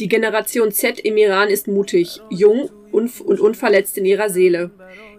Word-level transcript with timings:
Die 0.00 0.08
Generation 0.08 0.72
Z 0.72 0.98
im 0.98 1.18
Iran 1.18 1.48
ist 1.48 1.68
mutig, 1.68 2.22
jung 2.30 2.70
und 2.90 3.20
unverletzt 3.20 3.98
in 3.98 4.06
ihrer 4.06 4.30
Seele. 4.30 4.70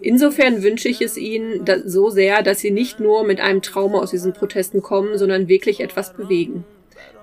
Insofern 0.02 0.64
wünsche 0.64 0.90
ich 0.90 1.02
es 1.02 1.18
ihnen 1.18 1.64
so 1.86 2.10
sehr, 2.10 2.42
dass 2.42 2.62
sie 2.62 2.72
nicht 2.72 3.00
nur 3.00 3.24
mit 3.24 3.40
einem 3.40 3.62
Trauma 3.62 4.00
aus 4.00 4.10
diesen 4.10 4.34
Protesten 4.34 4.82
kommen, 4.82 5.20
sondern 5.20 5.48
wirklich 5.48 5.82
etwas 5.82 6.14
bewegen. 6.14 6.66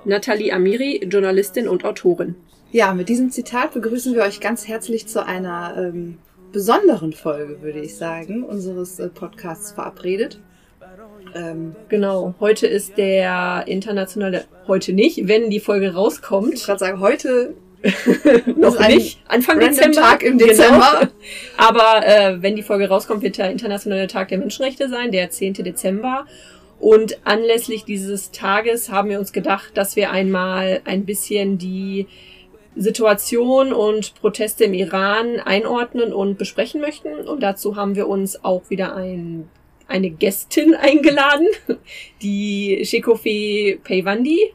Nathalie 0.05 0.53
Amiri, 0.53 1.05
Journalistin 1.05 1.67
und 1.67 1.85
Autorin. 1.85 2.37
Ja, 2.71 2.95
mit 2.95 3.09
diesem 3.09 3.31
Zitat 3.31 3.75
begrüßen 3.75 4.15
wir 4.15 4.23
euch 4.23 4.39
ganz 4.39 4.69
herzlich 4.69 5.09
zu 5.09 5.27
einer 5.27 5.75
ähm, 5.77 6.19
besonderen 6.53 7.13
Folge, 7.13 7.61
würde 7.61 7.81
ich 7.81 7.97
sagen, 7.97 8.45
unseres 8.45 9.01
äh, 9.01 9.09
Podcasts 9.09 9.73
verabredet. 9.73 10.39
Ähm, 11.35 11.77
genau, 11.89 12.35
heute 12.41 12.67
ist 12.67 12.97
der 12.97 13.65
internationale, 13.67 14.45
heute 14.67 14.93
nicht, 14.93 15.29
wenn 15.29 15.51
die 15.51 15.61
Folge 15.61 15.95
rauskommt. 15.95 16.55
Ich 16.55 16.65
gerade 16.65 16.79
sagen, 16.79 17.01
heute 17.01 17.55
noch 18.57 18.79
nicht, 18.89 19.21
Anfang 19.29 19.61
Dezember. 19.61 20.01
Tag 20.01 20.23
im 20.23 20.39
Dezember. 20.39 21.01
Genau. 21.01 21.13
Aber 21.57 22.07
äh, 22.07 22.43
wenn 22.43 22.57
die 22.57 22.63
Folge 22.63 22.89
rauskommt, 22.89 23.23
wird 23.23 23.39
der 23.39 23.51
internationale 23.51 24.09
Tag 24.09 24.29
der 24.29 24.39
Menschenrechte 24.39 24.89
sein, 24.89 25.13
der 25.13 25.31
10. 25.31 25.55
Dezember. 25.55 26.27
Und 26.81 27.19
anlässlich 27.25 27.85
dieses 27.85 28.31
Tages 28.31 28.91
haben 28.91 29.11
wir 29.11 29.19
uns 29.19 29.33
gedacht, 29.33 29.73
dass 29.75 29.97
wir 29.97 30.11
einmal 30.11 30.81
ein 30.85 31.05
bisschen 31.05 31.59
die 31.59 32.07
Situation 32.77 33.73
und 33.73 34.15
Proteste 34.21 34.65
im 34.65 34.75
Iran 34.75 35.41
einordnen 35.41 36.13
und 36.13 36.39
besprechen 36.39 36.81
möchten. 36.81 37.13
Und 37.27 37.43
dazu 37.43 37.75
haben 37.75 37.97
wir 37.97 38.07
uns 38.07 38.45
auch 38.45 38.71
wieder 38.71 38.95
ein, 38.95 39.49
eine 39.89 40.11
Gästin 40.11 40.75
eingeladen, 40.75 41.49
die 42.23 42.85
Shekofe 42.85 43.79
Peyvandi. 43.83 44.55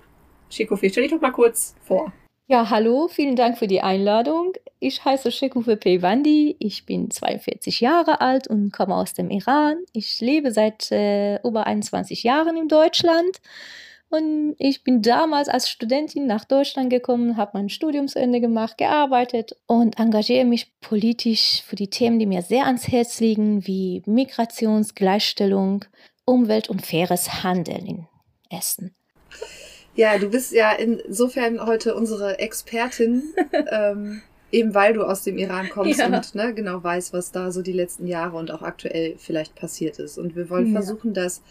Shekofe, 0.49 0.89
stell 0.89 1.03
dich 1.03 1.11
doch 1.11 1.21
mal 1.21 1.31
kurz 1.31 1.75
vor. 1.81 2.13
Ja, 2.47 2.69
hallo, 2.69 3.07
vielen 3.07 3.35
Dank 3.35 3.57
für 3.57 3.67
die 3.67 3.81
Einladung. 3.81 4.53
Ich 4.79 5.03
heiße 5.03 5.31
Shekufe 5.31 5.77
Peyvandi, 5.77 6.57
ich 6.59 6.85
bin 6.85 7.09
42 7.09 7.79
Jahre 7.79 8.21
alt 8.21 8.47
und 8.47 8.71
komme 8.71 8.95
aus 8.95 9.13
dem 9.13 9.29
Iran. 9.29 9.77
Ich 9.93 10.19
lebe 10.19 10.51
seit 10.51 10.91
äh, 10.91 11.41
über 11.41 11.65
21 11.65 12.23
Jahren 12.23 12.57
in 12.57 12.67
Deutschland 12.67 13.39
und 14.13 14.55
ich 14.59 14.83
bin 14.83 15.01
damals 15.01 15.49
als 15.49 15.67
Studentin 15.67 16.27
nach 16.27 16.45
Deutschland 16.45 16.91
gekommen, 16.91 17.35
habe 17.35 17.53
mein 17.55 17.69
Studium 17.69 18.07
zu 18.07 18.19
Ende 18.19 18.41
gemacht, 18.41 18.77
gearbeitet 18.77 19.55
und 19.65 19.97
engagiere 19.97 20.45
mich 20.45 20.71
politisch 20.81 21.63
für 21.65 21.75
die 21.75 21.89
Themen, 21.89 22.19
die 22.19 22.27
mir 22.27 22.43
sehr 22.43 22.67
ans 22.67 22.87
Herz 22.87 23.19
liegen, 23.19 23.65
wie 23.65 24.03
Migrationsgleichstellung, 24.05 25.85
Umwelt 26.25 26.69
und 26.69 26.85
faires 26.85 27.43
Handeln 27.43 27.87
in 27.87 28.07
Essen. 28.55 28.95
Ja, 29.95 30.19
du 30.19 30.29
bist 30.29 30.51
ja 30.51 30.73
insofern 30.73 31.65
heute 31.65 31.95
unsere 31.95 32.37
Expertin, 32.37 33.23
ähm, 33.71 34.21
eben 34.51 34.75
weil 34.75 34.93
du 34.93 35.05
aus 35.05 35.23
dem 35.23 35.39
Iran 35.39 35.69
kommst 35.69 35.99
ja. 35.99 36.05
und 36.05 36.35
ne, 36.35 36.53
genau 36.53 36.83
weißt, 36.83 37.13
was 37.13 37.31
da 37.31 37.51
so 37.51 37.63
die 37.63 37.73
letzten 37.73 38.05
Jahre 38.05 38.37
und 38.37 38.51
auch 38.51 38.61
aktuell 38.61 39.15
vielleicht 39.17 39.55
passiert 39.55 39.97
ist. 39.97 40.19
Und 40.19 40.35
wir 40.35 40.51
wollen 40.51 40.67
ja. 40.67 40.81
versuchen, 40.81 41.15
das 41.15 41.41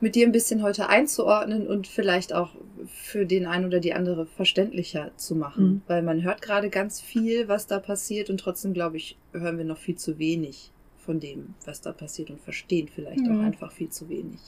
mit 0.00 0.14
dir 0.14 0.26
ein 0.26 0.32
bisschen 0.32 0.62
heute 0.62 0.88
einzuordnen 0.88 1.66
und 1.66 1.86
vielleicht 1.86 2.34
auch 2.34 2.50
für 2.86 3.24
den 3.24 3.46
einen 3.46 3.64
oder 3.64 3.80
die 3.80 3.94
andere 3.94 4.26
verständlicher 4.26 5.10
zu 5.16 5.34
machen. 5.34 5.66
Mhm. 5.66 5.82
Weil 5.86 6.02
man 6.02 6.22
hört 6.22 6.42
gerade 6.42 6.68
ganz 6.68 7.00
viel, 7.00 7.48
was 7.48 7.66
da 7.66 7.78
passiert 7.78 8.28
und 8.28 8.38
trotzdem, 8.38 8.74
glaube 8.74 8.98
ich, 8.98 9.16
hören 9.32 9.58
wir 9.58 9.64
noch 9.64 9.78
viel 9.78 9.96
zu 9.96 10.18
wenig 10.18 10.70
von 10.98 11.20
dem, 11.20 11.54
was 11.64 11.80
da 11.80 11.92
passiert 11.92 12.30
und 12.30 12.40
verstehen 12.40 12.88
vielleicht 12.92 13.20
mhm. 13.20 13.40
auch 13.40 13.44
einfach 13.44 13.72
viel 13.72 13.88
zu 13.88 14.08
wenig. 14.08 14.40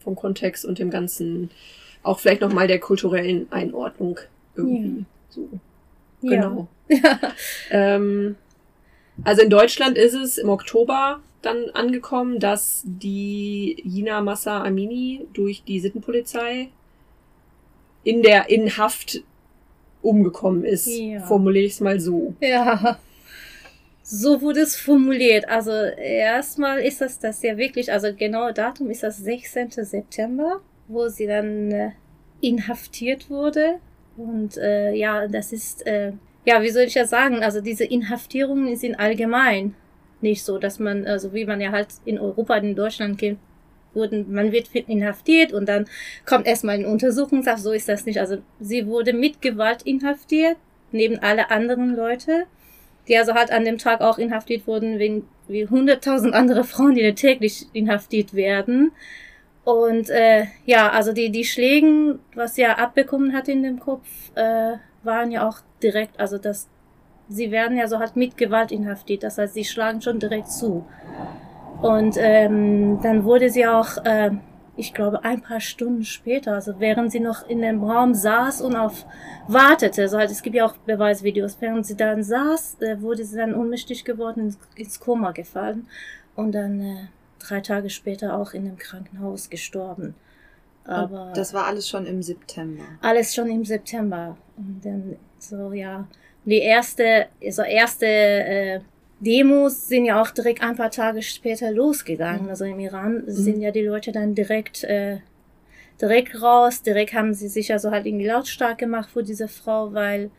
Vom 0.00 0.16
Kontext 0.16 0.64
und 0.64 0.78
dem 0.78 0.90
ganzen, 0.90 1.50
auch 2.02 2.18
vielleicht 2.18 2.40
nochmal 2.40 2.66
der 2.66 2.80
kulturellen 2.80 3.50
Einordnung 3.50 4.18
irgendwie. 4.54 4.98
Ja. 4.98 5.04
So. 5.28 5.48
Genau. 6.22 6.68
Ja. 6.88 7.18
ähm, 7.70 8.36
also 9.24 9.42
in 9.42 9.50
Deutschland 9.50 9.96
ist 9.96 10.14
es 10.14 10.38
im 10.38 10.48
Oktober 10.48 11.20
dann 11.42 11.70
angekommen, 11.70 12.38
dass 12.38 12.82
die 12.84 13.80
Jina 13.84 14.20
Massa 14.20 14.62
Amini 14.62 15.26
durch 15.32 15.62
die 15.64 15.80
Sittenpolizei 15.80 16.68
in 18.04 18.22
der 18.22 18.48
in 18.48 18.76
Haft 18.76 19.22
umgekommen 20.02 20.64
ist. 20.64 20.86
Ja. 20.86 21.20
Formuliere 21.20 21.66
ich 21.66 21.72
es 21.72 21.80
mal 21.80 22.00
so. 22.00 22.34
Ja. 22.40 22.98
So 24.02 24.40
wurde 24.40 24.60
es 24.60 24.74
formuliert. 24.74 25.48
Also 25.48 25.70
erstmal 25.70 26.80
ist 26.80 27.00
das 27.00 27.20
das 27.20 27.42
ja 27.42 27.56
wirklich, 27.56 27.92
also 27.92 28.08
genau 28.12 28.50
Datum 28.50 28.90
ist 28.90 29.04
das 29.04 29.18
16. 29.18 29.70
September, 29.70 30.60
wo 30.88 31.08
sie 31.08 31.26
dann 31.26 31.70
äh, 31.70 31.90
inhaftiert 32.40 33.30
wurde. 33.30 33.76
Und 34.16 34.56
äh, 34.56 34.92
ja, 34.94 35.28
das 35.28 35.52
ist, 35.52 35.86
äh, 35.86 36.12
ja, 36.44 36.60
wie 36.60 36.70
soll 36.70 36.84
ich 36.84 36.94
das 36.94 37.10
sagen? 37.10 37.44
Also 37.44 37.60
diese 37.60 37.84
Inhaftierungen 37.84 38.74
sind 38.76 38.96
allgemein 38.98 39.76
nicht 40.22 40.44
so, 40.44 40.58
dass 40.58 40.78
man, 40.78 41.06
also 41.06 41.32
wie 41.32 41.44
man 41.44 41.60
ja 41.60 41.72
halt 41.72 41.88
in 42.04 42.18
Europa, 42.18 42.56
in 42.56 42.74
Deutschland 42.74 43.18
kennt, 43.18 43.38
wurden, 43.94 44.32
man 44.32 44.52
wird 44.52 44.74
inhaftiert 44.74 45.52
und 45.52 45.68
dann 45.68 45.86
kommt 46.24 46.46
erstmal 46.46 46.76
ein 46.76 46.86
Untersuchungshaft, 46.86 47.62
so 47.62 47.72
ist 47.72 47.88
das 47.88 48.06
nicht. 48.06 48.20
Also 48.20 48.38
sie 48.60 48.86
wurde 48.86 49.12
mit 49.12 49.42
Gewalt 49.42 49.82
inhaftiert, 49.82 50.56
neben 50.92 51.18
alle 51.18 51.50
anderen 51.50 51.96
Leute, 51.96 52.46
die 53.08 53.16
also 53.16 53.34
halt 53.34 53.50
an 53.50 53.64
dem 53.64 53.78
Tag 53.78 54.00
auch 54.00 54.18
inhaftiert 54.18 54.66
wurden, 54.66 54.98
wegen 54.98 55.26
wie 55.48 55.66
hunderttausend 55.66 56.34
andere 56.34 56.64
Frauen, 56.64 56.94
die 56.94 57.14
täglich 57.14 57.66
inhaftiert 57.72 58.34
werden. 58.34 58.92
Und 59.64 60.08
äh, 60.10 60.44
ja, 60.64 60.90
also 60.90 61.12
die, 61.12 61.30
die 61.30 61.44
Schlägen, 61.44 62.20
was 62.34 62.54
sie 62.54 62.62
ja 62.62 62.78
abbekommen 62.78 63.32
hat 63.32 63.48
in 63.48 63.62
dem 63.62 63.80
Kopf, 63.80 64.06
äh, 64.34 64.76
waren 65.02 65.30
ja 65.30 65.48
auch 65.48 65.58
direkt, 65.82 66.18
also 66.20 66.38
das 66.38 66.68
sie 67.30 67.50
werden 67.50 67.78
ja 67.78 67.86
so 67.88 67.98
halt 67.98 68.16
mit 68.16 68.36
Gewalt 68.36 68.72
inhaftiert. 68.72 69.22
Das 69.22 69.38
heißt, 69.38 69.54
sie 69.54 69.64
schlagen 69.64 70.02
schon 70.02 70.18
direkt 70.18 70.50
zu. 70.50 70.84
Und 71.80 72.16
ähm, 72.18 73.00
dann 73.02 73.24
wurde 73.24 73.48
sie 73.48 73.66
auch, 73.66 74.04
äh, 74.04 74.32
ich 74.76 74.92
glaube, 74.92 75.24
ein 75.24 75.40
paar 75.40 75.60
Stunden 75.60 76.04
später, 76.04 76.54
also 76.54 76.78
während 76.78 77.12
sie 77.12 77.20
noch 77.20 77.48
in 77.48 77.62
dem 77.62 77.82
Raum 77.82 78.14
saß 78.14 78.60
und 78.60 78.76
auf 78.76 79.06
wartete, 79.48 80.08
so 80.08 80.18
halt, 80.18 80.30
es 80.30 80.42
gibt 80.42 80.56
ja 80.56 80.66
auch 80.66 80.76
Beweisvideos, 80.76 81.56
während 81.60 81.86
sie 81.86 81.96
dann 81.96 82.22
saß, 82.22 82.78
äh, 82.80 83.00
wurde 83.00 83.24
sie 83.24 83.36
dann 83.36 83.54
ohnmächtig 83.54 84.04
geworden, 84.04 84.54
ins, 84.74 85.00
Koma 85.00 85.32
gefallen 85.32 85.86
und 86.36 86.52
dann 86.52 86.80
äh, 86.80 86.96
drei 87.38 87.60
Tage 87.60 87.88
später 87.88 88.36
auch 88.36 88.52
in 88.52 88.66
dem 88.66 88.76
Krankenhaus 88.76 89.48
gestorben. 89.48 90.14
Aber 90.84 91.32
das 91.34 91.54
war 91.54 91.66
alles 91.66 91.88
schon 91.88 92.04
im 92.06 92.22
September. 92.22 92.82
Alles 93.00 93.34
schon 93.34 93.48
im 93.48 93.64
September. 93.64 94.36
Und 94.56 94.80
dann 94.82 95.16
so, 95.38 95.72
ja, 95.72 96.06
die 96.44 96.58
erste, 96.58 97.26
also 97.42 97.62
erste 97.62 98.06
äh, 98.06 98.80
Demos 99.20 99.88
sind 99.88 100.06
ja 100.06 100.20
auch 100.20 100.30
direkt 100.30 100.62
ein 100.62 100.76
paar 100.76 100.90
Tage 100.90 101.22
später 101.22 101.70
losgegangen. 101.70 102.44
Mhm. 102.44 102.48
Also 102.48 102.64
im 102.64 102.78
Iran 102.80 103.24
mhm. 103.26 103.30
sind 103.30 103.60
ja 103.60 103.70
die 103.70 103.82
Leute 103.82 104.12
dann 104.12 104.34
direkt, 104.34 104.84
äh, 104.84 105.18
direkt 106.00 106.40
raus, 106.40 106.82
direkt 106.82 107.12
haben 107.12 107.34
sie 107.34 107.48
sich 107.48 107.72
also 107.72 107.90
halt 107.90 108.06
irgendwie 108.06 108.26
lautstark 108.26 108.78
gemacht 108.78 109.10
vor 109.10 109.22
dieser 109.22 109.48
Frau, 109.48 109.92
weil, 109.92 110.30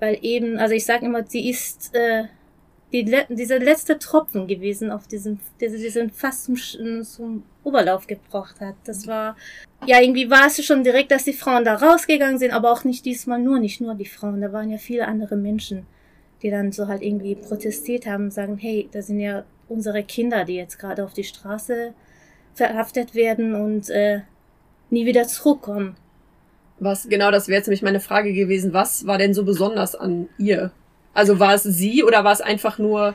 weil 0.00 0.18
eben, 0.20 0.58
also 0.58 0.74
ich 0.74 0.84
sage 0.84 1.06
immer, 1.06 1.24
sie 1.26 1.48
ist 1.48 1.94
äh, 1.94 2.24
die, 2.92 3.04
dieser 3.28 3.58
letzte 3.58 3.98
Tropfen 3.98 4.46
gewesen 4.46 4.90
auf 4.90 5.06
diesen, 5.06 5.40
diesen 5.60 6.10
fast 6.10 6.44
zum, 6.44 6.56
zum 7.02 7.42
Oberlauf 7.64 8.06
gebracht 8.06 8.60
hat. 8.60 8.76
Das 8.84 9.06
war, 9.06 9.36
ja, 9.86 10.00
irgendwie 10.00 10.30
war 10.30 10.46
es 10.46 10.64
schon 10.64 10.84
direkt, 10.84 11.10
dass 11.10 11.24
die 11.24 11.32
Frauen 11.32 11.64
da 11.64 11.74
rausgegangen 11.74 12.38
sind, 12.38 12.52
aber 12.52 12.70
auch 12.72 12.84
nicht 12.84 13.04
diesmal 13.04 13.40
nur, 13.40 13.58
nicht 13.58 13.80
nur 13.80 13.94
die 13.94 14.06
Frauen, 14.06 14.40
da 14.40 14.52
waren 14.52 14.70
ja 14.70 14.78
viele 14.78 15.06
andere 15.08 15.36
Menschen, 15.36 15.86
die 16.42 16.50
dann 16.50 16.70
so 16.72 16.86
halt 16.86 17.02
irgendwie 17.02 17.34
protestiert 17.34 18.06
haben, 18.06 18.30
sagen, 18.30 18.56
hey, 18.56 18.88
da 18.92 19.02
sind 19.02 19.20
ja 19.20 19.44
unsere 19.68 20.04
Kinder, 20.04 20.44
die 20.44 20.54
jetzt 20.54 20.78
gerade 20.78 21.04
auf 21.04 21.12
die 21.12 21.24
Straße 21.24 21.92
verhaftet 22.54 23.14
werden 23.14 23.54
und 23.54 23.90
äh, 23.90 24.20
nie 24.90 25.06
wieder 25.06 25.26
zurückkommen. 25.26 25.96
Was, 26.78 27.08
genau, 27.08 27.30
das 27.30 27.48
wäre 27.48 27.58
jetzt 27.58 27.66
nämlich 27.66 27.82
meine 27.82 28.00
Frage 28.00 28.32
gewesen. 28.32 28.72
Was 28.72 29.06
war 29.06 29.18
denn 29.18 29.34
so 29.34 29.44
besonders 29.44 29.94
an 29.94 30.28
ihr? 30.38 30.70
Also 31.16 31.40
war 31.40 31.54
es 31.54 31.62
sie 31.62 32.04
oder 32.04 32.24
war 32.24 32.32
es 32.32 32.40
einfach 32.40 32.78
nur 32.78 33.14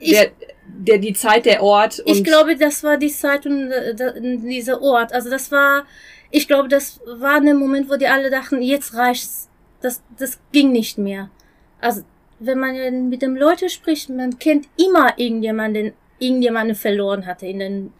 der, 0.00 0.32
der, 0.66 0.98
die 0.98 1.12
Zeit, 1.12 1.46
der 1.46 1.62
Ort? 1.62 2.02
ich 2.06 2.24
glaube, 2.24 2.56
das 2.56 2.82
war 2.82 2.96
die 2.96 3.12
Zeit 3.12 3.46
und 3.46 3.70
äh, 3.70 3.94
dieser 4.38 4.82
Ort. 4.82 5.12
Also 5.12 5.30
das 5.30 5.52
war, 5.52 5.84
ich 6.30 6.48
glaube, 6.48 6.68
das 6.68 7.00
war 7.06 7.36
ein 7.36 7.56
Moment, 7.56 7.88
wo 7.88 7.96
die 7.96 8.08
alle 8.08 8.30
dachten, 8.30 8.60
jetzt 8.60 8.94
reicht's. 8.94 9.48
Das, 9.80 10.02
das 10.18 10.38
ging 10.50 10.72
nicht 10.72 10.98
mehr. 10.98 11.30
Also 11.80 12.02
wenn 12.40 12.58
man 12.58 13.08
mit 13.08 13.22
dem 13.22 13.36
Leuten 13.36 13.68
spricht, 13.68 14.08
man 14.08 14.38
kennt 14.38 14.66
immer 14.76 15.16
irgendjemanden, 15.16 15.92
irgendjemanden 16.18 16.74
verloren 16.74 17.26
hatte 17.26 17.46
in 17.46 17.58
den 17.60 17.92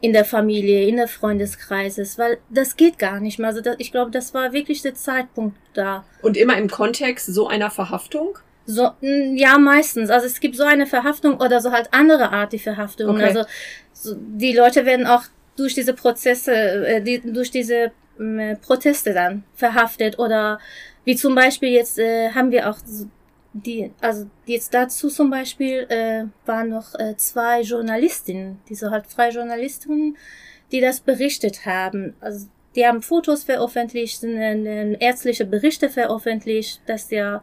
in 0.00 0.12
der 0.12 0.24
Familie, 0.24 0.86
in 0.86 0.96
der 0.96 1.08
Freundeskreises, 1.08 2.18
weil 2.18 2.38
das 2.50 2.76
geht 2.76 2.98
gar 2.98 3.18
nicht 3.20 3.38
mehr. 3.38 3.48
Also 3.48 3.60
das, 3.60 3.76
ich 3.78 3.90
glaube, 3.90 4.10
das 4.10 4.32
war 4.32 4.52
wirklich 4.52 4.82
der 4.82 4.94
Zeitpunkt 4.94 5.56
da. 5.74 6.04
Und 6.22 6.36
immer 6.36 6.56
im 6.56 6.70
Kontext 6.70 7.26
so 7.26 7.48
einer 7.48 7.70
Verhaftung? 7.70 8.38
So, 8.70 8.90
ja, 9.00 9.56
meistens. 9.56 10.10
Also 10.10 10.26
es 10.26 10.40
gibt 10.40 10.54
so 10.54 10.64
eine 10.64 10.86
Verhaftung 10.86 11.40
oder 11.40 11.62
so 11.62 11.72
halt 11.72 11.88
andere 11.92 12.32
Art 12.32 12.52
die 12.52 12.58
Verhaftung. 12.58 13.16
Okay. 13.16 13.24
Also 13.24 13.44
so, 13.94 14.14
die 14.14 14.52
Leute 14.52 14.84
werden 14.84 15.06
auch 15.06 15.22
durch 15.56 15.72
diese 15.72 15.94
Prozesse, 15.94 16.52
äh, 16.52 17.00
die, 17.00 17.20
durch 17.20 17.50
diese 17.50 17.92
äh, 18.18 18.56
Proteste 18.56 19.14
dann 19.14 19.44
verhaftet 19.54 20.18
oder 20.18 20.58
Wie 21.08 21.16
zum 21.16 21.34
Beispiel 21.34 21.70
jetzt 21.70 21.98
äh, 21.98 22.32
haben 22.32 22.50
wir 22.50 22.68
auch 22.68 22.76
die, 23.54 23.90
also 24.02 24.26
jetzt 24.44 24.74
dazu 24.74 25.08
zum 25.08 25.30
Beispiel 25.30 25.86
äh, 25.88 26.24
waren 26.44 26.68
noch 26.68 26.94
äh, 26.96 27.16
zwei 27.16 27.62
Journalistinnen, 27.62 28.60
diese 28.68 28.90
halt 28.90 29.06
freie 29.06 29.30
Journalistinnen, 29.30 30.18
die 30.70 30.82
das 30.82 31.00
berichtet 31.00 31.64
haben. 31.64 32.14
Also 32.20 32.48
die 32.76 32.86
haben 32.86 33.00
Fotos 33.00 33.44
veröffentlicht, 33.44 34.22
äh, 34.22 34.92
ärztliche 35.00 35.46
Berichte 35.46 35.88
veröffentlicht, 35.88 36.82
dass 36.84 37.08
sie 37.08 37.40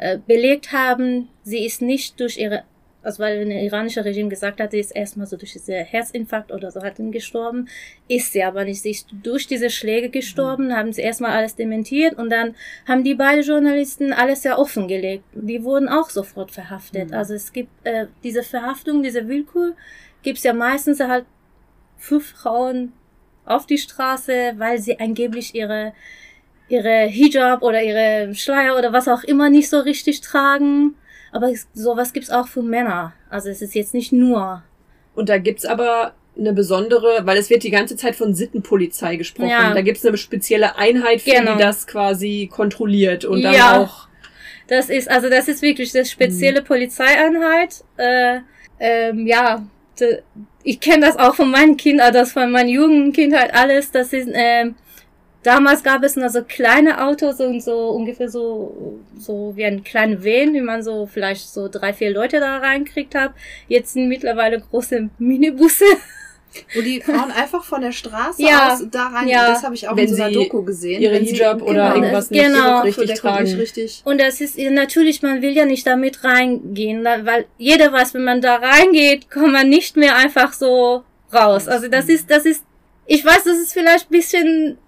äh, 0.00 0.18
belegt 0.26 0.72
haben, 0.72 1.28
sie 1.42 1.64
ist 1.64 1.82
nicht 1.82 2.18
durch 2.20 2.38
ihre 2.38 2.64
also 3.02 3.22
weil 3.22 3.40
ein 3.40 3.50
iranische 3.50 4.04
Regime 4.04 4.28
gesagt 4.28 4.60
hat, 4.60 4.72
sie 4.72 4.78
ist 4.78 4.90
erstmal 4.90 5.26
so 5.26 5.36
durch 5.36 5.52
diese 5.52 5.72
Herzinfarkt 5.72 6.52
oder 6.52 6.70
so 6.70 6.82
hat 6.82 6.98
ihn 6.98 7.12
gestorben, 7.12 7.68
ist 8.08 8.32
sie 8.32 8.42
aber 8.42 8.64
nicht. 8.64 8.82
Sie 8.82 8.90
ist 8.90 9.08
durch 9.22 9.46
diese 9.46 9.70
Schläge 9.70 10.10
gestorben, 10.10 10.66
mhm. 10.66 10.72
haben 10.76 10.92
sie 10.92 11.00
erstmal 11.00 11.32
alles 11.32 11.56
dementiert 11.56 12.18
und 12.18 12.30
dann 12.30 12.54
haben 12.86 13.04
die 13.04 13.14
beiden 13.14 13.42
Journalisten 13.42 14.12
alles 14.12 14.44
ja 14.44 14.58
offengelegt. 14.58 15.24
Die 15.32 15.64
wurden 15.64 15.88
auch 15.88 16.10
sofort 16.10 16.50
verhaftet. 16.50 17.08
Mhm. 17.08 17.14
Also 17.14 17.34
es 17.34 17.52
gibt 17.52 17.70
äh, 17.84 18.06
diese 18.22 18.42
Verhaftung, 18.42 19.02
diese 19.02 19.28
Willkür, 19.28 19.74
gibt's 20.22 20.42
ja 20.42 20.52
meistens 20.52 21.00
halt 21.00 21.24
fünf 21.96 22.32
Frauen 22.32 22.92
auf 23.46 23.66
die 23.66 23.78
Straße, 23.78 24.54
weil 24.58 24.78
sie 24.78 25.00
angeblich 25.00 25.54
ihre 25.54 25.94
ihre 26.70 27.06
Hijab 27.06 27.62
oder 27.62 27.82
ihre 27.82 28.34
Schleier 28.34 28.76
oder 28.78 28.92
was 28.92 29.08
auch 29.08 29.24
immer 29.24 29.50
nicht 29.50 29.68
so 29.68 29.80
richtig 29.80 30.20
tragen 30.20 30.94
aber 31.32 31.52
sowas 31.74 32.12
gibt's 32.12 32.30
auch 32.30 32.48
für 32.48 32.62
Männer. 32.62 33.12
Also 33.28 33.48
es 33.48 33.62
ist 33.62 33.74
jetzt 33.74 33.94
nicht 33.94 34.12
nur. 34.12 34.62
Und 35.14 35.28
da 35.28 35.38
gibt's 35.38 35.64
aber 35.64 36.14
eine 36.38 36.52
besondere, 36.52 37.20
weil 37.24 37.36
es 37.36 37.50
wird 37.50 37.62
die 37.62 37.70
ganze 37.70 37.96
Zeit 37.96 38.16
von 38.16 38.34
Sittenpolizei 38.34 39.16
gesprochen. 39.16 39.50
Ja. 39.50 39.74
Da 39.74 39.82
gibt's 39.82 40.04
eine 40.04 40.16
spezielle 40.16 40.76
Einheit, 40.76 41.20
für 41.20 41.30
genau. 41.30 41.54
die 41.54 41.62
das 41.62 41.86
quasi 41.86 42.48
kontrolliert 42.52 43.24
und 43.24 43.42
dann 43.42 43.54
ja. 43.54 43.80
auch. 43.80 44.08
Das 44.68 44.88
ist, 44.88 45.10
also 45.10 45.28
das 45.28 45.48
ist 45.48 45.62
wirklich 45.62 45.92
das 45.92 46.10
spezielle 46.10 46.60
mhm. 46.60 46.64
Polizeieinheit. 46.64 47.84
Äh, 47.96 48.40
ähm, 48.78 49.26
ja, 49.26 49.66
ich 50.62 50.80
kenne 50.80 51.06
das 51.06 51.18
auch 51.18 51.34
von 51.34 51.50
meinen 51.50 51.76
Kindern, 51.76 52.12
das 52.12 52.32
von 52.32 52.50
meiner 52.50 52.70
Jugendkindheit 52.70 53.52
alles. 53.52 53.90
Das 53.90 54.12
ist, 54.12 54.28
ähm, 54.32 54.76
Damals 55.42 55.82
gab 55.82 56.02
es 56.02 56.16
nur 56.16 56.28
so 56.28 56.42
kleine 56.42 57.02
Autos 57.02 57.40
und 57.40 57.62
so 57.62 57.90
ungefähr 57.90 58.28
so, 58.28 59.00
so 59.18 59.52
wie 59.56 59.64
ein 59.64 59.82
kleiner 59.82 60.22
Van, 60.22 60.52
wie 60.52 60.60
man 60.60 60.82
so 60.82 61.06
vielleicht 61.06 61.48
so 61.48 61.68
drei, 61.68 61.94
vier 61.94 62.10
Leute 62.10 62.40
da 62.40 62.58
reinkriegt 62.58 63.14
hat. 63.14 63.32
Jetzt 63.66 63.94
sind 63.94 64.08
mittlerweile 64.08 64.60
große 64.60 65.08
Minibusse. 65.18 65.84
Wo 66.74 66.80
die 66.80 67.00
Frauen 67.00 67.30
einfach 67.30 67.62
von 67.62 67.80
der 67.80 67.92
Straße 67.92 68.42
ja, 68.42 68.72
aus 68.72 68.84
da 68.90 69.06
rein, 69.06 69.28
ja. 69.28 69.50
das 69.50 69.62
habe 69.62 69.76
ich 69.76 69.88
auch 69.88 69.96
wenn 69.96 70.08
in 70.08 70.16
so 70.16 70.22
einer 70.22 70.32
Doku 70.32 70.64
gesehen. 70.64 71.00
Ihre 71.00 71.16
Hijab 71.16 71.62
oder 71.62 71.70
genau, 71.70 71.94
irgendwas 71.94 72.30
nicht 72.30 72.44
genau, 72.44 72.80
richtig 72.80 73.14
tragen. 73.14 73.54
Richtig. 73.54 74.02
Und 74.04 74.20
das 74.20 74.40
ist 74.40 74.58
natürlich, 74.58 75.22
man 75.22 75.42
will 75.42 75.52
ja 75.52 75.64
nicht 75.64 75.86
damit 75.86 76.24
reingehen, 76.24 77.04
weil 77.04 77.46
jeder 77.56 77.92
weiß, 77.92 78.14
wenn 78.14 78.24
man 78.24 78.40
da 78.40 78.56
reingeht, 78.56 79.30
kommt 79.30 79.52
man 79.52 79.68
nicht 79.68 79.96
mehr 79.96 80.16
einfach 80.16 80.52
so 80.52 81.04
raus. 81.32 81.68
Also 81.68 81.86
das 81.86 82.08
ist, 82.08 82.28
das 82.30 82.44
ist, 82.44 82.64
ich 83.06 83.24
weiß, 83.24 83.44
das 83.44 83.58
ist 83.58 83.72
vielleicht 83.72 84.10
ein 84.10 84.12
bisschen 84.12 84.78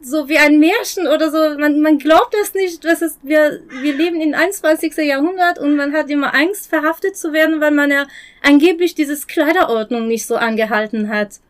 so 0.00 0.28
wie 0.28 0.38
ein 0.38 0.58
Märchen 0.58 1.06
oder 1.06 1.30
so. 1.30 1.58
Man, 1.58 1.80
man 1.80 1.98
glaubt 1.98 2.34
das 2.34 2.54
nicht, 2.54 2.84
dass 2.84 3.02
es, 3.02 3.18
wir, 3.22 3.60
wir 3.68 3.94
leben 3.94 4.20
im 4.20 4.34
21. 4.34 4.96
Jahrhundert 4.98 5.58
und 5.58 5.76
man 5.76 5.92
hat 5.92 6.10
immer 6.10 6.34
Angst, 6.34 6.68
verhaftet 6.68 7.16
zu 7.16 7.32
werden, 7.32 7.60
weil 7.60 7.72
man 7.72 7.90
ja 7.90 8.06
angeblich 8.42 8.94
dieses 8.94 9.26
Kleiderordnung 9.26 10.06
nicht 10.06 10.26
so 10.26 10.36
angehalten 10.36 11.08
hat. 11.08 11.40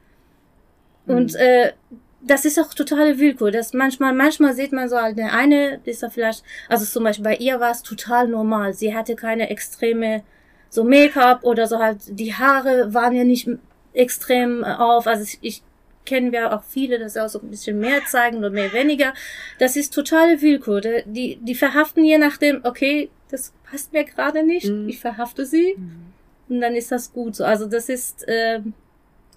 Mhm. 1.06 1.16
Und 1.16 1.34
äh, 1.36 1.72
das 2.20 2.44
ist 2.44 2.58
auch 2.58 2.74
totale 2.74 3.18
Willkür. 3.18 3.50
Das 3.50 3.72
manchmal, 3.72 4.12
manchmal 4.12 4.54
sieht 4.54 4.72
man 4.72 4.88
so 4.88 5.00
halt 5.00 5.18
eine, 5.18 5.32
eine 5.32 5.80
ist 5.84 6.02
da 6.02 6.10
vielleicht, 6.10 6.42
also 6.68 6.84
zum 6.84 7.04
Beispiel 7.04 7.24
bei 7.24 7.36
ihr 7.36 7.60
war 7.60 7.70
es 7.70 7.82
total 7.82 8.28
normal. 8.28 8.74
Sie 8.74 8.94
hatte 8.94 9.14
keine 9.14 9.50
extreme 9.50 10.22
so 10.70 10.84
Make-up 10.84 11.44
oder 11.44 11.66
so 11.66 11.78
halt, 11.78 11.98
die 12.08 12.34
Haare 12.34 12.92
waren 12.92 13.14
ja 13.14 13.24
nicht 13.24 13.48
extrem 13.94 14.64
auf. 14.64 15.06
Also 15.06 15.22
ich, 15.22 15.38
ich 15.40 15.62
kennen 16.08 16.32
wir 16.32 16.54
auch 16.54 16.64
viele, 16.64 16.98
dass 16.98 17.12
sie 17.12 17.22
auch 17.22 17.28
so 17.28 17.40
ein 17.40 17.50
bisschen 17.50 17.78
mehr 17.78 18.04
zeigen 18.06 18.38
oder 18.38 18.50
mehr 18.50 18.72
weniger. 18.72 19.12
Das 19.58 19.76
ist 19.76 19.92
totale 19.92 20.40
Willkür. 20.40 20.80
Die, 21.04 21.38
die 21.42 21.54
verhaften 21.54 22.02
je 22.02 22.16
nachdem, 22.16 22.60
okay, 22.64 23.10
das 23.30 23.52
passt 23.70 23.92
mir 23.92 24.04
gerade 24.04 24.42
nicht, 24.42 24.68
mhm. 24.68 24.88
ich 24.88 24.98
verhafte 24.98 25.44
sie. 25.44 25.74
Mhm. 25.76 26.06
Und 26.48 26.60
dann 26.62 26.74
ist 26.74 26.90
das 26.90 27.12
gut 27.12 27.36
so. 27.36 27.44
Also 27.44 27.66
das 27.66 27.90
ist. 27.90 28.26
Äh, 28.26 28.60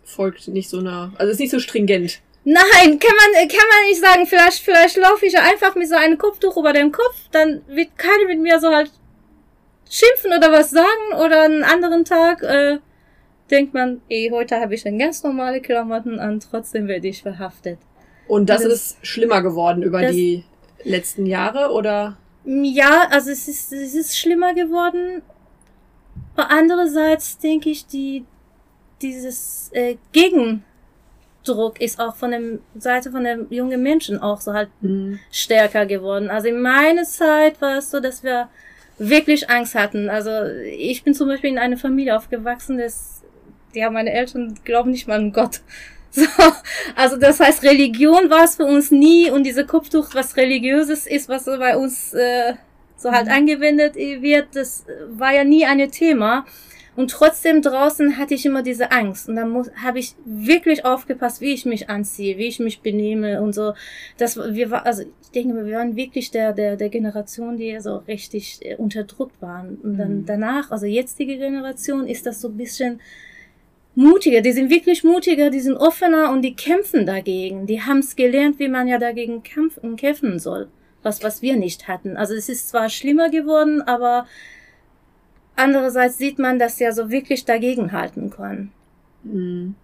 Folgt 0.05 0.47
nicht 0.47 0.69
so 0.69 0.79
nah. 0.79 1.11
Also 1.17 1.33
ist 1.33 1.39
nicht 1.39 1.51
so 1.51 1.59
stringent. 1.59 2.21
Nein, 2.43 2.99
kann 2.99 3.15
man, 3.15 3.47
kann 3.47 3.67
man 3.69 3.89
nicht 3.89 4.01
sagen, 4.01 4.25
vielleicht, 4.25 4.63
vielleicht 4.63 4.97
laufe 4.97 5.25
ich 5.25 5.37
einfach 5.37 5.75
mit 5.75 5.89
so 5.89 5.95
einem 5.95 6.17
Kopftuch 6.17 6.57
über 6.57 6.73
dem 6.73 6.91
Kopf, 6.91 7.15
dann 7.31 7.61
wird 7.67 7.95
keiner 7.97 8.25
mit 8.27 8.39
mir 8.39 8.59
so 8.59 8.69
halt 8.69 8.91
schimpfen 9.87 10.33
oder 10.35 10.51
was 10.51 10.71
sagen 10.71 11.23
oder 11.23 11.43
einen 11.43 11.63
anderen 11.63 12.03
Tag, 12.03 12.41
äh, 12.41 12.79
denkt 13.51 13.73
man, 13.73 14.01
ey, 14.09 14.29
heute 14.31 14.59
habe 14.59 14.73
ich 14.73 14.83
dann 14.83 14.97
ganz 14.97 15.23
normale 15.23 15.61
Klamotten 15.61 16.19
an, 16.19 16.39
trotzdem 16.39 16.87
werde 16.87 17.07
ich 17.07 17.21
verhaftet. 17.21 17.77
Und 18.27 18.49
das, 18.49 18.63
das 18.63 18.73
ist 18.73 18.97
schlimmer 19.05 19.41
geworden 19.41 19.83
über 19.83 20.09
die 20.09 20.43
letzten 20.83 21.25
Jahre, 21.25 21.71
oder? 21.73 22.17
Ja, 22.45 23.07
also 23.11 23.29
es 23.29 23.47
ist, 23.47 23.71
es 23.71 23.93
ist 23.93 24.17
schlimmer 24.17 24.53
geworden. 24.53 25.21
Aber 26.35 26.49
andererseits 26.49 27.37
denke 27.37 27.69
ich, 27.69 27.85
die, 27.85 28.25
dieses 29.01 29.69
äh, 29.73 29.97
Gegendruck 30.11 31.79
ist 31.79 31.99
auch 31.99 32.15
von 32.15 32.31
der 32.31 32.41
Seite 32.75 33.11
von 33.11 33.23
den 33.23 33.47
jungen 33.49 33.83
Menschen 33.83 34.19
auch 34.19 34.41
so 34.41 34.53
halt 34.53 34.69
mhm. 34.81 35.19
stärker 35.31 35.85
geworden. 35.85 36.29
Also 36.29 36.47
in 36.47 36.61
meiner 36.61 37.03
Zeit 37.03 37.61
war 37.61 37.77
es 37.77 37.91
so, 37.91 37.99
dass 37.99 38.23
wir 38.23 38.49
wirklich 38.97 39.49
Angst 39.49 39.75
hatten. 39.75 40.09
Also 40.09 40.31
ich 40.65 41.03
bin 41.03 41.13
zum 41.13 41.27
Beispiel 41.27 41.49
in 41.49 41.57
einer 41.57 41.77
Familie 41.77 42.15
aufgewachsen, 42.15 42.77
das 42.77 43.20
ja, 43.73 43.89
meine 43.89 44.11
Eltern 44.11 44.55
glauben 44.63 44.91
nicht 44.91 45.07
mal 45.07 45.19
an 45.19 45.31
Gott. 45.31 45.61
So, 46.13 46.25
also 46.97 47.15
das 47.15 47.39
heißt, 47.39 47.63
Religion 47.63 48.29
war 48.29 48.43
es 48.43 48.57
für 48.57 48.65
uns 48.65 48.91
nie 48.91 49.31
und 49.31 49.45
diese 49.45 49.65
Kopftuch, 49.65 50.13
was 50.13 50.35
religiöses 50.35 51.07
ist, 51.07 51.29
was 51.29 51.45
so 51.45 51.57
bei 51.57 51.77
uns 51.77 52.13
äh, 52.13 52.55
so 52.97 53.11
halt 53.11 53.27
mhm. 53.27 53.31
angewendet 53.31 53.95
wird, 53.95 54.47
das 54.53 54.85
war 55.09 55.33
ja 55.33 55.45
nie 55.45 55.65
ein 55.65 55.89
Thema. 55.89 56.45
Und 56.95 57.09
trotzdem 57.09 57.61
draußen 57.61 58.17
hatte 58.17 58.33
ich 58.33 58.45
immer 58.45 58.63
diese 58.63 58.91
Angst. 58.91 59.29
Und 59.29 59.37
dann 59.37 59.65
habe 59.81 59.99
ich 59.99 60.13
wirklich 60.25 60.83
aufgepasst, 60.83 61.39
wie 61.39 61.53
ich 61.53 61.65
mich 61.65 61.89
anziehe, 61.89 62.37
wie 62.37 62.47
ich 62.47 62.59
mich 62.59 62.81
benehme 62.81 63.41
und 63.41 63.53
so. 63.53 63.73
Das 64.17 64.37
wir 64.37 64.71
war, 64.71 64.85
also 64.85 65.03
ich 65.21 65.31
denke, 65.31 65.65
wir 65.65 65.77
waren 65.77 65.95
wirklich 65.95 66.31
der 66.31 66.51
der 66.51 66.75
der 66.75 66.89
Generation, 66.89 67.55
die 67.57 67.79
so 67.79 67.97
richtig 68.07 68.59
äh, 68.61 68.75
unterdrückt 68.75 69.41
waren. 69.41 69.77
Und 69.81 69.97
dann 69.97 70.17
mhm. 70.17 70.25
danach, 70.25 70.71
also 70.71 70.85
jetzige 70.85 71.37
Generation, 71.37 72.07
ist 72.07 72.25
das 72.25 72.41
so 72.41 72.49
ein 72.49 72.57
bisschen 72.57 72.99
mutiger, 73.95 74.41
die 74.41 74.51
sind 74.51 74.69
wirklich 74.69 75.03
mutiger, 75.03 75.49
die 75.49 75.59
sind 75.59 75.77
offener 75.77 76.31
und 76.31 76.41
die 76.41 76.55
kämpfen 76.55 77.05
dagegen. 77.05 77.65
Die 77.67 77.81
haben 77.81 77.99
es 77.99 78.15
gelernt, 78.15 78.59
wie 78.59 78.67
man 78.67 78.87
ja 78.87 78.97
dagegen 78.97 79.43
kämpfen, 79.43 79.95
kämpfen 79.95 80.39
soll. 80.39 80.69
Was, 81.03 81.23
was 81.23 81.41
wir 81.41 81.57
nicht 81.57 81.87
hatten. 81.87 82.15
Also 82.15 82.35
es 82.35 82.47
ist 82.47 82.69
zwar 82.69 82.89
schlimmer 82.89 83.29
geworden, 83.29 83.81
aber 83.81 84.27
andererseits 85.55 86.17
sieht 86.17 86.37
man, 86.37 86.59
dass 86.59 86.79
ja 86.79 86.91
so 86.91 87.09
wirklich 87.09 87.43
dagegen 87.43 87.91
halten 87.91 88.29
kann. 88.29 88.71
Mhm. 89.23 89.75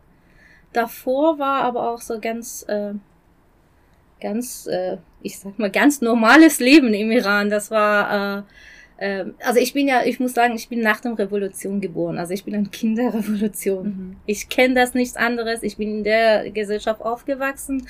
Davor 0.72 1.40
war 1.40 1.62
aber 1.62 1.90
auch 1.90 2.00
so 2.00 2.20
ganz, 2.20 2.64
äh, 2.68 2.92
ganz, 4.20 4.68
äh, 4.68 4.98
ich 5.22 5.40
sag 5.40 5.58
mal, 5.58 5.70
ganz 5.70 6.00
normales 6.00 6.60
Leben 6.60 6.94
im 6.94 7.10
Iran. 7.10 7.50
Das 7.50 7.72
war 7.72 8.38
äh, 8.38 8.42
ähm, 9.00 9.34
also 9.42 9.58
ich 9.58 9.72
bin 9.72 9.88
ja, 9.88 10.02
ich 10.04 10.20
muss 10.20 10.34
sagen, 10.34 10.54
ich 10.54 10.68
bin 10.68 10.80
nach 10.80 11.00
der 11.00 11.18
Revolution 11.18 11.80
geboren. 11.80 12.18
Also 12.18 12.34
ich 12.34 12.44
bin 12.44 12.54
ein 12.54 12.70
Kind 12.70 12.98
der 12.98 13.14
Revolution. 13.14 13.86
Mhm. 13.86 14.16
Ich 14.26 14.50
kenne 14.50 14.74
das 14.74 14.92
nichts 14.92 15.16
anderes. 15.16 15.62
Ich 15.62 15.78
bin 15.78 15.98
in 15.98 16.04
der 16.04 16.50
Gesellschaft 16.50 17.00
aufgewachsen, 17.00 17.86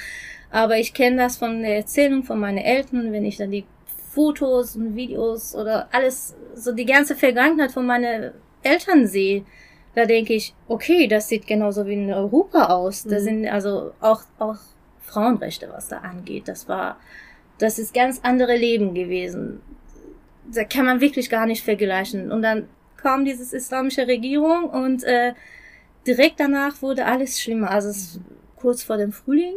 aber 0.50 0.78
ich 0.78 0.94
kenne 0.94 1.16
das 1.16 1.36
von 1.36 1.62
der 1.62 1.76
Erzählung 1.76 2.22
von 2.22 2.38
meinen 2.38 2.58
Eltern, 2.58 3.12
wenn 3.12 3.24
ich 3.24 3.36
dann 3.36 3.50
die 3.50 3.64
Fotos 4.12 4.76
und 4.76 4.94
Videos 4.94 5.54
oder 5.54 5.88
alles, 5.92 6.36
so 6.54 6.72
die 6.72 6.86
ganze 6.86 7.16
Vergangenheit 7.16 7.72
von 7.72 7.86
meinen 7.86 8.32
Eltern 8.62 9.06
sehe, 9.06 9.44
da 9.96 10.06
denke 10.06 10.34
ich, 10.34 10.54
okay, 10.68 11.08
das 11.08 11.28
sieht 11.28 11.46
genauso 11.48 11.86
wie 11.86 11.94
in 11.94 12.12
Europa 12.12 12.66
aus. 12.66 13.04
Mhm. 13.04 13.10
Da 13.10 13.20
sind 13.20 13.48
also 13.48 13.92
auch, 14.00 14.22
auch 14.38 14.58
Frauenrechte, 15.00 15.68
was 15.72 15.88
da 15.88 15.98
angeht. 15.98 16.46
Das 16.46 16.68
war, 16.68 17.00
das 17.58 17.80
ist 17.80 17.92
ganz 17.92 18.20
andere 18.22 18.56
Leben 18.56 18.94
gewesen 18.94 19.60
da 20.54 20.64
kann 20.64 20.86
man 20.86 21.00
wirklich 21.00 21.30
gar 21.30 21.46
nicht 21.46 21.64
vergleichen. 21.64 22.30
Und 22.30 22.42
dann 22.42 22.68
kam 22.96 23.24
dieses 23.24 23.52
islamische 23.52 24.06
Regierung 24.06 24.64
und 24.64 25.04
äh, 25.04 25.34
direkt 26.06 26.40
danach 26.40 26.82
wurde 26.82 27.06
alles 27.06 27.40
schlimmer. 27.40 27.70
Also 27.70 27.88
es, 27.88 28.20
kurz 28.56 28.82
vor 28.82 28.96
dem 28.96 29.12
Frühling 29.12 29.54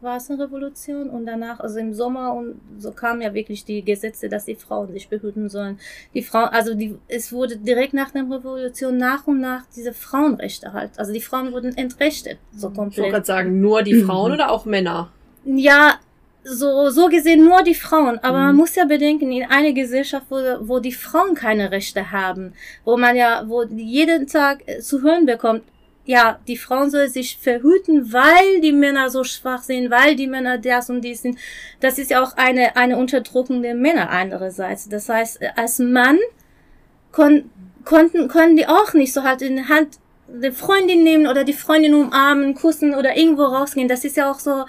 war 0.00 0.16
es 0.16 0.30
eine 0.30 0.42
Revolution 0.42 1.10
und 1.10 1.26
danach, 1.26 1.60
also 1.60 1.78
im 1.78 1.92
Sommer 1.92 2.32
und 2.32 2.58
so 2.78 2.90
kamen 2.92 3.20
ja 3.20 3.34
wirklich 3.34 3.64
die 3.66 3.82
Gesetze, 3.84 4.30
dass 4.30 4.46
die 4.46 4.54
Frauen 4.54 4.92
sich 4.92 5.08
behüten 5.08 5.50
sollen. 5.50 5.78
Die 6.14 6.22
Frauen, 6.22 6.48
also 6.48 6.74
die, 6.74 6.96
es 7.08 7.32
wurde 7.32 7.58
direkt 7.58 7.92
nach 7.92 8.10
der 8.10 8.22
Revolution 8.22 8.96
nach 8.96 9.26
und 9.26 9.40
nach 9.40 9.66
diese 9.76 9.92
Frauenrechte 9.92 10.72
halt. 10.72 10.98
Also 10.98 11.12
die 11.12 11.20
Frauen 11.20 11.52
wurden 11.52 11.76
entrechtet, 11.76 12.38
so 12.56 12.70
komplett. 12.70 12.92
Ich 12.92 12.98
wollte 12.98 13.12
gerade 13.12 13.26
sagen, 13.26 13.60
nur 13.60 13.82
die 13.82 14.02
Frauen 14.02 14.30
mhm. 14.30 14.34
oder 14.34 14.50
auch 14.50 14.64
Männer? 14.64 15.12
Ja, 15.44 15.98
so, 16.42 16.90
so 16.90 17.08
gesehen 17.08 17.44
nur 17.44 17.62
die 17.62 17.74
Frauen. 17.74 18.18
Aber 18.20 18.38
mhm. 18.38 18.44
man 18.46 18.56
muss 18.56 18.74
ja 18.74 18.84
bedenken, 18.84 19.30
in 19.32 19.44
einer 19.44 19.72
Gesellschaft, 19.72 20.26
wo, 20.30 20.36
wo 20.60 20.80
die 20.80 20.92
Frauen 20.92 21.34
keine 21.34 21.70
Rechte 21.70 22.10
haben, 22.10 22.54
wo 22.84 22.96
man 22.96 23.16
ja, 23.16 23.44
wo 23.46 23.62
jeden 23.64 24.26
Tag 24.26 24.64
zu 24.80 25.02
hören 25.02 25.26
bekommt, 25.26 25.62
ja, 26.06 26.40
die 26.48 26.56
Frauen 26.56 26.90
soll 26.90 27.08
sich 27.08 27.38
verhüten, 27.38 28.12
weil 28.12 28.60
die 28.60 28.72
Männer 28.72 29.10
so 29.10 29.22
schwach 29.22 29.62
sind, 29.62 29.90
weil 29.90 30.16
die 30.16 30.26
Männer 30.26 30.58
das 30.58 30.90
und 30.90 31.02
dies 31.02 31.22
sind. 31.22 31.38
Das 31.78 31.98
ist 31.98 32.10
ja 32.10 32.22
auch 32.22 32.36
eine, 32.36 32.76
eine 32.76 32.96
Unterdrückung 32.96 33.62
der 33.62 33.74
Männer 33.74 34.10
andererseits. 34.10 34.88
Das 34.88 35.08
heißt, 35.08 35.40
als 35.56 35.78
Mann 35.78 36.18
kon, 37.12 37.50
konnten, 37.84 38.28
konnten 38.28 38.56
die 38.56 38.66
auch 38.66 38.92
nicht 38.94 39.12
so 39.12 39.22
halt 39.22 39.42
in 39.42 39.56
die 39.56 39.68
Hand 39.68 39.98
der 40.26 40.52
Freundin 40.52 41.02
nehmen 41.02 41.26
oder 41.26 41.44
die 41.44 41.52
Freundin 41.52 41.94
umarmen, 41.94 42.54
kussen 42.54 42.94
oder 42.94 43.16
irgendwo 43.16 43.44
rausgehen. 43.44 43.88
Das 43.88 44.04
ist 44.04 44.16
ja 44.16 44.30
auch 44.30 44.38
so, 44.38 44.64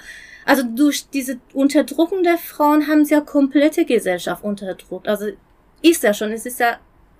also 0.45 0.63
durch 0.63 1.07
diese 1.09 1.39
Unterdrückung 1.53 2.23
der 2.23 2.37
Frauen 2.37 2.87
haben 2.87 3.05
sie 3.05 3.13
ja 3.13 3.21
komplette 3.21 3.85
Gesellschaft 3.85 4.43
unterdrückt. 4.43 5.07
Also 5.07 5.27
ist 5.81 6.03
ja 6.03 6.13
schon, 6.13 6.31
es 6.31 6.45
ist 6.45 6.59
ja 6.59 6.77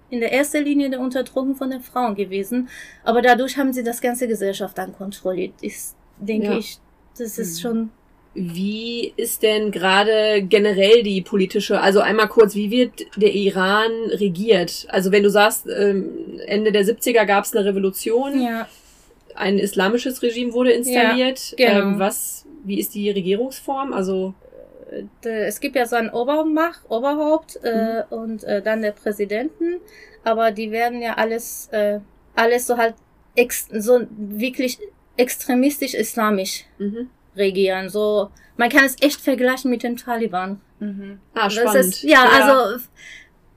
in 0.10 0.20
der 0.20 0.34
ersten 0.34 0.64
Linie 0.64 0.90
der 0.90 1.00
Unterdrückung 1.00 1.56
von 1.56 1.70
den 1.70 1.82
Frauen 1.82 2.16
gewesen, 2.16 2.70
aber 3.04 3.22
dadurch 3.22 3.58
haben 3.58 3.74
sie 3.74 3.84
das 3.84 4.02
ganze 4.02 4.28
Gesellschaft 4.28 4.78
dann 4.78 4.94
kontrolliert. 4.94 5.54
Ich 5.62 5.78
denke 6.20 6.48
ja. 6.48 6.58
ich, 6.58 6.78
das 7.18 7.38
ist 7.38 7.58
mhm. 7.58 7.62
schon 7.62 7.90
wie 8.34 9.14
ist 9.18 9.44
denn 9.44 9.72
gerade 9.72 10.42
generell 10.44 11.04
die 11.04 11.22
politische, 11.22 11.82
also 11.82 12.00
einmal 12.00 12.30
kurz, 12.30 12.56
wie 12.56 12.72
wird 12.72 13.06
der 13.18 13.34
Iran 13.34 13.92
regiert? 14.10 14.86
Also 14.90 15.12
wenn 15.12 15.24
du 15.24 15.30
sagst, 15.30 15.68
ähm, 15.68 16.40
Ende 16.46 16.72
der 16.72 16.86
70er 16.86 17.26
gab 17.26 17.44
es 17.44 17.54
eine 17.54 17.66
Revolution, 17.66 18.42
ja. 18.42 18.70
ein 19.36 19.60
islamisches 19.60 20.22
Regime 20.22 20.54
wurde 20.54 20.72
installiert. 20.72 21.56
Ja, 21.58 21.74
genau. 21.74 21.92
Ähm, 21.92 22.00
was, 22.00 22.46
wie 22.64 22.80
ist 22.80 22.94
die 22.94 23.10
Regierungsform? 23.10 23.94
Also 23.94 24.34
äh, 24.92 25.46
es 25.46 25.60
gibt 25.60 25.76
ja 25.76 25.86
so 25.86 25.96
ein 25.96 26.12
Obermacht, 26.12 26.82
Oberhaupt 26.90 27.60
äh, 27.64 28.04
mhm. 28.10 28.18
und 28.18 28.44
äh, 28.44 28.62
dann 28.62 28.82
der 28.82 28.92
Präsidenten, 28.92 29.80
aber 30.24 30.52
die 30.52 30.72
werden 30.72 31.02
ja 31.02 31.16
alles, 31.16 31.68
äh, 31.72 32.00
alles 32.36 32.68
so 32.68 32.78
halt 32.78 32.96
ex 33.36 33.68
so 33.72 34.02
wirklich 34.10 34.80
extremistisch 35.18 35.94
islamisch 35.94 36.66
mhm. 36.78 37.10
regieren. 37.36 37.90
So, 37.90 38.30
man 38.58 38.70
kann 38.70 38.86
es 38.86 38.96
echt 39.02 39.22
vergleichen 39.22 39.70
mit 39.70 39.84
den 39.84 39.98
Taliban. 39.98 40.62
Mhm. 40.80 41.20
Ah, 41.34 41.50
spannend. 41.50 41.86
Ist, 41.86 42.04
ja, 42.04 42.24
ja, 42.24 42.30
also 42.30 42.84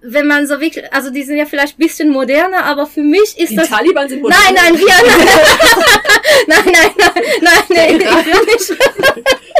wenn 0.07 0.27
man 0.27 0.47
so 0.47 0.61
wirklich, 0.61 0.93
also 0.93 1.11
die 1.11 1.23
sind 1.23 1.39
ja 1.39 1.47
vielleicht 1.47 1.79
bisschen 1.79 2.11
moderner, 2.11 2.65
aber 2.65 2.87
für 2.87 3.01
mich 3.03 3.39
ist 3.39 3.51
die 3.51 3.57
das. 3.57 3.69
Die 3.69 3.73
Taliban 3.73 4.09
sind 4.09 4.23
moderner. 4.23 4.45
Nein, 4.53 4.55
nein, 4.55 4.79
wir. 4.79 4.87
nein, 6.47 6.65
nein, 6.67 6.91
nein, 6.99 7.53
nein, 7.69 7.99
nein, 7.99 8.27
will 8.27 8.45
nicht. 8.45 8.77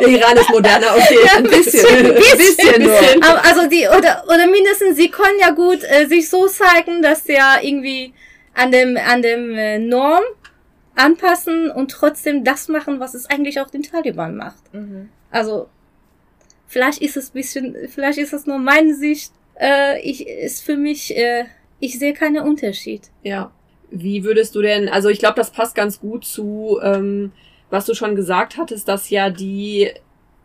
Der 0.01 0.09
Iran 0.09 0.37
ist 0.37 0.51
moderner, 0.51 0.95
okay, 0.97 1.19
ja, 1.25 1.39
ein 1.39 1.45
bisschen, 1.45 1.87
ein 1.87 2.15
bisschen, 2.15 2.37
bisschen 2.37 2.83
nur. 2.83 3.29
Aber 3.29 3.45
also 3.45 3.67
die 3.69 3.87
oder 3.87 4.25
oder 4.27 4.47
mindestens 4.47 4.97
sie 4.97 5.09
können 5.09 5.39
ja 5.41 5.51
gut 5.51 5.81
äh, 5.83 6.07
sich 6.07 6.29
so 6.29 6.47
zeigen, 6.47 7.01
dass 7.01 7.25
sie 7.25 7.35
ja 7.35 7.59
irgendwie 7.63 8.13
an 8.53 8.71
dem 8.71 8.99
an 8.99 9.23
dem 9.23 9.57
äh, 9.57 9.79
Norm 9.79 10.25
anpassen 10.95 11.71
und 11.71 11.91
trotzdem 11.91 12.45
das 12.45 12.69
machen, 12.69 13.01
was 13.01 13.15
es 13.15 13.27
eigentlich 13.27 13.61
auch 13.61 13.71
den 13.71 13.83
Taliban 13.83 14.37
macht. 14.37 14.75
Mhm. 14.75 15.09
Also 15.31 15.69
vielleicht 16.67 17.01
ist 17.01 17.17
es 17.17 17.31
bisschen, 17.31 17.77
vielleicht 17.89 18.19
ist 18.19 18.33
es 18.33 18.47
nur 18.47 18.59
meine 18.59 18.95
Sicht. 18.95 19.33
Äh, 19.61 20.01
ich 20.01 20.27
ist 20.27 20.63
für 20.63 20.77
mich, 20.77 21.17
äh, 21.17 21.45
ich 21.81 21.99
sehe 21.99 22.13
keinen 22.13 22.43
Unterschied. 22.43 23.11
Ja. 23.23 23.53
Wie 23.91 24.25
würdest 24.25 24.55
du 24.55 24.63
denn, 24.63 24.89
also 24.89 25.09
ich 25.09 25.19
glaube, 25.19 25.37
das 25.37 25.51
passt 25.51 25.75
ganz 25.75 26.01
gut 26.01 26.25
zu 26.25 26.79
ähm, 26.83 27.33
was 27.75 27.87
du 27.87 27.95
schon 27.95 28.15
gesagt 28.15 28.57
hattest, 28.57 28.87
dass 28.89 29.11
ja 29.11 29.31
die, 29.31 29.91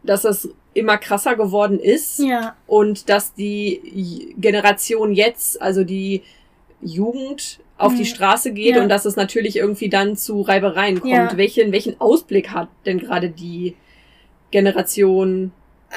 dass 0.03 0.23
das 0.23 0.49
immer 0.73 0.97
krasser 0.97 1.35
geworden 1.35 1.79
ist 1.79 2.19
ja. 2.19 2.55
und 2.65 3.07
dass 3.07 3.35
die 3.35 4.33
Generation 4.37 5.13
jetzt, 5.13 5.61
also 5.61 5.83
die 5.83 6.23
Jugend 6.81 7.59
auf 7.77 7.93
mhm. 7.93 7.97
die 7.97 8.05
Straße 8.05 8.51
geht 8.51 8.75
ja. 8.75 8.81
und 8.81 8.89
dass 8.89 9.05
es 9.05 9.15
natürlich 9.15 9.57
irgendwie 9.57 9.89
dann 9.89 10.15
zu 10.15 10.41
Reibereien 10.41 11.01
kommt. 11.01 11.13
Ja. 11.13 11.37
Welchen, 11.37 11.71
welchen 11.71 12.01
Ausblick 12.01 12.49
hat 12.49 12.69
denn 12.87 12.97
gerade 12.97 13.29
die 13.29 13.75
Generation 14.51 15.51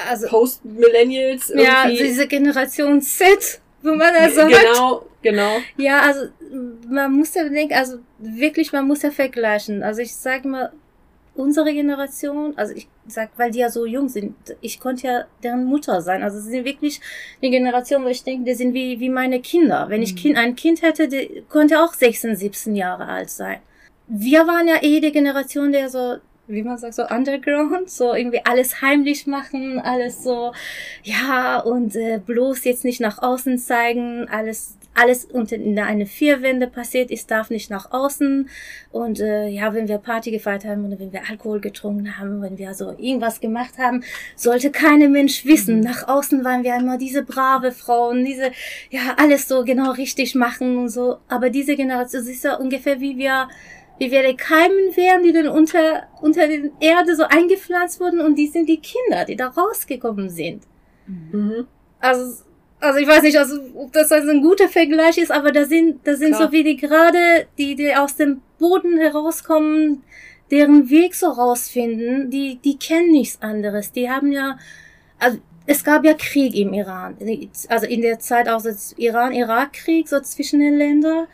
also, 0.09 0.27
Post-Millennials? 0.27 1.51
Ja, 1.55 1.83
also 1.83 2.03
diese 2.03 2.27
Generation 2.27 3.01
Z, 3.01 3.61
wo 3.81 3.93
man 3.95 4.13
sagt. 4.31 4.51
Genau, 4.51 5.05
genau. 5.21 5.57
Ja, 5.77 6.01
also 6.01 6.27
man 6.87 7.11
muss 7.13 7.33
ja 7.33 7.43
bedenken, 7.43 7.73
also 7.73 7.97
wirklich, 8.19 8.71
man 8.71 8.87
muss 8.87 9.01
ja 9.01 9.11
vergleichen. 9.11 9.83
Also 9.83 10.01
ich 10.01 10.15
sage 10.15 10.47
mal, 10.47 10.71
unsere 11.35 11.73
Generation, 11.73 12.53
also 12.57 12.73
ich 12.73 12.87
sag, 13.07 13.31
weil 13.37 13.51
die 13.51 13.59
ja 13.59 13.69
so 13.69 13.85
jung 13.85 14.07
sind, 14.07 14.35
ich 14.61 14.79
konnte 14.79 15.07
ja 15.07 15.25
deren 15.41 15.65
Mutter 15.65 16.01
sein. 16.01 16.23
Also 16.23 16.39
sie 16.39 16.51
sind 16.51 16.65
wirklich 16.65 17.01
die 17.41 17.49
Generation, 17.49 18.03
wo 18.03 18.07
ich 18.07 18.23
denke, 18.23 18.45
die 18.45 18.53
sind 18.53 18.73
wie, 18.73 18.99
wie 18.99 19.09
meine 19.09 19.41
Kinder. 19.41 19.85
Wenn 19.89 20.03
ich 20.03 20.13
mhm. 20.13 20.17
kind, 20.17 20.37
ein 20.37 20.55
Kind 20.55 20.81
hätte, 20.81 21.07
die 21.07 21.43
konnte 21.49 21.81
auch 21.81 21.93
16, 21.93 22.35
17 22.35 22.75
Jahre 22.75 23.05
alt 23.05 23.29
sein. 23.29 23.59
Wir 24.07 24.45
waren 24.47 24.67
ja 24.67 24.81
eh 24.81 24.99
die 24.99 25.11
Generation, 25.11 25.71
der 25.71 25.89
so 25.89 26.17
wie 26.47 26.63
man 26.63 26.77
sagt, 26.77 26.95
so 26.95 27.07
underground, 27.07 27.89
so 27.89 28.13
irgendwie 28.13 28.41
alles 28.43 28.81
heimlich 28.81 29.27
machen, 29.27 29.79
alles 29.79 30.23
so, 30.23 30.53
ja, 31.03 31.59
und 31.59 31.95
äh, 31.95 32.19
bloß 32.23 32.63
jetzt 32.65 32.83
nicht 32.83 32.99
nach 32.99 33.21
außen 33.21 33.57
zeigen, 33.57 34.27
alles 34.29 34.77
alles 34.95 35.25
unter 35.25 35.55
in 35.55 35.77
eine 35.79 36.05
Vierwände 36.05 36.67
passiert 36.67 37.09
ist, 37.09 37.31
darf 37.31 37.49
nicht 37.49 37.69
nach 37.69 37.91
außen. 37.91 38.49
Und 38.91 39.19
äh, 39.19 39.47
ja, 39.47 39.73
wenn 39.73 39.87
wir 39.87 39.97
Party 39.97 40.31
gefeiert 40.31 40.65
haben 40.65 40.85
oder 40.85 40.99
wenn 40.99 41.11
wir 41.11 41.21
Alkohol 41.29 41.59
getrunken 41.59 42.17
haben, 42.17 42.41
wenn 42.41 42.57
wir 42.57 42.73
so 42.73 42.91
irgendwas 42.91 43.39
gemacht 43.39 43.77
haben, 43.77 44.03
sollte 44.35 44.71
keine 44.71 45.09
Mensch 45.09 45.45
wissen. 45.45 45.77
Mhm. 45.77 45.83
Nach 45.83 46.07
außen 46.07 46.43
waren 46.43 46.63
wir 46.63 46.75
immer 46.75 46.97
diese 46.97 47.23
brave 47.23 47.71
Frauen, 47.71 48.23
diese, 48.23 48.51
ja, 48.89 49.15
alles 49.17 49.47
so 49.47 49.63
genau 49.63 49.91
richtig 49.91 50.35
machen 50.35 50.77
und 50.77 50.89
so. 50.89 51.17
Aber 51.27 51.49
diese 51.49 51.75
Generation, 51.75 52.21
das 52.21 52.29
ist 52.29 52.43
ja 52.43 52.55
ungefähr 52.55 52.99
wie 52.99 53.17
wir 53.17 53.47
wie 54.03 54.11
wir 54.11 54.27
die 54.27 54.35
Keimen 54.35 54.95
wären, 54.95 55.23
die 55.23 55.31
dann 55.31 55.47
unter, 55.47 56.07
unter 56.21 56.47
den 56.47 56.71
Erde 56.79 57.15
so 57.15 57.23
eingepflanzt 57.23 57.99
wurden 57.99 58.19
und 58.19 58.35
die 58.35 58.47
sind 58.47 58.67
die 58.67 58.81
Kinder, 58.81 59.25
die 59.25 59.35
da 59.35 59.47
rausgekommen 59.47 60.29
sind. 60.29 60.63
Mhm. 61.07 61.67
Also 61.99 62.43
also 62.79 62.99
ich 62.99 63.07
weiß 63.07 63.21
nicht, 63.21 63.37
also 63.37 63.61
ob 63.75 63.93
das 63.93 64.11
also 64.11 64.29
ein 64.29 64.41
guter 64.41 64.67
Vergleich 64.67 65.17
ist, 65.17 65.31
aber 65.31 65.53
da 65.53 65.63
sind, 65.63 66.05
da 66.05 66.15
sind 66.15 66.35
Klar. 66.35 66.47
so 66.47 66.51
wie 66.51 66.65
die 66.65 66.75
gerade, 66.75 67.47
die, 67.57 67.75
die 67.75 67.95
aus 67.95 68.17
dem 68.17 68.41
Boden 68.59 68.97
herauskommen, 68.97 70.03
deren 70.51 70.89
Weg 70.89 71.15
so 71.15 71.27
rausfinden, 71.27 72.29
die, 72.29 72.57
die 72.57 72.77
kennen 72.77 73.11
nichts 73.11 73.41
anderes. 73.41 73.93
Die 73.93 74.09
haben 74.09 74.33
ja, 74.33 74.57
also 75.17 75.37
es 75.65 75.85
gab 75.85 76.03
ja 76.03 76.13
Krieg 76.13 76.55
im 76.55 76.73
Iran, 76.73 77.15
also 77.69 77.85
in 77.85 78.01
der 78.01 78.19
Zeit 78.19 78.49
auch 78.49 78.59
so 78.59 78.69
Iran-Irak-Krieg, 78.97 80.09
so 80.09 80.19
zwischen 80.19 80.59
den 80.59 80.75
Ländern. 80.75 81.27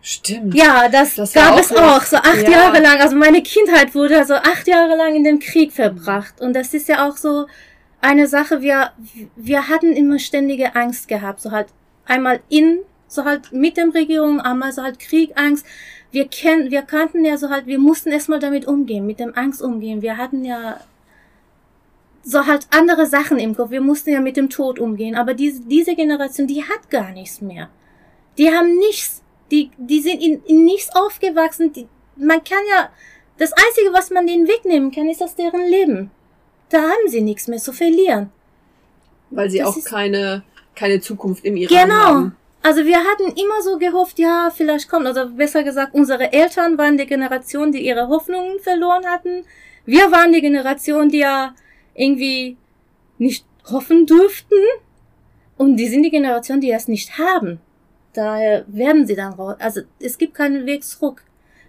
Stimmt. 0.00 0.54
Ja, 0.54 0.88
das, 0.88 1.16
das 1.16 1.32
gab 1.32 1.54
auch 1.54 1.60
es 1.60 1.72
auch, 1.72 2.02
so 2.02 2.16
acht 2.16 2.42
ja. 2.42 2.50
Jahre 2.50 2.80
lang. 2.80 3.00
Also 3.00 3.16
meine 3.16 3.42
Kindheit 3.42 3.94
wurde 3.94 4.24
so 4.24 4.34
acht 4.34 4.66
Jahre 4.66 4.96
lang 4.96 5.14
in 5.14 5.24
dem 5.24 5.38
Krieg 5.38 5.72
verbracht. 5.72 6.40
Und 6.40 6.54
das 6.54 6.72
ist 6.72 6.88
ja 6.88 7.08
auch 7.08 7.16
so, 7.16 7.46
eine 8.00 8.26
Sache, 8.26 8.60
wir, 8.60 8.92
wir 9.36 9.68
hatten 9.68 9.92
immer 9.92 10.18
ständige 10.18 10.76
Angst 10.76 11.08
gehabt, 11.08 11.40
so 11.40 11.50
halt 11.50 11.68
einmal 12.06 12.40
in, 12.48 12.80
so 13.06 13.24
halt 13.24 13.52
mit 13.52 13.76
dem 13.76 13.90
Regierung, 13.90 14.40
einmal 14.40 14.72
so 14.72 14.82
halt 14.82 14.98
Krieg, 14.98 15.32
Angst. 15.36 15.66
Wir 16.10 16.26
kennen, 16.28 16.70
wir 16.70 16.82
kannten 16.82 17.24
ja 17.24 17.36
so 17.36 17.50
halt, 17.50 17.66
wir 17.66 17.78
mussten 17.78 18.10
erstmal 18.10 18.38
damit 18.38 18.66
umgehen, 18.66 19.06
mit 19.06 19.20
dem 19.20 19.36
Angst 19.36 19.60
umgehen. 19.60 20.00
Wir 20.00 20.16
hatten 20.16 20.44
ja 20.44 20.80
so 22.22 22.46
halt 22.46 22.66
andere 22.70 23.06
Sachen 23.06 23.38
im 23.38 23.54
Kopf. 23.54 23.70
Wir 23.70 23.80
mussten 23.80 24.10
ja 24.10 24.20
mit 24.20 24.36
dem 24.36 24.48
Tod 24.48 24.78
umgehen. 24.78 25.16
Aber 25.16 25.34
diese, 25.34 25.60
diese 25.62 25.94
Generation, 25.94 26.46
die 26.46 26.62
hat 26.62 26.88
gar 26.88 27.12
nichts 27.12 27.40
mehr. 27.40 27.68
Die 28.38 28.50
haben 28.50 28.78
nichts. 28.78 29.22
Die, 29.50 29.70
die 29.76 30.00
sind 30.00 30.22
in, 30.22 30.42
in 30.44 30.64
nichts 30.64 30.94
aufgewachsen. 30.94 31.72
Die, 31.72 31.88
man 32.16 32.42
kann 32.44 32.62
ja, 32.70 32.90
das 33.38 33.52
Einzige, 33.52 33.92
was 33.92 34.10
man 34.10 34.26
denen 34.26 34.48
wegnehmen 34.48 34.90
kann, 34.90 35.08
ist 35.08 35.22
aus 35.22 35.34
deren 35.34 35.66
Leben 35.68 36.10
da 36.70 36.82
haben 36.82 37.08
sie 37.08 37.20
nichts 37.20 37.48
mehr 37.48 37.58
zu 37.58 37.72
verlieren. 37.72 38.30
Weil 39.30 39.50
sie 39.50 39.58
das 39.58 39.68
auch 39.68 39.84
keine, 39.84 40.42
keine 40.74 41.00
Zukunft 41.00 41.44
im 41.44 41.56
Iran 41.56 41.82
genau. 41.82 41.94
haben. 41.94 42.22
Genau. 42.22 42.34
Also 42.62 42.84
wir 42.84 42.98
hatten 42.98 43.28
immer 43.28 43.62
so 43.62 43.78
gehofft, 43.78 44.18
ja, 44.18 44.50
vielleicht 44.54 44.88
kommt, 44.88 45.06
also 45.06 45.30
besser 45.30 45.62
gesagt, 45.62 45.94
unsere 45.94 46.32
Eltern 46.32 46.76
waren 46.76 46.98
die 46.98 47.06
Generation, 47.06 47.72
die 47.72 47.86
ihre 47.86 48.08
Hoffnungen 48.08 48.58
verloren 48.60 49.06
hatten. 49.06 49.44
Wir 49.84 50.10
waren 50.10 50.32
die 50.32 50.40
Generation, 50.40 51.08
die 51.08 51.18
ja 51.18 51.54
irgendwie 51.94 52.56
nicht 53.16 53.46
hoffen 53.70 54.06
dürften. 54.06 54.56
Und 55.56 55.76
die 55.76 55.88
sind 55.88 56.02
die 56.02 56.10
Generation, 56.10 56.60
die 56.60 56.70
das 56.70 56.88
nicht 56.88 57.18
haben. 57.18 57.60
Daher 58.18 58.64
werden 58.66 59.06
sie 59.06 59.14
dann 59.14 59.34
raus. 59.34 59.54
Also 59.60 59.82
es 60.00 60.18
gibt 60.18 60.34
keinen 60.34 60.66
Weg 60.66 60.82
zurück. 60.82 61.22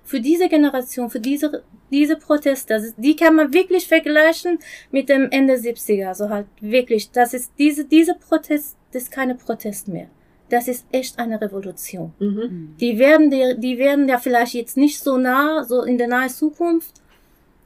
für 0.04 0.20
diese 0.20 0.50
Generation, 0.50 1.12
für 1.12 1.20
diese, 1.20 1.62
diese 1.92 2.16
Proteste, 2.16 2.92
die 2.98 3.16
kann 3.16 3.36
man 3.36 3.54
wirklich 3.54 3.88
vergleichen 3.88 4.58
mit 4.90 5.08
dem 5.10 5.30
Ende 5.30 5.54
70er. 5.54 6.08
Also 6.08 6.30
halt 6.30 6.48
wirklich, 6.60 7.12
das 7.12 7.36
ist 7.36 7.52
diese, 7.60 7.86
diese 7.86 8.16
Protest, 8.16 8.76
das 8.92 9.04
ist 9.04 9.12
keine 9.12 9.36
Protest 9.36 9.88
mehr. 9.88 10.08
Das 10.50 10.68
ist 10.68 10.88
echt 10.92 11.20
eine 11.20 11.40
Revolution. 11.40 12.14
Mhm. 12.18 12.76
Die 12.80 12.98
werden, 12.98 13.30
die, 13.30 13.54
die 13.60 13.78
werden 13.78 14.10
ja 14.10 14.18
vielleicht 14.18 14.56
jetzt 14.56 14.78
nicht 14.78 15.00
so 15.00 15.18
nah, 15.18 15.64
so 15.64 15.84
in 15.84 16.00
der 16.00 16.08
nahen 16.08 16.30
Zukunft, 16.30 16.96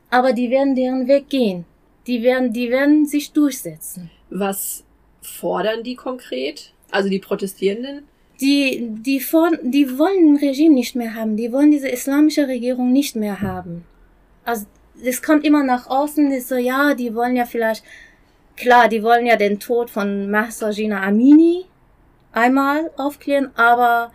aber 0.10 0.34
die 0.34 0.50
werden 0.50 0.76
deren 0.76 1.08
Weg 1.08 1.30
gehen. 1.30 1.64
Die 2.08 2.22
werden, 2.22 2.52
die 2.52 2.70
werden 2.70 3.06
sich 3.06 3.32
durchsetzen. 3.32 4.12
Was 4.30 4.84
fordern 5.22 5.84
die 5.84 5.96
konkret? 5.96 6.74
Also 6.92 7.08
die 7.08 7.20
Protestierenden? 7.20 8.04
Die, 8.44 8.90
die, 8.90 9.22
vor, 9.22 9.52
die 9.64 9.98
wollen 9.98 10.34
ein 10.34 10.38
Regime 10.38 10.76
nicht 10.76 10.96
mehr 10.96 11.16
haben. 11.16 11.38
Die 11.38 11.54
wollen 11.54 11.72
diese 11.72 11.88
islamische 11.88 12.48
Regierung 12.48 12.92
nicht 12.92 13.16
mehr 13.16 13.40
haben. 13.40 13.86
Also, 14.44 14.66
es 15.02 15.22
kommt 15.22 15.46
immer 15.46 15.64
nach 15.64 15.88
außen, 15.88 16.30
ist 16.32 16.50
so, 16.50 16.56
ja, 16.56 16.94
die 16.94 17.16
wollen 17.16 17.38
ja 17.38 17.46
vielleicht, 17.46 17.86
klar, 18.58 18.90
die 18.90 19.02
wollen 19.02 19.26
ja 19.26 19.38
den 19.38 19.60
Tod 19.60 19.90
von 19.90 20.30
Mahsa 20.30 20.68
Amini 20.70 21.66
einmal 22.34 22.92
aufklären, 22.98 23.52
aber 23.56 24.12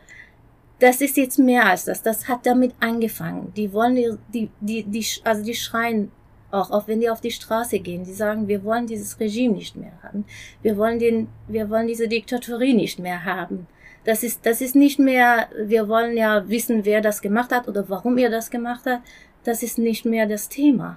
das 0.78 1.00
ist 1.00 1.16
jetzt 1.16 1.38
mehr 1.38 1.66
als 1.66 1.86
das. 1.86 2.02
Das 2.02 2.28
hat 2.28 2.44
damit 2.44 2.74
angefangen. 2.80 3.52
Die 3.56 3.72
wollen 3.72 3.96
die, 3.96 4.16
die, 4.32 4.50
die, 4.60 4.82
die 4.84 5.06
also 5.24 5.42
die 5.42 5.54
schreien 5.54 6.12
auch, 6.50 6.70
auch 6.70 6.88
wenn 6.88 7.00
die 7.00 7.10
auf 7.10 7.20
die 7.20 7.30
Straße 7.30 7.78
gehen, 7.80 8.04
die 8.04 8.12
sagen, 8.12 8.48
wir 8.48 8.64
wollen 8.64 8.86
dieses 8.86 9.18
Regime 9.20 9.54
nicht 9.54 9.76
mehr 9.76 9.92
haben. 10.02 10.24
Wir 10.62 10.76
wollen 10.76 10.98
den, 10.98 11.28
wir 11.46 11.68
wollen 11.68 11.86
diese 11.86 12.08
Diktatorie 12.08 12.74
nicht 12.74 12.98
mehr 12.98 13.24
haben. 13.24 13.66
Das 14.08 14.22
ist, 14.22 14.46
das 14.46 14.62
ist 14.62 14.74
nicht 14.74 14.98
mehr, 14.98 15.50
wir 15.54 15.86
wollen 15.86 16.16
ja 16.16 16.48
wissen, 16.48 16.86
wer 16.86 17.02
das 17.02 17.20
gemacht 17.20 17.52
hat 17.52 17.68
oder 17.68 17.90
warum 17.90 18.16
er 18.16 18.30
das 18.30 18.48
gemacht 18.48 18.86
hat. 18.86 19.02
Das 19.44 19.62
ist 19.62 19.76
nicht 19.76 20.06
mehr 20.06 20.24
das 20.26 20.48
Thema. 20.48 20.96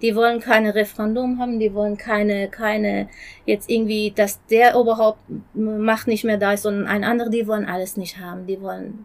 Die 0.00 0.16
wollen 0.16 0.40
keine 0.40 0.74
Referendum 0.74 1.38
haben, 1.38 1.60
die 1.60 1.72
wollen 1.74 1.96
keine, 1.96 2.48
keine, 2.48 3.08
jetzt 3.46 3.70
irgendwie, 3.70 4.10
dass 4.10 4.44
der 4.46 4.74
überhaupt 4.74 5.20
Macht 5.54 6.08
nicht 6.08 6.24
mehr 6.24 6.38
da 6.38 6.54
ist, 6.54 6.62
sondern 6.62 6.88
ein 6.88 7.04
anderer, 7.04 7.30
die 7.30 7.46
wollen 7.46 7.66
alles 7.66 7.96
nicht 7.96 8.18
haben. 8.18 8.48
Die 8.48 8.60
wollen 8.60 9.04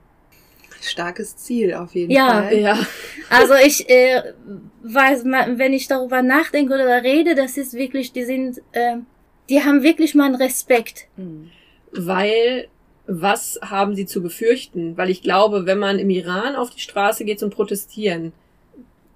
starkes 0.81 1.37
Ziel 1.37 1.75
auf 1.75 1.93
jeden 1.93 2.11
ja, 2.11 2.41
Fall. 2.41 2.57
Ja, 2.57 2.79
also 3.29 3.53
ich 3.63 3.87
äh, 3.91 4.23
weiß, 4.81 5.23
wenn 5.23 5.73
ich 5.73 5.87
darüber 5.87 6.23
nachdenke 6.23 6.73
oder 6.73 7.03
rede, 7.03 7.35
das 7.35 7.57
ist 7.57 7.75
wirklich, 7.75 8.11
die 8.11 8.23
sind, 8.23 8.57
äh, 8.71 8.95
die 9.49 9.63
haben 9.63 9.83
wirklich 9.83 10.15
meinen 10.15 10.33
Respekt. 10.33 11.05
Mhm. 11.15 11.51
Weil 11.91 12.69
was 13.07 13.59
haben 13.61 13.95
sie 13.95 14.05
zu 14.05 14.21
befürchten? 14.21 14.97
Weil 14.97 15.09
ich 15.09 15.21
glaube, 15.21 15.65
wenn 15.65 15.79
man 15.79 15.97
im 15.97 16.09
Iran 16.09 16.55
auf 16.55 16.69
die 16.69 16.81
Straße 16.81 17.23
geht 17.25 17.39
zum 17.39 17.49
Protestieren, 17.49 18.33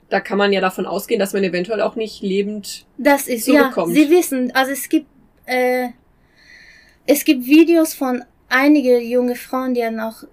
da 0.10 0.20
kann 0.20 0.38
man 0.38 0.52
ja 0.52 0.62
davon 0.62 0.86
ausgehen, 0.86 1.20
dass 1.20 1.34
man 1.34 1.44
eventuell 1.44 1.82
auch 1.82 1.96
nicht 1.96 2.22
lebend 2.22 2.86
das 2.98 3.28
ist, 3.28 3.46
zurückkommt. 3.46 3.96
Ja, 3.96 4.04
sie 4.04 4.10
wissen, 4.10 4.52
also 4.54 4.72
es 4.72 4.90
gibt, 4.90 5.08
äh, 5.46 5.90
es 7.06 7.24
gibt 7.24 7.46
Videos 7.46 7.94
von 7.94 8.24
einige 8.50 9.00
junge 9.00 9.36
Frauen, 9.36 9.74
die 9.74 9.82
dann 9.82 10.00
auch 10.00 10.24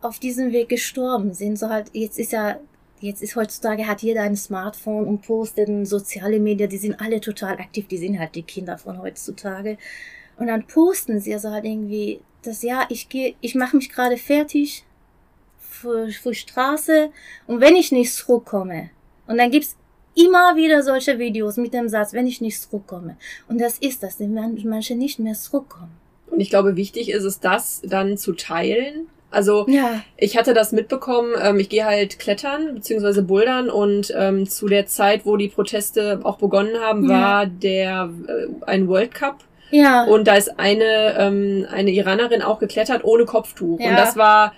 auf 0.00 0.18
diesem 0.18 0.52
Weg 0.52 0.68
gestorben 0.68 1.32
sind. 1.32 1.58
So 1.58 1.68
halt, 1.68 1.90
jetzt 1.92 2.18
ist 2.18 2.32
ja, 2.32 2.58
jetzt 3.00 3.22
ist 3.22 3.36
heutzutage 3.36 3.86
hat 3.86 4.02
jeder 4.02 4.22
ein 4.22 4.36
Smartphone 4.36 5.06
und 5.06 5.22
postet 5.22 5.68
in 5.68 5.86
soziale 5.86 6.40
Medien, 6.40 6.68
die 6.68 6.78
sind 6.78 7.00
alle 7.00 7.20
total 7.20 7.54
aktiv, 7.54 7.86
die 7.88 7.98
sind 7.98 8.18
halt 8.18 8.34
die 8.34 8.42
Kinder 8.42 8.78
von 8.78 9.00
heutzutage. 9.00 9.78
Und 10.36 10.48
dann 10.48 10.66
posten 10.66 11.20
sie 11.20 11.32
also 11.34 11.50
halt 11.50 11.64
irgendwie, 11.64 12.20
dass 12.42 12.62
ja, 12.62 12.86
ich 12.88 13.08
gehe, 13.08 13.34
ich 13.40 13.54
mache 13.54 13.76
mich 13.76 13.90
gerade 13.90 14.16
fertig 14.16 14.84
für, 15.58 16.08
für 16.08 16.34
Straße 16.34 17.10
und 17.46 17.60
wenn 17.60 17.76
ich 17.76 17.92
nicht 17.92 18.12
zurückkomme, 18.12 18.90
und 19.26 19.38
dann 19.38 19.50
gibt's 19.50 19.76
immer 20.14 20.56
wieder 20.56 20.82
solche 20.82 21.18
Videos 21.18 21.56
mit 21.56 21.72
dem 21.72 21.88
Satz, 21.88 22.12
wenn 22.12 22.26
ich 22.26 22.40
nicht 22.40 22.60
zurückkomme. 22.60 23.16
Und 23.48 23.60
das 23.60 23.78
ist 23.78 24.02
das, 24.02 24.20
wenn 24.20 24.34
manche 24.34 24.94
nicht 24.94 25.18
mehr 25.18 25.34
zurückkommen. 25.34 25.92
Und 26.30 26.40
ich 26.40 26.50
glaube, 26.50 26.76
wichtig 26.76 27.10
ist 27.10 27.24
es, 27.24 27.40
das 27.40 27.80
dann 27.84 28.18
zu 28.18 28.32
teilen, 28.32 29.08
also 29.32 29.66
ja. 29.66 30.02
ich 30.18 30.36
hatte 30.36 30.52
das 30.52 30.72
mitbekommen, 30.72 31.32
ähm, 31.42 31.58
ich 31.58 31.70
gehe 31.70 31.86
halt 31.86 32.18
klettern 32.18 32.74
beziehungsweise 32.74 33.22
bouldern 33.22 33.70
und 33.70 34.12
ähm, 34.14 34.46
zu 34.48 34.68
der 34.68 34.86
Zeit, 34.86 35.24
wo 35.24 35.36
die 35.36 35.48
Proteste 35.48 36.20
auch 36.22 36.36
begonnen 36.36 36.78
haben, 36.78 37.08
ja. 37.08 37.20
war 37.20 37.46
der 37.46 38.10
äh, 38.28 38.48
ein 38.66 38.88
World 38.88 39.14
Cup. 39.14 39.38
Ja. 39.72 40.04
Und 40.04 40.28
da 40.28 40.36
ist 40.36 40.60
eine, 40.60 41.16
ähm, 41.18 41.66
eine 41.70 41.90
Iranerin 41.90 42.42
auch 42.42 42.60
geklettert 42.60 43.04
ohne 43.04 43.24
Kopftuch. 43.24 43.80
Ja. 43.80 43.90
Und 43.90 43.96
das 43.96 44.16
war 44.16 44.52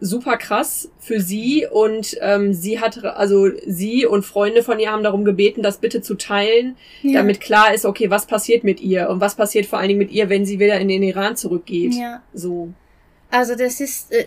super 0.00 0.36
krass 0.36 0.90
für 0.98 1.20
sie 1.20 1.66
und 1.70 2.16
ähm, 2.20 2.52
sie 2.52 2.80
hat 2.80 3.02
also 3.04 3.48
sie 3.66 4.06
und 4.06 4.24
Freunde 4.24 4.62
von 4.62 4.78
ihr 4.78 4.92
haben 4.92 5.02
darum 5.02 5.24
gebeten, 5.24 5.62
das 5.62 5.78
bitte 5.78 6.02
zu 6.02 6.14
teilen, 6.14 6.76
ja. 7.02 7.20
damit 7.20 7.40
klar 7.40 7.72
ist, 7.72 7.84
okay, 7.84 8.10
was 8.10 8.26
passiert 8.26 8.62
mit 8.62 8.80
ihr 8.80 9.08
und 9.08 9.20
was 9.20 9.34
passiert 9.34 9.66
vor 9.66 9.78
allen 9.78 9.88
Dingen 9.88 9.98
mit 9.98 10.12
ihr, 10.12 10.28
wenn 10.28 10.44
sie 10.44 10.58
wieder 10.58 10.78
in 10.78 10.88
den 10.88 11.02
Iran 11.02 11.36
zurückgeht. 11.36 11.94
Ja. 11.94 12.22
So. 12.34 12.68
Also 13.30 13.54
das 13.54 13.80
ist, 13.80 14.12
äh, 14.12 14.26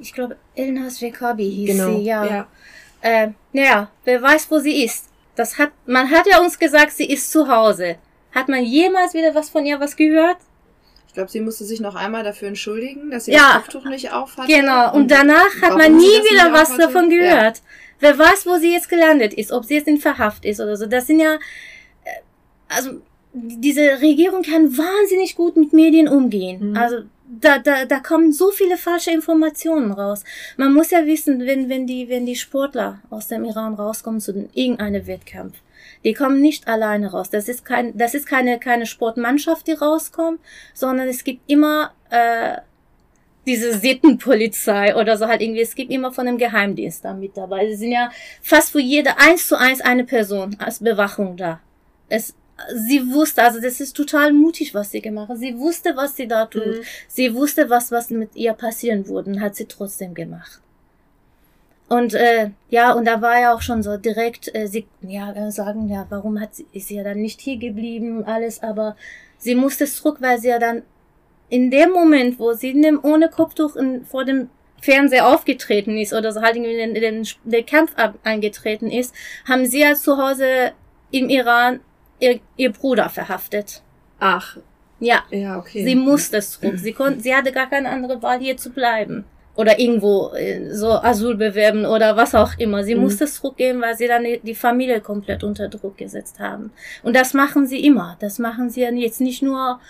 ich 0.00 0.12
glaube, 0.12 0.36
Elnas 0.54 1.02
Rekabi 1.02 1.50
hieß 1.50 1.76
genau, 1.76 1.96
sie, 1.96 2.04
ja. 2.04 2.24
Ja. 2.24 2.46
Äh, 3.00 3.28
naja, 3.52 3.90
wer 4.04 4.22
weiß, 4.22 4.50
wo 4.50 4.58
sie 4.58 4.84
ist. 4.84 5.06
Das 5.34 5.58
hat, 5.58 5.70
man 5.86 6.10
hat 6.10 6.26
ja 6.26 6.40
uns 6.40 6.58
gesagt, 6.58 6.92
sie 6.92 7.06
ist 7.06 7.30
zu 7.30 7.48
Hause. 7.48 7.96
Hat 8.38 8.48
man 8.48 8.62
jemals 8.62 9.14
wieder 9.14 9.34
was 9.34 9.50
von 9.50 9.66
ihr 9.66 9.80
was 9.80 9.96
gehört? 9.96 10.36
Ich 11.08 11.14
glaube, 11.14 11.28
sie 11.28 11.40
musste 11.40 11.64
sich 11.64 11.80
noch 11.80 11.96
einmal 11.96 12.22
dafür 12.22 12.46
entschuldigen, 12.46 13.10
dass 13.10 13.24
sie 13.24 13.32
ja, 13.32 13.54
das 13.54 13.64
Kopftuch 13.64 13.84
nicht 13.90 14.12
aufhatte. 14.12 14.52
Genau, 14.52 14.92
und, 14.92 15.02
und 15.02 15.10
danach 15.10 15.60
hat 15.60 15.76
man 15.76 15.96
nie 15.96 16.04
wieder 16.04 16.52
was 16.52 16.76
davon 16.76 17.10
gehört. 17.10 17.56
Ja. 17.56 17.62
Wer 17.98 18.16
weiß, 18.16 18.46
wo 18.46 18.58
sie 18.58 18.72
jetzt 18.72 18.88
gelandet 18.88 19.34
ist, 19.34 19.50
ob 19.50 19.64
sie 19.64 19.74
jetzt 19.74 19.88
in 19.88 19.98
Verhaft 19.98 20.44
ist 20.44 20.60
oder 20.60 20.76
so. 20.76 20.86
Das 20.86 21.08
sind 21.08 21.18
ja, 21.18 21.34
äh, 21.34 22.10
also 22.68 23.00
diese 23.32 24.00
Regierung 24.00 24.42
kann 24.42 24.78
wahnsinnig 24.78 25.34
gut 25.34 25.56
mit 25.56 25.72
Medien 25.72 26.06
umgehen. 26.06 26.70
Mhm. 26.70 26.76
Also 26.76 26.98
da, 27.28 27.58
da, 27.58 27.86
da 27.86 27.98
kommen 27.98 28.32
so 28.32 28.52
viele 28.52 28.76
falsche 28.76 29.10
Informationen 29.10 29.90
raus. 29.90 30.22
Man 30.56 30.72
muss 30.72 30.92
ja 30.92 31.04
wissen, 31.04 31.40
wenn, 31.40 31.68
wenn, 31.68 31.88
die, 31.88 32.08
wenn 32.08 32.26
die 32.26 32.36
Sportler 32.36 33.00
aus 33.10 33.26
dem 33.26 33.44
Iran 33.44 33.74
rauskommen 33.74 34.20
zu 34.20 34.48
irgendeinem 34.54 35.06
Wettkampf, 35.08 35.56
die 36.04 36.14
kommen 36.14 36.40
nicht 36.40 36.68
alleine 36.68 37.10
raus. 37.10 37.30
Das 37.30 37.48
ist, 37.48 37.64
kein, 37.64 37.96
das 37.96 38.14
ist 38.14 38.26
keine, 38.26 38.58
keine 38.58 38.86
Sportmannschaft, 38.86 39.66
die 39.66 39.72
rauskommt, 39.72 40.40
sondern 40.74 41.08
es 41.08 41.24
gibt 41.24 41.50
immer 41.50 41.92
äh, 42.10 42.58
diese 43.46 43.78
Sittenpolizei 43.78 44.94
oder 44.94 45.16
so 45.16 45.26
halt 45.26 45.40
irgendwie. 45.40 45.62
Es 45.62 45.74
gibt 45.74 45.90
immer 45.90 46.12
von 46.12 46.26
dem 46.26 46.38
Geheimdienst 46.38 47.04
da 47.04 47.14
mit 47.14 47.36
dabei. 47.36 47.68
Sie 47.70 47.76
sind 47.76 47.92
ja 47.92 48.10
fast 48.42 48.70
für 48.72 48.80
jede 48.80 49.18
eins 49.18 49.48
zu 49.48 49.58
eins 49.58 49.80
eine 49.80 50.04
Person 50.04 50.56
als 50.58 50.80
Bewachung 50.80 51.36
da. 51.36 51.60
Es, 52.08 52.34
sie 52.74 53.10
wusste, 53.10 53.42
also 53.42 53.60
das 53.60 53.80
ist 53.80 53.96
total 53.96 54.32
mutig, 54.32 54.74
was 54.74 54.90
sie 54.90 55.00
gemacht 55.00 55.30
hat. 55.30 55.38
Sie 55.38 55.58
wusste, 55.58 55.96
was 55.96 56.16
sie 56.16 56.28
da 56.28 56.46
tut. 56.46 56.66
Mhm. 56.66 56.82
Sie 57.08 57.34
wusste, 57.34 57.70
was, 57.70 57.90
was 57.90 58.10
mit 58.10 58.36
ihr 58.36 58.52
passieren 58.52 59.08
würde 59.08 59.30
und 59.30 59.40
hat 59.40 59.56
sie 59.56 59.66
trotzdem 59.66 60.14
gemacht. 60.14 60.60
Und 61.88 62.12
äh, 62.14 62.50
ja, 62.68 62.92
und 62.92 63.06
da 63.06 63.22
war 63.22 63.40
ja 63.40 63.54
auch 63.54 63.62
schon 63.62 63.82
so 63.82 63.96
direkt, 63.96 64.54
äh, 64.54 64.66
sie 64.66 64.86
ja 65.00 65.32
äh, 65.32 65.50
sagen, 65.50 65.88
ja, 65.88 66.06
warum 66.10 66.38
hat 66.38 66.54
sie, 66.54 66.66
ist 66.72 66.88
sie 66.88 66.96
ja 66.96 67.04
dann 67.04 67.18
nicht 67.18 67.40
hier 67.40 67.56
geblieben, 67.56 68.24
alles, 68.24 68.62
aber 68.62 68.94
sie 69.38 69.54
musste 69.54 69.86
zurück, 69.86 70.18
weil 70.20 70.38
sie 70.38 70.48
ja 70.48 70.58
dann 70.58 70.82
in 71.48 71.70
dem 71.70 71.90
Moment, 71.90 72.38
wo 72.38 72.52
sie 72.52 72.70
in 72.70 72.82
dem, 72.82 73.00
ohne 73.02 73.30
Kopftuch 73.30 73.74
in, 73.76 74.04
vor 74.04 74.26
dem 74.26 74.50
Fernseher 74.82 75.26
aufgetreten 75.26 75.96
ist 75.96 76.12
oder 76.12 76.30
so 76.32 76.42
halt 76.42 76.56
in 76.56 76.64
den, 76.64 76.94
in 76.94 76.94
den, 76.94 77.28
den 77.44 77.66
Kampf 77.66 77.96
ab, 77.96 78.14
eingetreten 78.22 78.90
ist, 78.90 79.14
haben 79.48 79.64
sie 79.64 79.80
ja 79.80 79.94
zu 79.94 80.18
Hause 80.18 80.72
im 81.10 81.30
Iran 81.30 81.80
ihr, 82.20 82.40
ihr 82.56 82.72
Bruder 82.72 83.08
verhaftet. 83.08 83.82
Ach. 84.20 84.58
Ja. 85.00 85.24
Ja, 85.30 85.58
okay. 85.58 85.84
Sie 85.84 85.94
musste 85.94 86.40
zurück. 86.40 86.78
Sie 86.78 86.92
konnte, 86.92 87.20
sie 87.20 87.34
hatte 87.34 87.52
gar 87.52 87.70
keine 87.70 87.88
andere 87.88 88.20
Wahl, 88.22 88.40
hier 88.40 88.56
zu 88.56 88.70
bleiben. 88.70 89.24
Oder 89.58 89.80
irgendwo 89.80 90.30
äh, 90.36 90.72
so 90.72 90.92
Asyl 90.92 91.34
bewerben 91.34 91.84
oder 91.84 92.16
was 92.16 92.32
auch 92.36 92.56
immer. 92.58 92.84
Sie 92.84 92.94
mhm. 92.94 93.02
musste 93.02 93.26
zurückgehen, 93.26 93.80
weil 93.80 93.96
sie 93.96 94.06
dann 94.06 94.24
die 94.44 94.54
Familie 94.54 95.00
komplett 95.00 95.42
unter 95.42 95.68
Druck 95.68 95.98
gesetzt 95.98 96.38
haben. 96.38 96.70
Und 97.02 97.16
das 97.16 97.34
machen 97.34 97.66
sie 97.66 97.84
immer. 97.84 98.16
Das 98.20 98.38
machen 98.38 98.70
sie 98.70 98.82
jetzt 98.82 99.20
nicht 99.20 99.42
nur, 99.42 99.80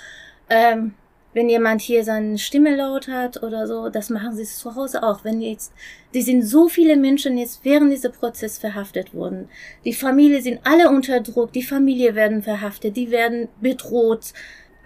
ähm, 0.49 0.95
wenn 1.35 1.51
jemand 1.51 1.83
hier 1.83 2.03
seine 2.03 2.39
Stimme 2.39 2.77
laut 2.77 3.09
hat 3.09 3.43
oder 3.43 3.67
so, 3.67 3.91
das 3.91 4.09
machen 4.09 4.35
sie 4.35 4.45
zu 4.45 4.75
Hause 4.75 5.03
auch. 5.03 5.23
Wenn 5.23 5.43
jetzt, 5.43 5.75
die 6.15 6.23
sind 6.23 6.45
so 6.45 6.69
viele 6.69 6.97
Menschen 6.97 7.37
jetzt 7.37 7.63
während 7.63 7.93
dieser 7.93 8.09
Prozess 8.09 8.57
verhaftet 8.57 9.13
worden. 9.13 9.51
Die 9.85 9.93
Familie 9.93 10.41
sind 10.41 10.61
alle 10.65 10.89
unter 10.89 11.21
Druck, 11.21 11.53
die 11.53 11.63
Familie 11.63 12.15
werden 12.15 12.43
verhaftet, 12.43 12.97
die 12.97 13.11
werden 13.11 13.49
bedroht. 13.61 14.33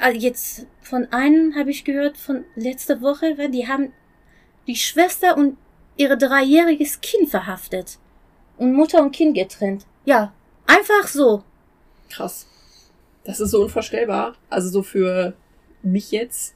Also 0.01 0.19
jetzt 0.19 0.67
von 0.81 1.07
einem 1.13 1.55
habe 1.55 1.71
ich 1.71 1.85
gehört 1.85 2.17
von 2.17 2.45
letzter 2.57 3.01
Woche, 3.01 3.39
weil 3.39 3.51
die 3.51 3.69
haben 3.69 3.93
die 4.67 4.77
Schwester 4.77 5.37
und 5.37 5.57
ihre 5.97 6.17
dreijähriges 6.17 7.01
Kind 7.01 7.29
verhaftet 7.29 7.99
und 8.57 8.73
Mutter 8.73 9.03
und 9.03 9.13
Kind 9.13 9.35
getrennt. 9.35 9.87
Ja, 10.05 10.33
einfach 10.67 11.07
so. 11.09 11.43
Krass. 12.11 12.47
Das 13.25 13.41
ist 13.41 13.51
so 13.51 13.63
unvorstellbar. 13.63 14.35
Also 14.51 14.69
so 14.69 14.83
für 14.83 15.35
mich 15.83 16.11
jetzt. 16.11 16.55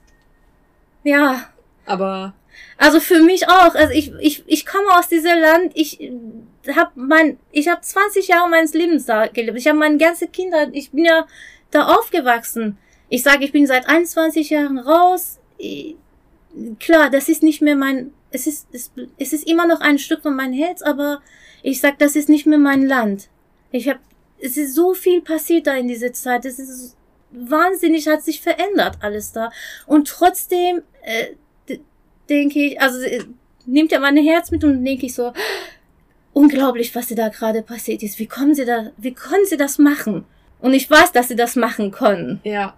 Ja. 1.04 1.50
Aber. 1.84 2.34
Also 2.78 3.00
für 3.00 3.22
mich 3.22 3.48
auch. 3.48 3.74
Also 3.74 3.92
ich, 3.92 4.12
ich, 4.18 4.44
ich 4.46 4.66
komme 4.66 4.88
aus 4.98 5.08
diesem 5.08 5.38
Land. 5.38 5.72
Ich 5.74 5.98
habe 6.74 6.90
mein, 6.96 7.38
ich 7.52 7.68
habe 7.68 7.80
20 7.80 8.28
Jahre 8.28 8.48
meines 8.48 8.74
Lebens 8.74 9.06
da 9.06 9.26
gelebt. 9.26 9.58
Ich 9.58 9.68
habe 9.68 9.78
meine 9.78 9.98
ganze 9.98 10.26
Kinder, 10.26 10.68
ich 10.72 10.90
bin 10.90 11.04
ja 11.04 11.26
da 11.70 11.94
aufgewachsen. 11.96 12.78
Ich 13.08 13.22
sage, 13.22 13.44
ich 13.44 13.52
bin 13.52 13.66
seit 13.66 13.88
21 13.88 14.50
Jahren 14.50 14.78
raus. 14.78 15.38
Ich, 15.58 15.96
klar, 16.78 17.10
das 17.10 17.28
ist 17.28 17.42
nicht 17.42 17.62
mehr 17.62 17.76
mein, 17.76 18.12
es 18.30 18.46
ist, 18.46 18.68
es, 18.72 18.92
es 19.18 19.32
ist 19.32 19.46
immer 19.46 19.66
noch 19.66 19.80
ein 19.80 19.98
Stück 19.98 20.22
von 20.22 20.36
meinem 20.36 20.52
Herz, 20.52 20.82
aber 20.82 21.20
ich 21.62 21.80
sag, 21.80 21.98
das 21.98 22.16
ist 22.16 22.28
nicht 22.28 22.46
mehr 22.46 22.58
mein 22.58 22.86
Land. 22.86 23.28
Ich 23.70 23.88
habe, 23.88 24.00
es 24.38 24.56
ist 24.56 24.74
so 24.74 24.94
viel 24.94 25.22
passiert 25.22 25.66
da 25.66 25.74
in 25.74 25.88
dieser 25.88 26.12
Zeit. 26.12 26.44
Es 26.44 26.58
ist 26.58 26.96
wahnsinnig, 27.30 28.06
hat 28.06 28.22
sich 28.22 28.40
verändert 28.40 28.98
alles 29.00 29.32
da. 29.32 29.50
Und 29.86 30.08
trotzdem 30.08 30.82
äh, 31.02 31.76
denke 32.28 32.60
ich, 32.60 32.80
also 32.80 33.00
äh, 33.00 33.24
nimmt 33.66 33.92
ja 33.92 33.98
mein 33.98 34.16
Herz 34.16 34.50
mit 34.50 34.64
und 34.64 34.84
denke 34.84 35.06
ich 35.06 35.14
so, 35.14 35.32
unglaublich, 36.32 36.94
was 36.94 37.08
da 37.08 37.28
gerade 37.28 37.62
passiert 37.62 38.02
ist. 38.02 38.18
Wie 38.18 38.26
kommen 38.26 38.54
sie 38.54 38.64
da, 38.64 38.90
wie 38.96 39.14
können 39.14 39.46
sie 39.46 39.56
das 39.56 39.78
machen? 39.78 40.24
Und 40.60 40.74
ich 40.74 40.90
weiß, 40.90 41.12
dass 41.12 41.28
sie 41.28 41.36
das 41.36 41.56
machen 41.56 41.90
können. 41.90 42.40
Ja. 42.44 42.76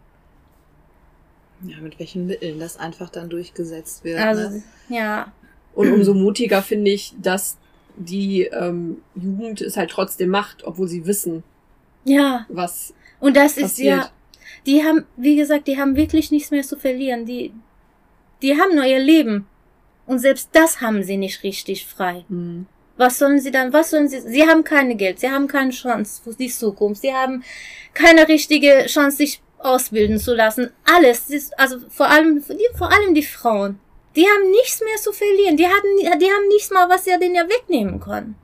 Ja, 1.65 1.79
mit 1.81 1.99
welchen 1.99 2.27
Mitteln 2.27 2.59
das 2.61 2.79
einfach 2.79 3.11
dann 3.11 3.29
durchgesetzt 3.29 4.05
wird. 4.05 4.19
Also, 4.21 4.51
ne? 4.51 4.63
ja. 4.89 5.33
Und 5.75 5.93
umso 5.93 6.15
mutiger 6.15 6.63
finde 6.63 6.91
ich, 6.91 7.15
dass 7.21 7.57
die 7.97 8.43
ähm, 8.45 8.99
Jugend 9.15 9.61
es 9.61 9.77
halt 9.77 9.91
trotzdem 9.91 10.31
macht, 10.31 10.65
obwohl 10.65 10.89
sie 10.89 11.07
wissen, 11.07 11.43
Ja. 12.05 12.47
was 12.49 12.95
Und 13.21 13.37
das 13.37 13.57
ist 13.57 13.63
passiert. 13.63 13.97
ja, 13.99 14.11
die 14.67 14.83
haben, 14.85 15.05
wie 15.17 15.37
gesagt, 15.37 15.67
die 15.69 15.79
haben 15.79 15.97
wirklich 15.97 16.31
nichts 16.31 16.51
mehr 16.51 16.63
zu 16.63 16.77
verlieren. 16.77 17.27
Die, 17.27 17.53
die 18.43 18.57
haben 18.59 18.75
nur 18.75 18.85
ihr 18.85 18.99
Leben. 19.01 19.47
Und 20.07 20.21
selbst 20.21 20.51
das 20.53 20.81
haben 20.81 21.03
sie 21.03 21.17
nicht 21.17 21.43
richtig 21.43 21.87
frei. 21.87 22.25
Hm. 22.29 22.67
Was 22.97 23.19
sollen 23.19 23.39
sie 23.41 23.51
dann, 23.53 23.73
was 23.73 23.91
sollen 23.91 24.09
sie, 24.09 24.21
sie 24.21 24.43
haben 24.49 24.65
keine 24.65 24.97
Geld, 24.97 25.21
sie 25.21 25.31
haben 25.31 25.47
keine 25.47 25.71
Chance 25.71 26.21
für 26.25 26.35
die 26.35 26.49
Zukunft, 26.49 27.03
sie 27.03 27.13
haben 27.15 27.45
keine 27.95 28.27
richtige 28.27 28.87
Chance, 28.87 29.19
sich 29.19 29.41
ausbilden 29.59 30.19
zu 30.19 30.35
lassen. 30.35 30.71
Alles, 30.85 31.31
ist, 31.31 31.59
also 31.59 31.79
vor 31.89 32.09
allem, 32.09 32.43
vor 32.75 32.93
allem 32.93 33.15
die 33.15 33.23
Frauen. 33.23 33.79
Die 34.17 34.25
haben 34.25 34.51
nichts 34.51 34.81
mehr 34.81 34.97
zu 34.97 35.13
verlieren. 35.13 35.57
Die 35.57 35.67
hatten, 35.67 36.19
die 36.19 36.27
haben 36.27 36.49
nichts 36.49 36.71
mal, 36.71 36.89
was 36.89 37.05
sie 37.05 37.19
denen 37.21 37.35
ja 37.35 37.49
wegnehmen 37.49 38.01
können. 38.01 38.35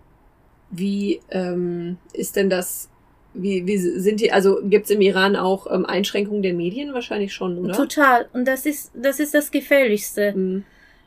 Wie 0.70 1.20
ähm, 1.31 1.98
ist 2.12 2.37
denn 2.37 2.50
das? 2.50 2.88
Wie, 3.33 3.66
wie 3.66 3.79
sind 3.79 4.20
die? 4.20 4.31
Also 4.31 4.61
gibt 4.62 4.85
es 4.85 4.90
im 4.90 5.00
Iran 5.00 5.35
auch 5.35 5.66
ähm, 5.70 5.85
Einschränkungen 5.85 6.42
der 6.42 6.55
Medien? 6.55 6.94
Wahrscheinlich 6.94 7.33
schon, 7.33 7.59
oder? 7.59 7.74
Total. 7.74 8.29
Und 8.33 8.44
das 8.46 8.66
ist, 8.66 8.92
das 8.94 9.18
ist 9.18 9.35
das 9.35 9.50
Gefährlichste. 9.50 10.35
Hm. 10.35 10.64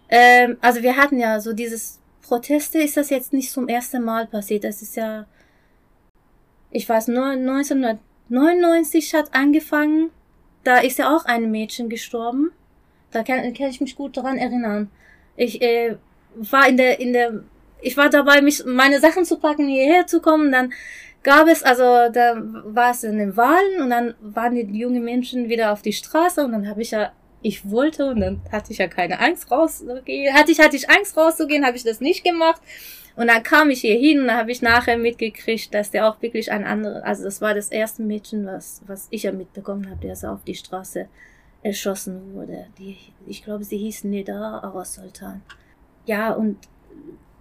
Ähm, 0.09 0.57
also 0.61 0.81
wir 0.81 0.97
hatten 0.97 1.19
ja 1.19 1.39
so 1.39 1.53
dieses 1.53 1.99
Proteste, 2.21 2.79
ist 2.79 2.97
das 2.97 3.09
jetzt 3.09 3.31
nicht 3.33 3.51
zum 3.51 3.69
ersten 3.69 4.03
Mal 4.03 4.27
passiert. 4.27 4.63
Das 4.65 4.81
ist 4.81 4.95
ja, 4.95 5.25
ich 6.71 6.87
weiß, 6.87 7.07
nur 7.07 7.35
1999 8.29 9.13
hat 9.13 9.33
angefangen. 9.33 10.09
Da 10.63 10.79
ist 10.79 10.99
ja 10.99 11.15
auch 11.15 11.25
ein 11.25 11.49
Mädchen 11.51 11.89
gestorben. 11.89 12.51
Da 13.11 13.23
kann, 13.23 13.53
kann 13.53 13.69
ich 13.69 13.81
mich 13.81 13.95
gut 13.95 14.17
daran 14.17 14.37
erinnern. 14.37 14.89
Ich 15.35 15.61
äh, 15.61 15.95
war 16.35 16.67
in 16.67 16.77
der, 16.77 16.99
in 16.99 17.13
der, 17.13 17.43
ich 17.81 17.95
war 17.95 18.09
dabei, 18.09 18.41
mich 18.41 18.63
meine 18.65 18.99
Sachen 18.99 19.23
zu 19.23 19.39
packen, 19.39 19.67
hierher 19.67 20.07
zu 20.07 20.21
kommen. 20.21 20.51
Dann 20.51 20.73
gab 21.23 21.47
es, 21.47 21.63
also 21.63 21.83
da 22.11 22.41
war 22.65 22.91
es 22.91 23.03
in 23.03 23.17
den 23.17 23.37
Wahlen 23.37 23.81
und 23.81 23.89
dann 23.89 24.15
waren 24.21 24.55
die 24.55 24.77
jungen 24.77 25.03
Menschen 25.03 25.49
wieder 25.49 25.71
auf 25.71 25.81
die 25.81 25.93
Straße 25.93 26.43
und 26.43 26.51
dann 26.51 26.67
habe 26.67 26.81
ich 26.81 26.91
ja 26.91 27.11
ich 27.41 27.69
wollte 27.69 28.09
und 28.09 28.19
dann 28.19 28.41
hatte 28.51 28.71
ich 28.71 28.79
ja 28.79 28.87
keine 28.87 29.19
Angst 29.19 29.51
rauszugehen. 29.51 30.33
Hatte 30.33 30.51
ich, 30.51 30.59
hatte 30.59 30.75
ich 30.75 30.89
Angst 30.89 31.15
rauszugehen, 31.15 31.65
habe 31.65 31.77
ich 31.77 31.83
das 31.83 32.01
nicht 32.01 32.23
gemacht. 32.23 32.61
Und 33.17 33.27
dann 33.27 33.41
kam 33.41 33.71
ich 33.71 33.81
hier 33.81 33.97
hin 33.97 34.21
und 34.21 34.27
dann 34.27 34.37
habe 34.37 34.51
ich 34.51 34.61
nachher 34.61 34.95
mitgekriegt, 34.95 35.73
dass 35.73 35.89
der 35.89 36.07
auch 36.07 36.21
wirklich 36.21 36.51
ein 36.51 36.63
anderer, 36.63 37.03
also 37.03 37.23
das 37.23 37.41
war 37.41 37.55
das 37.55 37.69
erste 37.69 38.03
Mädchen, 38.03 38.45
was, 38.45 38.83
was 38.85 39.07
ich 39.09 39.23
ja 39.23 39.31
mitbekommen 39.31 39.89
habe, 39.89 39.99
der 40.01 40.15
so 40.15 40.27
auf 40.27 40.43
die 40.43 40.53
Straße 40.53 41.07
erschossen 41.63 42.35
wurde. 42.35 42.67
Die, 42.77 42.95
ich 43.25 43.43
glaube, 43.43 43.63
sie 43.63 43.79
hieß 43.79 44.03
Neda 44.03 44.59
Aras 44.59 44.93
Sultan. 44.93 45.41
Ja, 46.05 46.31
und 46.33 46.57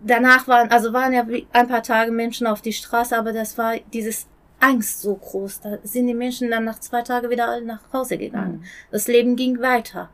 danach 0.02 0.48
waren, 0.48 0.70
also 0.70 0.94
waren 0.94 1.12
ja 1.12 1.26
ein 1.52 1.68
paar 1.68 1.82
Tage 1.82 2.10
Menschen 2.10 2.46
auf 2.46 2.62
die 2.62 2.72
Straße, 2.72 3.16
aber 3.16 3.34
das 3.34 3.58
war 3.58 3.74
dieses 3.92 4.26
Angst 4.60 5.02
so 5.02 5.14
groß. 5.14 5.60
Da 5.60 5.78
sind 5.82 6.06
die 6.06 6.14
Menschen 6.14 6.50
dann 6.50 6.64
nach 6.64 6.80
zwei 6.80 7.02
Tagen 7.02 7.28
wieder 7.28 7.48
alle 7.48 7.66
nach 7.66 7.92
Hause 7.92 8.16
gegangen. 8.16 8.60
Mhm. 8.60 8.64
Das 8.90 9.08
Leben 9.08 9.36
ging 9.36 9.60
weiter. 9.60 10.08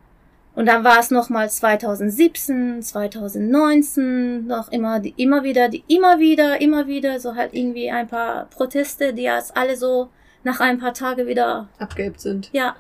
Und 0.55 0.67
dann 0.67 0.85
war 0.85 0.99
es 1.01 1.11
nochmal 1.11 1.49
2017, 1.49 2.83
2019, 2.83 4.47
noch 4.47 4.71
immer, 4.71 5.01
die, 5.01 5.15
immer 5.17 5.43
wieder, 5.45 5.69
die, 5.69 5.83
immer 5.89 6.19
wieder, 6.19 6.61
immer 6.61 6.87
wieder, 6.87 7.19
so 7.21 7.35
halt 7.35 7.55
irgendwie 7.55 7.91
ein 7.91 8.07
paar 8.09 8.47
Proteste, 8.51 9.15
die 9.15 9.23
jetzt 9.23 9.57
alle 9.57 9.77
so 9.77 10.09
nach 10.45 10.61
ein 10.61 10.79
paar 10.79 10.93
Tagen 10.95 11.27
wieder, 11.27 11.69
Abgehebt 11.79 12.21
sind. 12.21 12.51
ja, 12.53 12.77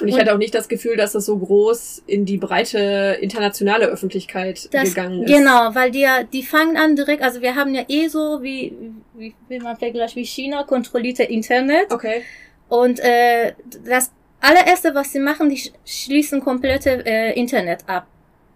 Und 0.00 0.08
ich 0.08 0.14
Und- 0.14 0.20
hatte 0.20 0.34
auch 0.34 0.38
nicht 0.38 0.54
das 0.54 0.68
Gefühl, 0.68 0.96
dass 0.96 1.12
das 1.12 1.26
so 1.26 1.38
groß 1.38 2.02
in 2.06 2.24
die 2.24 2.38
breite 2.38 3.16
internationale 3.20 3.86
Öffentlichkeit 3.86 4.68
Das, 4.72 4.88
gegangen 4.94 5.22
ist. 5.22 5.32
Genau, 5.32 5.74
weil 5.74 5.90
die 5.90 6.00
ja, 6.00 6.22
die 6.24 6.42
fangen 6.42 6.76
an 6.76 6.96
direkt, 6.96 7.22
also 7.22 7.40
wir 7.40 7.54
haben 7.54 7.74
ja 7.74 7.82
eh 7.88 8.08
so, 8.08 8.42
wie, 8.42 8.74
wie, 9.14 9.34
wie 9.48 9.58
man 9.60 9.76
vergleicht, 9.76 10.16
wie 10.16 10.24
China 10.24 10.64
kontrollierte 10.64 11.22
Internet. 11.22 11.92
Okay. 11.92 12.22
Und 12.68 12.98
äh, 12.98 13.52
das 13.84 14.10
allererste, 14.46 14.94
was 14.94 15.12
sie 15.12 15.20
machen, 15.20 15.48
die 15.50 15.56
sch- 15.58 15.72
schließen 15.84 16.40
komplette 16.40 17.04
äh, 17.06 17.32
Internet 17.38 17.80
ab. 17.88 18.06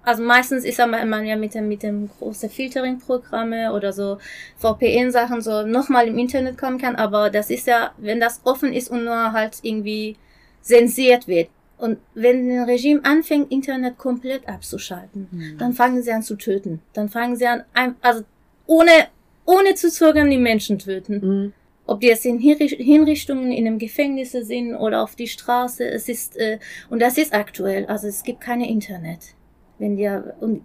Also 0.02 0.22
meistens 0.22 0.64
ist 0.64 0.78
man 0.78 1.26
ja 1.26 1.36
mit 1.36 1.54
dem, 1.54 1.68
mit 1.68 1.82
dem 1.82 2.08
großen 2.18 2.48
Filtering-Programme 2.48 3.72
oder 3.74 3.92
so 3.92 4.16
VPN-Sachen 4.56 5.40
so 5.42 5.62
nochmal 5.66 6.08
im 6.08 6.18
Internet 6.18 6.56
kommen 6.56 6.78
kann, 6.78 6.96
aber 6.96 7.28
das 7.30 7.50
ist 7.50 7.66
ja, 7.66 7.92
wenn 7.98 8.18
das 8.20 8.40
offen 8.44 8.72
ist 8.72 8.90
und 8.90 9.04
nur 9.04 9.32
halt 9.32 9.58
irgendwie 9.62 10.16
zensiert 10.62 11.28
wird. 11.28 11.48
Und 11.76 11.98
wenn 12.14 12.50
ein 12.50 12.64
Regime 12.64 13.00
anfängt, 13.04 13.50
Internet 13.52 13.98
komplett 13.98 14.46
abzuschalten, 14.48 15.28
Mhm. 15.30 15.58
dann 15.58 15.72
fangen 15.72 16.02
sie 16.02 16.12
an 16.12 16.22
zu 16.22 16.36
töten. 16.36 16.80
Dann 16.92 17.08
fangen 17.08 17.36
sie 17.36 17.46
an, 17.46 17.64
also 18.02 18.22
ohne, 18.66 18.90
ohne 19.46 19.74
zu 19.74 19.90
zögern, 19.90 20.30
die 20.30 20.38
Menschen 20.38 20.78
töten. 20.78 21.14
Mhm. 21.22 21.52
Ob 21.90 21.98
die 22.00 22.06
jetzt 22.06 22.24
in 22.24 22.38
Hinricht- 22.38 22.76
Hinrichtungen 22.80 23.50
in 23.50 23.66
einem 23.66 23.78
Gefängnis 23.80 24.30
sind 24.30 24.76
oder 24.76 25.02
auf 25.02 25.16
die 25.16 25.26
Straße, 25.26 25.84
es 25.84 26.08
ist, 26.08 26.36
äh, 26.36 26.58
und 26.88 27.02
das 27.02 27.18
ist 27.18 27.34
aktuell, 27.34 27.86
also 27.86 28.06
es 28.06 28.22
gibt 28.22 28.40
keine 28.40 28.70
Internet. 28.70 29.34
Wenn 29.80 29.96
die, 29.96 30.08
und 30.40 30.62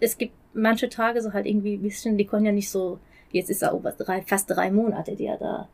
es 0.00 0.16
gibt 0.16 0.32
manche 0.54 0.88
Tage 0.88 1.20
so 1.20 1.34
halt 1.34 1.44
irgendwie 1.44 1.74
ein 1.74 1.82
bisschen, 1.82 2.16
die 2.16 2.24
können 2.26 2.46
ja 2.46 2.52
nicht 2.52 2.70
so, 2.70 2.98
jetzt 3.30 3.50
ist 3.50 3.60
ja 3.60 3.74
over 3.74 3.92
drei, 3.92 4.22
fast 4.22 4.48
drei 4.48 4.70
Monate, 4.70 5.16
die 5.16 5.24
ja 5.24 5.36
da 5.36 5.68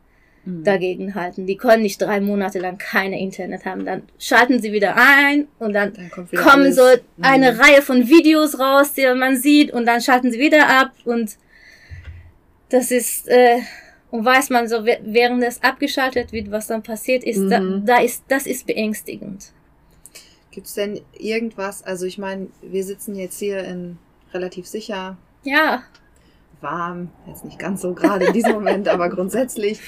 Mhm. 0.45 0.65
dagegen 0.65 1.15
halten. 1.15 1.47
Die 1.47 1.55
können 1.55 1.83
nicht 1.83 2.01
drei 2.01 2.19
Monate 2.19 2.59
lang 2.59 2.77
keine 2.77 3.17
Internet 3.17 3.63
haben. 3.63 3.85
Dann 3.85 4.03
schalten 4.19 4.59
sie 4.61 4.73
wieder 4.73 4.93
ein 4.97 5.47
und 5.57 5.71
dann 5.71 5.93
Dann 5.93 6.11
kommen 6.11 6.63
alles. 6.63 6.75
so 6.75 6.83
eine 7.21 7.53
Mhm. 7.53 7.59
Reihe 7.61 7.81
von 7.81 8.09
Videos 8.09 8.59
raus, 8.59 8.91
die 8.93 9.05
man 9.15 9.37
sieht 9.37 9.71
und 9.71 9.85
dann 9.85 10.01
schalten 10.01 10.33
sie 10.33 10.39
wieder 10.39 10.67
ab 10.67 10.91
und 11.05 11.37
das 12.67 12.91
ist 12.91 13.29
äh, 13.29 13.59
und 14.13 14.23
weiß 14.23 14.51
man 14.51 14.67
so 14.67 14.75
wä- 14.83 14.99
während 15.03 15.43
es 15.43 15.63
abgeschaltet 15.63 16.31
wird, 16.33 16.51
was 16.51 16.67
dann 16.67 16.83
passiert 16.83 17.23
ist, 17.23 17.49
da, 17.49 17.59
Mhm. 17.59 17.83
da 17.87 17.97
ist 17.99 18.23
das 18.27 18.45
ist 18.45 18.67
beängstigend. 18.67 19.51
Gibt's 20.51 20.75
denn 20.75 21.01
irgendwas, 21.17 21.81
also 21.83 22.05
ich 22.05 22.19
meine, 22.19 22.47
wir 22.61 22.83
sitzen 22.83 23.15
jetzt 23.15 23.39
hier 23.39 23.63
in 23.63 23.97
relativ 24.31 24.67
sicher, 24.67 25.17
Ja, 25.43 25.81
warm, 26.61 27.09
jetzt 27.27 27.43
nicht 27.43 27.57
ganz 27.57 27.81
so 27.81 27.93
gerade 27.95 28.25
in 28.25 28.33
diesem 28.33 28.51
Moment, 28.51 28.87
aber 28.87 29.09
grundsätzlich, 29.09 29.79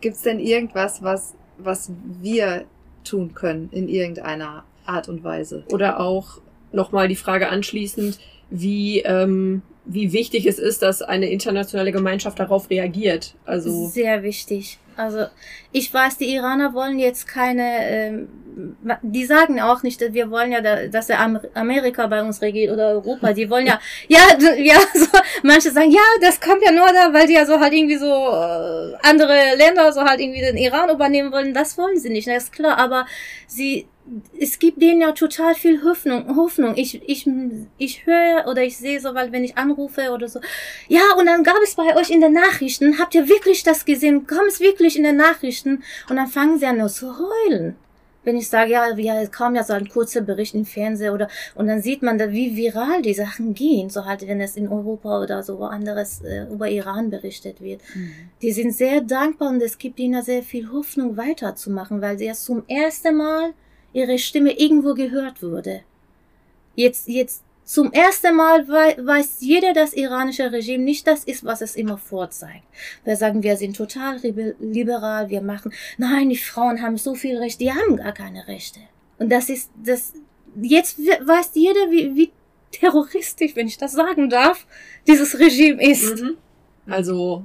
gibt's 0.00 0.22
denn 0.22 0.40
irgendwas, 0.40 1.00
was, 1.04 1.34
was 1.56 1.92
wir 2.20 2.64
tun 3.04 3.34
können 3.34 3.68
in 3.70 3.88
irgendeiner 3.88 4.64
Art 4.84 5.08
und 5.08 5.22
Weise? 5.22 5.64
Oder 5.72 6.00
auch 6.00 6.40
nochmal 6.72 7.06
die 7.06 7.14
Frage 7.16 7.48
anschließend, 7.48 8.18
wie, 8.50 8.98
ähm, 9.02 9.62
wie 9.84 10.12
wichtig 10.12 10.46
es 10.46 10.58
ist, 10.58 10.82
dass 10.82 11.02
eine 11.02 11.30
internationale 11.30 11.92
Gemeinschaft 11.92 12.38
darauf 12.38 12.70
reagiert. 12.70 13.34
Also, 13.44 13.88
sehr 13.88 14.22
wichtig. 14.22 14.78
Also 14.96 15.24
ich 15.72 15.92
weiß, 15.94 16.18
die 16.18 16.34
Iraner 16.34 16.74
wollen 16.74 16.98
jetzt 16.98 17.26
keine, 17.26 17.88
ähm, 17.88 18.28
die 19.00 19.24
sagen 19.24 19.58
auch 19.58 19.82
nicht, 19.82 20.00
wir 20.12 20.30
wollen 20.30 20.52
ja, 20.52 20.60
da- 20.60 20.88
dass 20.88 21.06
der 21.06 21.20
Am- 21.20 21.40
Amerika 21.54 22.06
bei 22.06 22.20
uns 22.22 22.42
regiert 22.42 22.70
oder 22.72 22.88
Europa. 22.90 23.32
Die 23.32 23.48
wollen 23.48 23.66
ja, 23.66 23.80
ja, 24.08 24.20
ja, 24.58 24.76
so, 24.94 25.06
manche 25.42 25.70
sagen, 25.70 25.90
ja, 25.90 26.00
das 26.20 26.38
kommt 26.38 26.62
ja 26.62 26.70
nur 26.70 26.86
da, 26.88 27.14
weil 27.14 27.26
die 27.26 27.32
ja 27.32 27.46
so 27.46 27.58
halt 27.58 27.72
irgendwie 27.72 27.96
so 27.96 28.06
äh, 28.06 28.94
andere 29.02 29.56
Länder 29.56 29.90
so 29.92 30.02
halt 30.02 30.20
irgendwie 30.20 30.40
den 30.40 30.58
Iran 30.58 30.90
übernehmen 30.90 31.32
wollen. 31.32 31.54
Das 31.54 31.78
wollen 31.78 31.98
sie 31.98 32.10
nicht, 32.10 32.28
das 32.28 32.44
ist 32.44 32.52
klar. 32.52 32.76
Aber 32.76 33.06
sie, 33.46 33.86
es 34.38 34.58
gibt 34.58 34.82
denen 34.82 35.00
ja 35.00 35.12
total 35.12 35.54
viel 35.54 35.82
Hoffnung. 35.84 36.36
Hoffnung. 36.36 36.74
Ich, 36.76 37.02
ich, 37.08 37.28
ich 37.78 38.06
höre 38.06 38.46
oder 38.48 38.62
ich 38.62 38.76
sehe 38.76 39.00
so, 39.00 39.14
weil 39.14 39.32
wenn 39.32 39.44
ich 39.44 39.56
anrufe 39.56 40.10
oder 40.10 40.28
so, 40.28 40.40
ja, 40.88 41.02
und 41.18 41.26
dann 41.26 41.44
gab 41.44 41.58
es 41.62 41.74
bei 41.74 41.96
euch 41.96 42.10
in 42.10 42.20
den 42.20 42.32
Nachrichten, 42.32 42.98
habt 42.98 43.14
ihr 43.14 43.28
wirklich 43.28 43.62
das 43.62 43.84
gesehen? 43.84 44.26
Kam 44.26 44.46
es 44.46 44.60
wirklich 44.60 44.96
in 44.96 45.04
den 45.04 45.16
Nachrichten? 45.16 45.82
Und 46.08 46.16
dann 46.16 46.26
fangen 46.26 46.58
sie 46.58 46.66
an 46.66 46.78
nur 46.78 46.88
zu 46.88 47.14
heulen. 47.18 47.76
wenn 48.24 48.36
ich 48.36 48.48
sage, 48.48 48.72
ja, 48.72 48.94
ja, 48.96 49.20
es 49.22 49.30
kam 49.30 49.54
ja 49.54 49.64
so 49.64 49.72
ein 49.72 49.88
kurzer 49.88 50.20
Bericht 50.20 50.54
im 50.54 50.64
Fernsehen 50.64 51.12
oder 51.12 51.28
und 51.54 51.66
dann 51.68 51.80
sieht 51.80 52.02
man 52.02 52.18
da, 52.18 52.30
wie 52.30 52.56
viral 52.56 53.02
die 53.02 53.14
Sachen 53.14 53.54
gehen, 53.54 53.88
so 53.88 54.04
halt, 54.04 54.26
wenn 54.26 54.40
es 54.40 54.56
in 54.56 54.68
Europa 54.68 55.22
oder 55.22 55.42
so 55.42 55.58
woanders 55.58 56.22
äh, 56.22 56.44
über 56.50 56.68
Iran 56.68 57.10
berichtet 57.10 57.60
wird. 57.60 57.80
Mhm. 57.94 58.12
Die 58.42 58.52
sind 58.52 58.72
sehr 58.74 59.00
dankbar 59.00 59.50
und 59.50 59.62
es 59.62 59.78
gibt 59.78 59.98
ihnen 59.98 60.22
sehr 60.22 60.42
viel 60.42 60.70
Hoffnung 60.70 61.16
weiterzumachen, 61.16 62.02
weil 62.02 62.18
sie 62.18 62.26
ja 62.26 62.34
zum 62.34 62.62
ersten 62.68 63.16
Mal 63.16 63.54
ihre 63.92 64.18
Stimme 64.18 64.58
irgendwo 64.58 64.94
gehört 64.94 65.42
wurde. 65.42 65.82
Jetzt, 66.74 67.08
jetzt 67.08 67.42
zum 67.64 67.92
ersten 67.92 68.34
Mal 68.34 68.66
weiß 68.66 69.36
jeder, 69.40 69.72
das 69.72 69.92
iranische 69.92 70.50
Regime 70.50 70.82
nicht 70.82 71.06
das 71.06 71.22
ist, 71.24 71.44
was 71.44 71.60
es 71.60 71.76
immer 71.76 71.98
vorzeigt. 71.98 72.64
Wir 73.04 73.16
sagen, 73.16 73.42
wir 73.42 73.56
sind 73.56 73.76
total 73.76 74.18
liberal, 74.58 75.30
wir 75.30 75.40
machen, 75.40 75.72
nein, 75.96 76.30
die 76.30 76.36
Frauen 76.36 76.82
haben 76.82 76.96
so 76.96 77.14
viel 77.14 77.38
Recht, 77.38 77.60
die 77.60 77.72
haben 77.72 77.96
gar 77.96 78.12
keine 78.12 78.48
Rechte. 78.48 78.80
Und 79.18 79.30
das 79.30 79.48
ist, 79.50 79.70
das, 79.84 80.14
jetzt 80.60 80.98
weiß 80.98 81.50
jeder, 81.54 81.90
wie, 81.90 82.16
wie 82.16 82.32
terroristisch, 82.72 83.54
wenn 83.54 83.68
ich 83.68 83.78
das 83.78 83.92
sagen 83.92 84.30
darf, 84.30 84.66
dieses 85.06 85.38
Regime 85.38 85.80
ist. 85.80 86.20
Mhm. 86.20 86.38
Also 86.86 87.44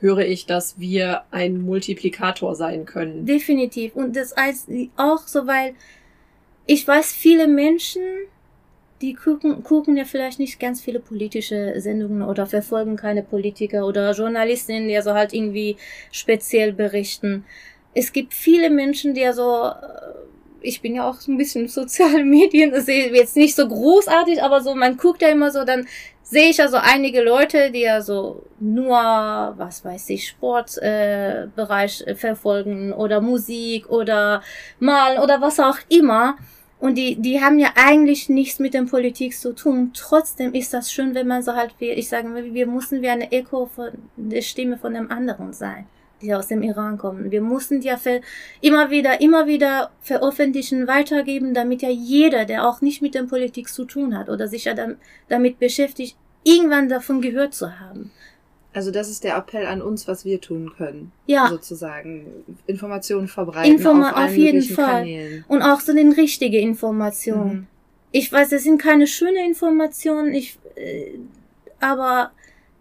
höre 0.00 0.20
ich, 0.20 0.46
dass 0.46 0.78
wir 0.78 1.22
ein 1.30 1.60
Multiplikator 1.60 2.54
sein 2.54 2.84
können. 2.84 3.26
Definitiv. 3.26 3.96
Und 3.96 4.14
das 4.16 4.36
heißt 4.36 4.68
auch 4.96 5.26
so, 5.26 5.46
weil 5.46 5.74
ich 6.66 6.86
weiß, 6.86 7.12
viele 7.12 7.48
Menschen 7.48 8.02
die 9.00 9.14
gucken, 9.14 9.62
gucken 9.62 9.96
ja 9.96 10.04
vielleicht 10.04 10.38
nicht 10.38 10.58
ganz 10.58 10.80
viele 10.80 11.00
politische 11.00 11.74
Sendungen 11.80 12.22
oder 12.22 12.46
verfolgen 12.46 12.96
keine 12.96 13.22
Politiker 13.22 13.86
oder 13.86 14.12
Journalistinnen, 14.12 14.88
die 14.88 14.96
also 14.96 15.14
halt 15.14 15.32
irgendwie 15.32 15.76
speziell 16.10 16.72
berichten. 16.72 17.44
Es 17.94 18.12
gibt 18.12 18.34
viele 18.34 18.70
Menschen, 18.70 19.14
die 19.14 19.20
ja 19.20 19.32
so, 19.32 19.66
äh, 19.66 19.72
ich 20.60 20.82
bin 20.82 20.96
ja 20.96 21.08
auch 21.08 21.20
so 21.20 21.30
ein 21.30 21.38
bisschen 21.38 21.68
sozialen 21.68 22.28
Medien, 22.30 22.72
das 22.72 22.88
ist 22.88 23.10
jetzt 23.12 23.36
nicht 23.36 23.54
so 23.54 23.68
großartig, 23.68 24.42
aber 24.42 24.62
so, 24.62 24.74
man 24.74 24.96
guckt 24.96 25.22
ja 25.22 25.28
immer 25.28 25.50
so, 25.52 25.64
dann 25.64 25.86
sehe 26.30 26.50
ich 26.50 26.60
also 26.60 26.76
einige 26.76 27.22
Leute, 27.22 27.70
die 27.70 27.80
ja 27.80 28.02
so 28.02 28.42
nur, 28.60 28.94
was 29.56 29.84
weiß 29.84 30.10
ich, 30.10 30.28
Sportbereich 30.28 32.02
äh, 32.06 32.14
verfolgen 32.14 32.92
oder 32.92 33.20
Musik 33.20 33.88
oder 33.88 34.42
malen 34.78 35.20
oder 35.20 35.40
was 35.40 35.58
auch 35.58 35.78
immer. 35.88 36.36
Und 36.80 36.94
die, 36.96 37.16
die 37.16 37.40
haben 37.40 37.58
ja 37.58 37.70
eigentlich 37.74 38.28
nichts 38.28 38.58
mit 38.60 38.74
der 38.74 38.82
Politik 38.82 39.36
zu 39.36 39.52
tun. 39.52 39.90
Trotzdem 39.94 40.54
ist 40.54 40.72
das 40.74 40.92
schön, 40.92 41.14
wenn 41.14 41.26
man 41.26 41.42
so 41.42 41.54
halt, 41.54 41.74
wie 41.78 41.90
ich 41.90 42.08
sage, 42.08 42.28
wir 42.52 42.66
müssen 42.66 43.02
wie 43.02 43.08
eine 43.08 43.32
Echo 43.32 43.66
von 43.66 43.90
der 44.16 44.42
Stimme 44.42 44.76
von 44.76 44.94
einem 44.94 45.10
anderen 45.10 45.52
sein, 45.52 45.86
die 46.22 46.34
aus 46.34 46.48
dem 46.48 46.62
Iran 46.62 46.98
kommen. 46.98 47.30
Wir 47.30 47.40
müssen 47.40 47.80
ja 47.82 47.96
für, 47.96 48.20
immer 48.60 48.90
wieder, 48.90 49.20
immer 49.20 49.46
wieder 49.46 49.90
veröffentlichen, 50.00 50.86
weitergeben, 50.86 51.54
damit 51.54 51.82
ja 51.82 51.90
jeder, 51.90 52.44
der 52.44 52.68
auch 52.68 52.80
nicht 52.80 53.02
mit 53.02 53.14
der 53.14 53.24
Politik 53.24 53.68
zu 53.68 53.84
tun 53.84 54.16
hat 54.16 54.28
oder 54.28 54.48
sich 54.48 54.64
ja 54.64 54.74
damit 55.28 55.58
beschäftigt, 55.58 56.16
irgendwann 56.44 56.88
davon 56.88 57.20
gehört 57.20 57.54
zu 57.54 57.78
haben. 57.78 58.10
Also 58.72 58.90
das 58.90 59.08
ist 59.08 59.24
der 59.24 59.36
Appell 59.36 59.66
an 59.66 59.82
uns, 59.82 60.06
was 60.06 60.24
wir 60.24 60.40
tun 60.40 60.72
können. 60.76 61.10
Ja. 61.26 61.48
Sozusagen. 61.48 62.26
Informationen 62.66 63.26
verbreiten 63.26 63.72
Informa 63.72 64.12
auf, 64.12 64.26
auf 64.26 64.36
jeden 64.36 64.62
Fall. 64.62 65.00
Kanälen. 65.00 65.44
Und 65.48 65.62
auch 65.62 65.80
so 65.80 65.92
den 65.92 66.12
richtige 66.12 66.58
Informationen. 66.58 67.52
Mhm. 67.52 67.66
Ich 68.12 68.30
weiß, 68.30 68.50
das 68.50 68.62
sind 68.62 68.80
keine 68.80 69.06
schöne 69.06 69.44
Informationen, 69.44 70.32
ich, 70.32 70.58
äh, 70.76 71.18
aber 71.80 72.30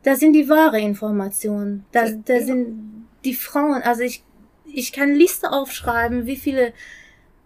da 0.03 0.15
sind 0.15 0.33
die 0.33 0.47
wahre 0.47 0.79
Informationen. 0.79 1.85
Da, 1.91 2.09
da 2.09 2.35
ja. 2.35 2.43
sind 2.43 2.96
die 3.27 3.35
Frauen, 3.35 3.81
also 3.83 4.01
ich, 4.01 4.23
ich 4.65 4.93
kann 4.93 5.13
Liste 5.13 5.51
aufschreiben, 5.51 6.25
wie 6.25 6.37
viele 6.37 6.73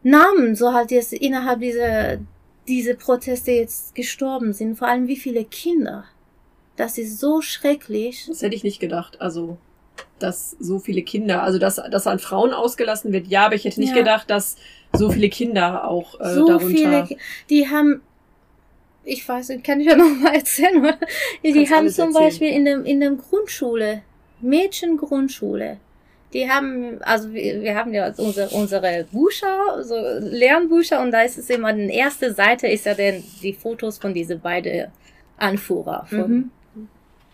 Namen 0.04 0.56
so 0.56 0.74
halt 0.74 0.92
jetzt 0.92 1.12
innerhalb 1.12 1.60
dieser, 1.60 2.20
diese 2.68 2.96
Proteste 2.96 3.52
jetzt 3.52 3.96
gestorben 3.96 4.54
sind. 4.54 4.78
Vor 4.78 4.88
allem 4.88 5.08
wie 5.08 5.18
viele 5.18 5.44
Kinder. 5.44 6.06
Das 6.76 6.98
ist 6.98 7.20
so 7.20 7.42
schrecklich. 7.42 8.26
Das 8.28 8.42
hätte 8.42 8.56
ich 8.56 8.64
nicht 8.64 8.80
gedacht. 8.80 9.20
Also, 9.22 9.58
dass 10.20 10.56
so 10.60 10.80
viele 10.80 11.02
Kinder, 11.02 11.44
also 11.44 11.60
dass, 11.60 11.76
dass 11.76 12.08
an 12.08 12.20
Frauen 12.20 12.54
ausgelassen 12.54 13.12
wird, 13.12 13.28
ja, 13.28 13.46
aber 13.46 13.56
ich 13.56 13.66
hätte 13.66 13.80
nicht 13.80 13.96
ja. 13.96 14.00
gedacht, 14.00 14.30
dass 14.30 14.56
so 14.94 15.10
viele 15.10 15.30
Kinder 15.30 15.88
auch 15.88 16.20
äh, 16.20 16.34
so 16.34 16.48
darunter. 16.48 17.08
Viele, 17.08 17.18
die 17.50 17.68
haben, 17.68 18.02
ich 19.04 19.28
weiß, 19.28 19.52
kann 19.64 19.80
ich 19.80 19.88
ja 19.88 19.96
noch 19.96 20.10
mal 20.22 20.36
erzählen, 20.36 20.80
oder? 20.80 20.98
Die 21.44 21.70
haben 21.70 21.90
zum 21.90 22.10
erzählen. 22.10 22.14
Beispiel 22.14 22.50
in 22.50 22.66
dem 22.66 22.86
in 22.86 23.00
dem 23.00 23.18
Grundschule, 23.18 24.04
Mädchengrundschule, 24.42 25.78
die 26.34 26.50
haben, 26.50 27.02
also 27.02 27.34
wir, 27.34 27.62
wir 27.62 27.76
haben 27.76 27.94
ja 27.94 28.14
unsere, 28.18 28.50
unsere 28.50 29.06
Bücher, 29.12 29.84
so 29.84 29.96
Lernbücher 30.20 31.02
und 31.02 31.12
da 31.12 31.22
ist 31.22 31.38
es 31.38 31.50
immer, 31.50 31.74
die 31.74 31.90
erste 31.90 32.34
Seite 32.34 32.68
ist 32.68 32.86
ja 32.86 32.94
dann 32.94 33.24
die 33.42 33.54
Fotos 33.54 33.98
von 33.98 34.14
diese 34.14 34.38
beiden 34.38 34.88
Anführer 35.38 36.06
von 36.08 36.32
mhm. 36.32 36.52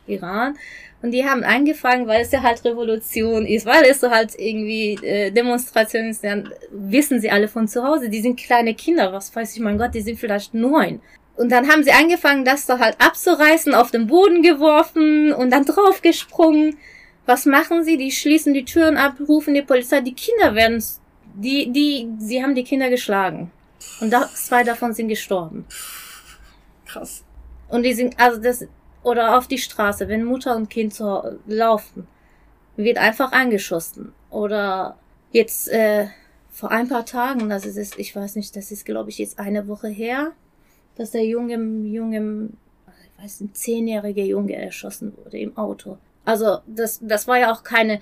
Iran. 0.07 0.57
Und 1.03 1.11
die 1.11 1.25
haben 1.25 1.43
angefangen, 1.43 2.07
weil 2.07 2.21
es 2.21 2.31
ja 2.31 2.41
halt 2.41 2.65
Revolution 2.65 3.45
ist, 3.45 3.67
weil 3.67 3.83
es 3.83 3.99
so 3.99 4.09
halt 4.09 4.33
irgendwie 4.37 4.93
äh, 5.05 5.29
Demonstration 5.29 6.09
ist, 6.09 6.23
dann 6.23 6.49
wissen 6.71 7.19
sie 7.19 7.29
alle 7.29 7.47
von 7.47 7.67
zu 7.67 7.83
Hause. 7.83 8.09
Die 8.09 8.21
sind 8.21 8.39
kleine 8.39 8.73
Kinder, 8.73 9.13
was 9.13 9.35
weiß 9.35 9.55
ich, 9.55 9.61
mein 9.61 9.77
Gott, 9.77 9.93
die 9.93 10.01
sind 10.01 10.19
vielleicht 10.19 10.55
neun. 10.55 11.01
Und 11.35 11.51
dann 11.51 11.69
haben 11.69 11.83
sie 11.83 11.91
angefangen, 11.91 12.45
das 12.45 12.65
so 12.65 12.79
halt 12.79 12.95
abzureißen, 12.99 13.75
auf 13.75 13.91
den 13.91 14.07
Boden 14.07 14.41
geworfen 14.41 15.31
und 15.33 15.51
dann 15.51 15.65
draufgesprungen. 15.65 16.77
Was 17.27 17.45
machen 17.45 17.83
sie? 17.83 17.97
Die 17.97 18.11
schließen 18.11 18.53
die 18.53 18.63
Türen 18.63 18.95
ab, 18.95 19.17
rufen 19.27 19.53
die 19.53 19.61
Polizei. 19.61 19.99
Die 19.99 20.15
Kinder 20.15 20.55
werden, 20.55 20.81
die, 21.35 21.69
die, 21.71 22.09
sie 22.19 22.41
haben 22.41 22.55
die 22.55 22.63
Kinder 22.63 22.89
geschlagen. 22.89 23.51
Und 23.99 24.11
da, 24.11 24.29
zwei 24.33 24.63
davon 24.63 24.93
sind 24.93 25.09
gestorben. 25.09 25.65
Krass. 26.85 27.25
Und 27.67 27.83
die 27.83 27.93
sind, 27.93 28.17
also 28.17 28.41
das, 28.41 28.65
oder 29.03 29.37
auf 29.37 29.47
die 29.47 29.57
Straße, 29.57 30.07
wenn 30.07 30.23
Mutter 30.23 30.55
und 30.55 30.69
Kind 30.69 30.93
so 30.93 31.21
laufen, 31.45 32.07
wird 32.77 32.97
einfach 32.97 33.33
angeschossen. 33.33 34.13
Oder 34.29 34.97
jetzt 35.33 35.67
äh, 35.67 36.07
vor 36.49 36.71
ein 36.71 36.87
paar 36.87 37.05
Tagen, 37.05 37.49
das 37.49 37.65
ist, 37.65 37.99
ich 37.99 38.15
weiß 38.15 38.35
nicht, 38.35 38.55
das 38.55 38.71
ist 38.71 38.85
glaube 38.85 39.09
ich 39.09 39.17
jetzt 39.17 39.37
eine 39.37 39.67
Woche 39.67 39.89
her, 39.89 40.31
dass 40.95 41.11
der 41.11 41.25
junge, 41.25 41.55
junge, 41.87 42.51
ich 42.87 43.23
weiß 43.23 43.41
nicht, 43.41 43.57
zehnjährige 43.57 44.23
Junge 44.23 44.55
erschossen 44.55 45.13
wurde 45.17 45.39
im 45.39 45.57
Auto. 45.57 45.97
Also 46.27 46.59
das, 46.67 46.99
das 47.01 47.25
war 47.25 47.39
ja 47.39 47.53
auch 47.53 47.63
keine, 47.63 48.01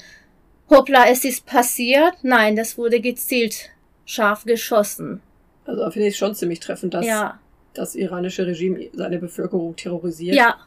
hoppla, 0.67 1.05
es 1.07 1.23
ist 1.25 1.45
passiert. 1.45 2.15
Nein, 2.23 2.55
das 2.55 2.75
wurde 2.75 2.99
gezielt 2.99 3.69
scharf 4.03 4.45
geschossen. 4.45 5.21
Also 5.65 5.91
finde 5.91 6.07
ich 6.07 6.17
schon 6.17 6.33
ziemlich 6.33 6.59
treffend, 6.59 6.95
dass 6.95 7.05
ja. 7.05 7.39
das 7.75 7.93
iranische 7.93 8.47
Regime 8.47 8.89
seine 8.93 9.19
Bevölkerung 9.19 9.75
terrorisiert. 9.75 10.35
Ja, 10.35 10.57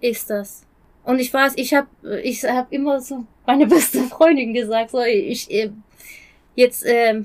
ist 0.00 0.30
das. 0.30 0.62
Und 1.02 1.18
ich 1.18 1.34
weiß, 1.34 1.54
ich 1.56 1.74
habe 1.74 1.88
ich 2.22 2.44
hab 2.44 2.72
immer 2.72 3.00
so 3.00 3.24
meine 3.44 3.66
beste 3.66 4.04
Freundin 4.04 4.54
gesagt, 4.54 4.90
so 4.92 5.02
ich 5.02 5.50
äh, 5.50 5.72
jetzt 6.54 6.86
äh, 6.86 7.22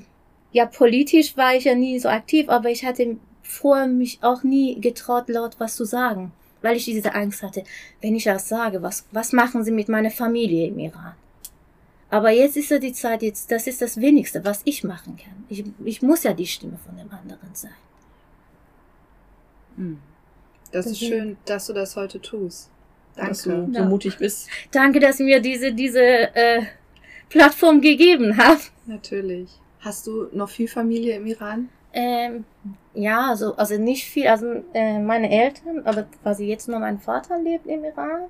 ja 0.50 0.66
politisch 0.66 1.36
war 1.36 1.54
ich 1.54 1.64
ja 1.64 1.76
nie 1.76 2.00
so 2.00 2.08
aktiv, 2.08 2.48
aber 2.48 2.68
ich 2.68 2.84
hatte 2.84 3.16
vorher 3.42 3.86
mich 3.86 4.18
auch 4.22 4.42
nie 4.42 4.80
getraut 4.80 5.28
laut 5.28 5.54
was 5.58 5.76
zu 5.76 5.84
sagen, 5.84 6.32
weil 6.64 6.76
ich 6.76 6.86
diese 6.86 7.14
Angst 7.14 7.42
hatte, 7.42 7.62
wenn 8.00 8.16
ich 8.16 8.24
das 8.24 8.48
sage, 8.48 8.82
was 8.82 9.06
was 9.12 9.32
machen 9.32 9.62
sie 9.62 9.70
mit 9.70 9.88
meiner 9.88 10.10
Familie 10.10 10.68
im 10.68 10.78
Iran? 10.78 11.14
Aber 12.10 12.30
jetzt 12.30 12.56
ist 12.56 12.70
ja 12.70 12.78
die 12.78 12.92
Zeit, 12.92 13.22
jetzt 13.22 13.50
das 13.50 13.66
ist 13.66 13.82
das 13.82 14.00
wenigste, 14.00 14.44
was 14.44 14.62
ich 14.64 14.84
machen 14.84 15.16
kann. 15.16 15.44
Ich, 15.48 15.64
ich 15.84 16.00
muss 16.00 16.22
ja 16.22 16.32
die 16.32 16.46
Stimme 16.46 16.78
von 16.84 16.96
dem 16.96 17.10
anderen 17.10 17.54
sein. 17.54 17.74
Hm. 19.76 19.98
Das, 20.70 20.86
ist 20.86 20.98
schön, 20.98 21.36
dass 21.44 21.66
du 21.66 21.72
das 21.72 21.96
heute 21.96 22.20
tust. 22.20 22.70
Danke. 23.16 23.30
Dass 23.30 23.42
du 23.42 23.72
so 23.72 23.84
mutig 23.84 24.18
bist. 24.18 24.48
Danke, 24.70 25.00
dass 25.00 25.20
ihr 25.20 25.26
mir 25.26 25.40
diese, 25.40 25.72
diese 25.72 26.00
äh, 26.00 26.62
Plattform 27.28 27.80
gegeben 27.80 28.36
habt. 28.36 28.72
Natürlich. 28.86 29.50
Hast 29.80 30.06
du 30.06 30.28
noch 30.32 30.48
viel 30.48 30.68
Familie 30.68 31.16
im 31.16 31.26
Iran? 31.26 31.68
Ähm, 31.94 32.44
ja, 32.92 33.28
also, 33.28 33.56
also 33.56 33.78
nicht 33.78 34.04
viel. 34.04 34.26
Also 34.26 34.62
äh, 34.74 34.98
meine 34.98 35.30
Eltern, 35.30 35.82
aber 35.84 36.06
quasi 36.22 36.46
jetzt 36.46 36.68
nur 36.68 36.80
mein 36.80 36.98
Vater 36.98 37.38
lebt 37.38 37.66
im 37.66 37.84
Iran. 37.84 38.22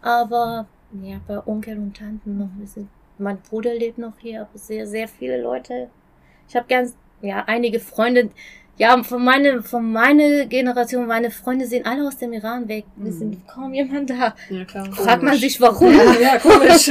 Aber 0.00 0.66
ja, 1.02 1.20
bei 1.26 1.44
Onkel 1.46 1.76
und 1.78 1.96
Tanten 1.96 2.38
noch. 2.38 2.48
Mein 3.18 3.38
Bruder 3.42 3.74
lebt 3.74 3.98
noch 3.98 4.18
hier, 4.18 4.42
aber 4.42 4.58
sehr, 4.58 4.86
sehr 4.86 5.08
viele 5.08 5.40
Leute. 5.40 5.88
Ich 6.48 6.54
habe 6.56 6.66
ganz, 6.68 6.96
ja, 7.20 7.44
einige 7.46 7.80
Freunde, 7.80 8.30
ja, 8.76 9.00
von 9.04 9.24
meiner, 9.24 9.62
von 9.62 9.92
meiner 9.92 10.46
Generation, 10.46 11.06
meine 11.06 11.30
Freunde 11.30 11.66
sind 11.66 11.86
alle 11.86 12.06
aus 12.06 12.18
dem 12.18 12.32
Iran 12.32 12.68
weg. 12.68 12.84
Wir 12.96 13.12
mhm. 13.12 13.18
sind 13.18 13.48
kaum 13.48 13.72
jemand 13.72 14.10
da. 14.10 14.34
Ja, 14.50 14.64
klar. 14.64 14.86
Fragt 14.92 15.22
man 15.22 15.36
sich 15.36 15.60
warum. 15.60 15.92
Ja, 15.92 16.12
ja 16.20 16.38
komisch. 16.38 16.90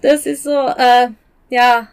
das 0.00 0.26
ist 0.26 0.42
so, 0.42 0.68
äh, 0.76 1.08
ja, 1.50 1.88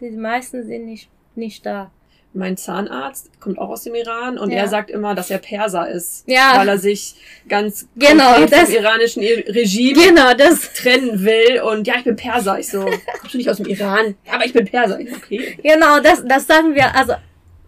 die 0.00 0.10
meisten 0.10 0.64
sind 0.64 0.86
nicht, 0.86 1.10
nicht 1.38 1.64
da. 1.64 1.90
mein 2.34 2.58
Zahnarzt 2.58 3.30
kommt 3.40 3.58
auch 3.58 3.70
aus 3.70 3.84
dem 3.84 3.94
Iran 3.94 4.36
und 4.38 4.50
Ja. 4.52 4.58
er 4.58 4.68
sagt 4.68 4.90
immer, 4.90 5.14
dass 5.14 5.30
er 5.30 5.38
Perser 5.38 5.88
ist, 5.88 6.24
Ja. 6.26 6.52
weil 6.56 6.68
er 6.68 6.76
sich 6.78 7.14
ganz 7.48 7.88
Genau, 7.96 8.44
das- 8.44 8.64
vom 8.68 8.74
iranischen 8.74 9.22
Regime 9.22 9.98
Genau, 9.98 10.34
das, 10.34 10.72
trennen 10.74 11.24
will 11.24 11.62
und 11.62 11.86
ja, 11.86 11.94
ich 11.96 12.04
bin 12.04 12.16
Perser. 12.16 12.58
Ich 12.58 12.68
so, 12.68 12.84
kommst 13.18 13.32
du 13.32 13.38
nicht 13.38 13.48
aus 13.48 13.56
dem 13.56 13.66
Iran? 13.66 14.14
Aber 14.30 14.44
ich 14.44 14.52
bin 14.52 14.66
Perser. 14.66 15.00
Ich 15.00 15.10
okay. 15.16 15.58
genau, 15.62 16.00
das, 16.00 16.22
das 16.26 16.46
sagen 16.46 16.74
wir, 16.74 16.94
also, 16.94 17.14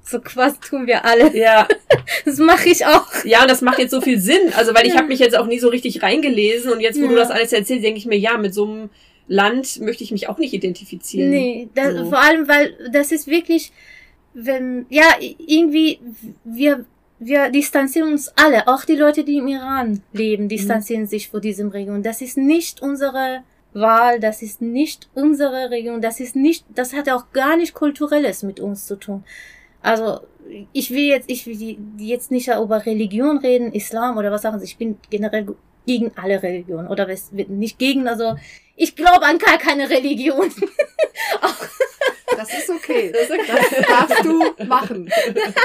so 0.05 0.21
quasi 0.21 0.57
tun 0.61 0.87
wir 0.87 1.05
alle. 1.07 1.35
Ja, 1.37 1.67
Das 2.27 2.37
mache 2.37 2.69
ich 2.69 2.85
auch. 2.85 3.07
ja, 3.25 3.41
und 3.43 3.51
das 3.51 3.63
macht 3.63 3.79
jetzt 3.79 3.93
so 3.93 4.03
viel 4.03 4.21
Sinn. 4.21 4.53
Also, 4.57 4.75
weil 4.75 4.87
ich 4.87 4.93
Ja. 4.93 4.99
habe 4.99 5.09
mich 5.09 5.21
jetzt 5.21 5.37
auch 5.39 5.47
nie 5.47 5.59
so 5.59 5.69
richtig 5.69 6.03
reingelesen 6.03 6.71
und 6.71 6.81
jetzt, 6.81 7.01
wo 7.01 7.07
du 7.09 7.15
Ja. 7.15 7.21
das 7.21 7.31
alles 7.31 7.53
erzählst, 7.55 7.83
denke 7.83 7.99
ich 7.99 8.07
mir, 8.07 8.19
ja, 8.19 8.37
mit 8.37 8.53
so 8.55 8.65
einem 8.67 8.91
Land 9.31 9.81
möchte 9.81 10.03
ich 10.03 10.11
mich 10.11 10.29
auch 10.29 10.39
nicht 10.39 10.53
identifizieren. 10.53 11.31
Nee, 11.31 11.69
das, 11.73 11.95
So. 11.95 12.07
vor 12.07 12.19
allem, 12.19 12.49
weil 12.49 12.77
das 12.93 13.13
ist 13.13 13.29
wirklich, 13.29 13.73
wenn, 14.35 14.87
ja, 14.89 15.05
irgendwie, 15.39 16.01
wir, 16.43 16.85
wir 17.21 17.49
distanzieren 17.51 18.11
uns 18.11 18.33
alle, 18.35 18.67
auch 18.67 18.85
die 18.85 18.97
Leute, 18.97 19.23
die 19.23 19.37
im 19.37 19.47
Iran 19.47 20.03
leben, 20.13 20.49
distanzieren 20.49 21.07
sich 21.07 21.29
vor 21.29 21.41
diesem 21.41 21.69
Region. 21.69 22.03
Das 22.03 22.21
ist 22.23 22.39
nicht 22.39 22.83
unsere 22.83 23.45
Wahl, 23.73 24.19
das 24.19 24.43
ist 24.43 24.61
nicht 24.61 25.09
unsere 25.15 25.71
Region, 25.71 26.01
das 26.01 26.19
ist 26.19 26.35
nicht, 26.35 26.65
das 26.75 26.93
hat 26.93 27.09
auch 27.09 27.31
gar 27.33 27.57
nicht 27.57 27.73
Kulturelles 27.73 28.43
mit 28.43 28.59
uns 28.59 28.87
zu 28.89 28.97
tun. 28.97 29.23
Also, 29.81 30.21
ich 30.73 30.91
will 30.91 31.07
jetzt, 31.07 31.31
ich 31.31 31.47
will 31.47 31.79
jetzt 31.99 32.33
nicht 32.33 32.49
über 32.49 32.85
Religion 32.85 33.39
reden, 33.39 33.73
Islam 33.73 34.17
oder 34.17 34.33
was 34.33 34.43
sagen 34.43 34.59
Sie, 34.59 34.65
ich 34.65 34.77
bin 34.77 34.99
generell 35.09 35.55
gegen 35.87 36.13
alle 36.17 36.43
Religionen 36.43 36.89
oder 36.89 37.09
was- 37.09 37.33
nicht 37.33 37.79
gegen, 37.79 38.07
also, 38.09 38.37
ich 38.77 38.97
glaube 38.97 39.25
an 39.27 39.39
gar 39.39 39.59
keine 39.59 39.89
Religion. 39.91 40.53
Das 42.37 42.49
ist 42.55 42.71
okay. 42.71 43.13
Das 43.13 43.23
ist 43.23 43.33
okay. 43.33 43.53
Das 43.77 43.87
darfst 43.87 44.25
du 44.25 44.65
machen. 44.65 45.11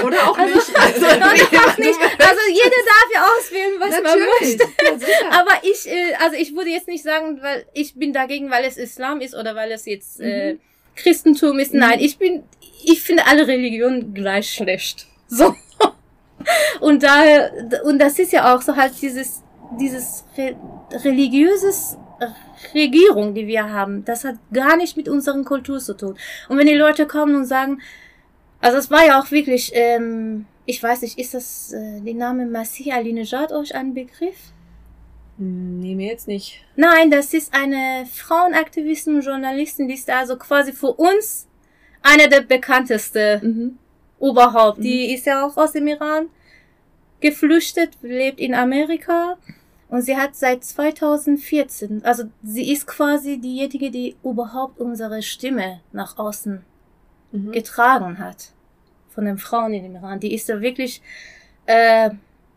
Oder 0.04 0.30
auch 0.30 0.38
Also, 0.38 0.56
nicht. 0.56 0.76
also, 0.78 1.06
auch 1.06 1.78
nicht. 1.78 2.00
also 2.20 2.42
jeder 2.50 2.82
darf 2.86 3.08
ja 3.14 3.26
auswählen, 3.38 3.74
was 3.80 3.92
man 3.92 4.04
Natürlich. 4.04 4.58
möchte. 4.58 4.68
Ja, 4.84 4.98
sicher. 4.98 5.32
Aber 5.32 5.52
ich, 5.62 5.88
äh, 5.90 6.14
also 6.20 6.36
ich 6.36 6.56
würde 6.56 6.72
jetzt 6.72 6.88
nicht 6.88 7.04
sagen, 7.04 7.40
weil 7.42 7.66
ich 7.74 7.96
bin 7.96 8.12
dagegen, 8.14 8.50
weil 8.50 8.66
es 8.66 8.78
Islam 8.78 9.22
ist 9.22 9.36
oder 9.36 9.56
weil 9.56 9.72
es 9.72 9.86
jetzt 9.86 10.20
äh, 10.20 10.54
Mhm. 10.56 10.60
Christentum 10.96 11.60
ist. 11.60 11.74
Mhm. 11.74 11.80
Nein, 11.80 12.00
ich 12.02 12.18
bin, 12.18 12.44
ich 12.84 13.02
finde 13.02 13.26
alle 13.28 13.48
Religionen 13.48 14.14
gleich 14.14 14.50
schlecht. 14.52 15.06
So. 15.28 15.56
Und 16.82 17.04
daher, 17.04 17.52
und 17.86 18.00
das 18.00 18.20
ist 18.20 18.32
ja 18.34 18.54
auch 18.54 18.62
so 18.62 18.76
halt 18.76 18.94
dieses, 19.02 19.42
dieses 19.80 20.26
re 20.38 20.56
religiöses 20.92 21.98
Regierung, 22.74 23.34
die 23.34 23.48
wir 23.48 23.72
haben, 23.72 24.06
das 24.06 24.24
hat 24.24 24.36
gar 24.54 24.78
nicht 24.78 24.96
mit 24.96 25.10
unserer 25.10 25.44
Kultur 25.44 25.80
zu 25.80 25.96
tun. 25.96 26.18
Und 26.48 26.58
wenn 26.58 26.68
die 26.68 26.74
Leute 26.76 27.08
kommen 27.08 27.36
und 27.36 27.46
sagen, 27.46 27.82
also 28.62 28.78
es 28.78 28.90
war 28.90 29.06
ja 29.06 29.20
auch 29.20 29.32
wirklich, 29.32 29.72
ähm, 29.74 30.46
ich 30.66 30.82
weiß 30.82 31.02
nicht, 31.02 31.20
ist 31.20 31.34
das 31.34 31.74
äh, 31.74 32.00
der 32.02 32.14
Name 32.14 32.46
Masih 32.46 32.92
Alinejad 32.92 33.52
euch 33.52 33.76
ein 33.76 33.94
Begriff? 33.94 34.54
Nee, 35.38 35.96
mir 35.96 36.08
jetzt 36.08 36.28
nicht. 36.28 36.64
Nein, 36.78 37.12
das 37.12 37.34
ist 37.34 37.54
eine 37.54 38.06
Frauenaktivistin 38.10 39.16
und 39.16 39.26
Journalistin, 39.26 39.90
die 39.90 39.96
ist 39.96 40.10
also 40.10 40.38
quasi 40.38 40.72
für 40.72 40.94
uns 40.94 41.48
eine 42.02 42.30
der 42.30 42.42
bekanntesten 42.42 43.78
Mhm. 44.22 44.26
überhaupt. 44.26 44.80
Mhm. 44.80 44.84
Die 44.84 45.14
ist 45.14 45.26
ja 45.26 45.46
auch 45.46 45.58
aus 45.58 45.74
dem 45.74 45.88
Iran 45.88 46.30
geflüchtet, 47.30 47.92
lebt 48.02 48.40
in 48.40 48.54
Amerika 48.54 49.38
und 49.90 50.02
sie 50.02 50.16
hat 50.18 50.36
seit 50.36 50.64
2014, 50.64 52.04
also 52.06 52.24
sie 52.44 52.72
ist 52.72 52.86
quasi 52.88 53.38
diejenige, 53.40 53.92
die 53.92 54.16
überhaupt 54.24 54.80
unsere 54.80 55.22
Stimme 55.22 55.82
nach 55.92 56.18
außen 56.18 56.64
Mhm. 57.32 57.52
getragen 57.52 58.20
hat 58.20 58.52
von 59.10 59.26
den 59.26 59.38
Frauen 59.38 59.74
in 59.74 59.84
dem 59.84 59.96
Iran. 59.96 60.20
Die 60.20 60.34
ist 60.34 60.48
da 60.48 60.62
wirklich, 60.62 61.02
äh, 61.66 62.10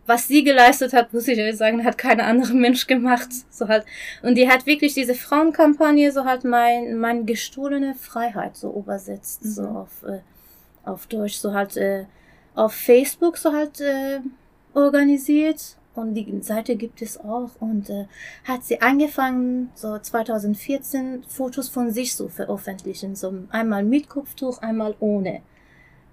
was 0.06 0.28
sie 0.28 0.44
geleistet 0.44 0.92
hat, 0.92 1.12
muss 1.12 1.26
ich 1.28 1.36
ehrlich 1.38 1.56
sagen, 1.56 1.84
hat 1.84 1.98
kein 1.98 2.20
anderer 2.20 2.54
Mensch 2.66 2.86
gemacht. 2.86 3.28
So 3.50 3.66
halt. 3.68 3.84
Und 4.22 4.34
die 4.36 4.48
hat 4.48 4.66
wirklich 4.66 4.94
diese 4.94 5.14
Frauenkampagne, 5.14 6.12
so 6.12 6.24
halt 6.24 6.44
mein, 6.44 6.96
mein 6.98 7.26
gestohlene 7.26 7.94
Freiheit 7.94 8.56
so 8.56 8.72
übersetzt, 8.72 9.44
Mhm. 9.44 9.48
so 9.50 9.62
auf, 9.64 10.02
äh, 10.04 10.20
auf 10.84 11.06
Deutsch, 11.06 11.36
so 11.38 11.52
halt 11.54 11.76
äh, 11.76 12.04
auf 12.54 12.72
Facebook 12.74 13.36
so 13.38 13.52
halt 13.52 13.80
äh, 13.80 14.20
organisiert. 14.74 15.76
Und 15.94 16.14
die 16.14 16.42
Seite 16.42 16.76
gibt 16.76 17.02
es 17.02 17.18
auch. 17.18 17.50
Und 17.60 17.90
äh, 17.90 18.06
hat 18.44 18.64
sie 18.64 18.80
angefangen, 18.80 19.70
so 19.74 19.98
2014 19.98 21.24
Fotos 21.26 21.68
von 21.68 21.90
sich 21.90 22.14
zu 22.14 22.28
veröffentlichen. 22.28 23.16
So 23.16 23.34
einmal 23.50 23.82
mit 23.82 24.08
Kopftuch, 24.08 24.62
einmal 24.62 24.94
ohne. 25.00 25.42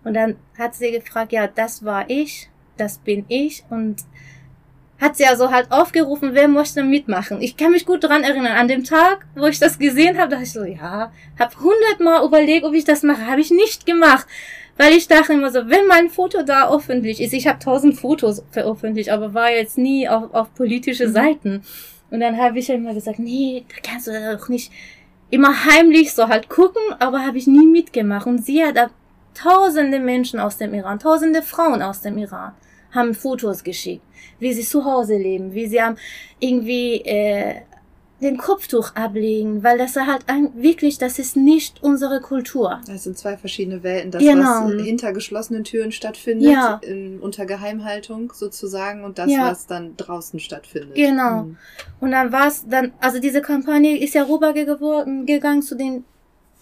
Und 0.04 0.16
dann 0.16 0.38
hat 0.58 0.76
sie 0.76 0.92
gefragt, 0.92 1.32
ja, 1.32 1.48
das 1.48 1.84
war 1.84 2.10
ich, 2.10 2.50
das 2.78 2.98
bin 3.00 3.26
ich. 3.28 3.64
Und 3.70 4.04
hat 5.00 5.18
sie 5.18 5.26
also 5.26 5.52
halt 5.52 5.72
aufgerufen, 5.72 6.30
wer 6.34 6.48
möchte 6.48 6.84
mitmachen. 6.84 7.42
Ich 7.42 7.58
kann 7.58 7.72
mich 7.72 7.86
gut 7.86 8.04
dran 8.04 8.24
erinnern. 8.24 8.56
An 8.56 8.68
dem 8.68 8.84
Tag, 8.84 9.26
wo 9.36 9.46
ich 9.48 9.60
das 9.60 9.78
gesehen 9.78 10.18
habe, 10.18 10.30
dachte 10.30 10.44
ich 10.44 10.54
so, 10.54 10.64
ja, 10.64 11.12
hab 11.38 11.60
hundertmal 11.60 12.26
überlegt, 12.26 12.66
ob 12.66 12.74
ich 12.74 12.86
das 12.86 13.04
mache. 13.04 13.28
Habe 13.28 13.42
ich 13.42 13.52
nicht 13.52 13.86
gemacht. 13.86 14.26
Weil 14.78 14.94
ich 14.94 15.08
dachte 15.08 15.34
immer 15.34 15.52
so, 15.52 15.70
wenn 15.70 15.88
mein 15.88 16.10
Foto 16.10 16.44
da 16.44 16.70
öffentlich 16.70 17.22
ist, 17.22 17.34
ich 17.34 17.48
habe 17.48 17.60
tausend 17.60 17.98
Fotos 17.98 18.44
veröffentlicht, 18.52 19.10
aber 19.10 19.34
war 19.34 19.52
jetzt 19.52 19.78
nie 19.78 20.08
auf, 20.10 20.34
auf 20.34 20.54
politische 20.54 21.08
Mhm. 21.08 21.14
Seiten. 21.14 21.64
Und 22.12 22.20
dann 22.20 22.38
habe 22.38 22.60
ich 22.60 22.70
immer 22.70 22.94
gesagt, 22.94 23.20
nee, 23.20 23.66
da 23.70 23.90
kannst 23.90 24.08
du 24.08 24.12
doch 24.12 24.50
nicht 24.50 24.72
immer 25.30 25.66
heimlich 25.66 26.14
so 26.14 26.28
halt 26.28 26.50
gucken, 26.50 26.82
aber 27.00 27.26
habe 27.26 27.38
ich 27.38 27.48
nie 27.48 27.66
mitgemacht. 27.66 28.28
Und 28.28 28.46
sie 28.46 28.64
hat 28.64 28.76
da 28.76 28.90
tausende 29.34 30.00
Menschen 30.00 30.40
aus 30.40 30.58
dem 30.58 30.74
Iran, 30.74 31.00
tausende 31.00 31.42
Frauen 31.42 31.82
aus 31.82 32.02
dem 32.02 32.18
Iran 32.18 32.54
haben 32.92 33.14
Fotos 33.14 33.64
geschickt, 33.64 34.04
wie 34.40 34.54
sie 34.54 34.64
zu 34.64 34.86
Hause 34.86 35.18
leben, 35.18 35.54
wie 35.54 35.68
sie 35.68 35.82
am 35.82 35.98
irgendwie 36.40 37.02
äh, 37.02 37.62
den 38.22 38.38
Kopftuch 38.38 38.96
ablegen, 38.96 39.64
weil 39.64 39.78
das 39.78 39.96
halt 39.98 40.24
ein, 40.28 40.50
wirklich, 40.56 40.98
das 40.98 41.20
ist 41.20 41.36
nicht 41.36 41.84
unsere 41.84 42.22
Kultur. 42.22 42.80
Das 42.88 43.04
sind 43.04 43.18
zwei 43.18 43.36
verschiedene 43.36 43.84
Welten. 43.84 44.12
Das, 44.12 44.22
Genau. 44.24 44.70
was 44.70 44.82
hinter 44.82 45.12
geschlossenen 45.12 45.64
Türen 45.66 45.92
stattfindet, 45.92 46.50
Ja. 46.52 46.80
in, 46.82 47.20
unter 47.20 47.46
Geheimhaltung 47.46 48.32
sozusagen, 48.34 49.04
und 49.04 49.18
das, 49.20 49.32
Ja. 49.32 49.52
was 49.52 49.68
dann 49.68 49.98
draußen 49.98 50.40
stattfindet. 50.40 50.96
Genau. 50.96 51.44
Mhm. 51.44 51.58
Und 52.00 52.12
dann 52.12 52.32
war 52.32 52.48
es 52.48 52.66
dann, 52.68 52.94
also 53.02 53.20
diese 53.20 53.42
Kampagne 53.42 53.98
ist 54.02 54.14
ja 54.16 54.24
rübergegangen 54.24 55.62
zu 55.62 55.76
den 55.76 56.06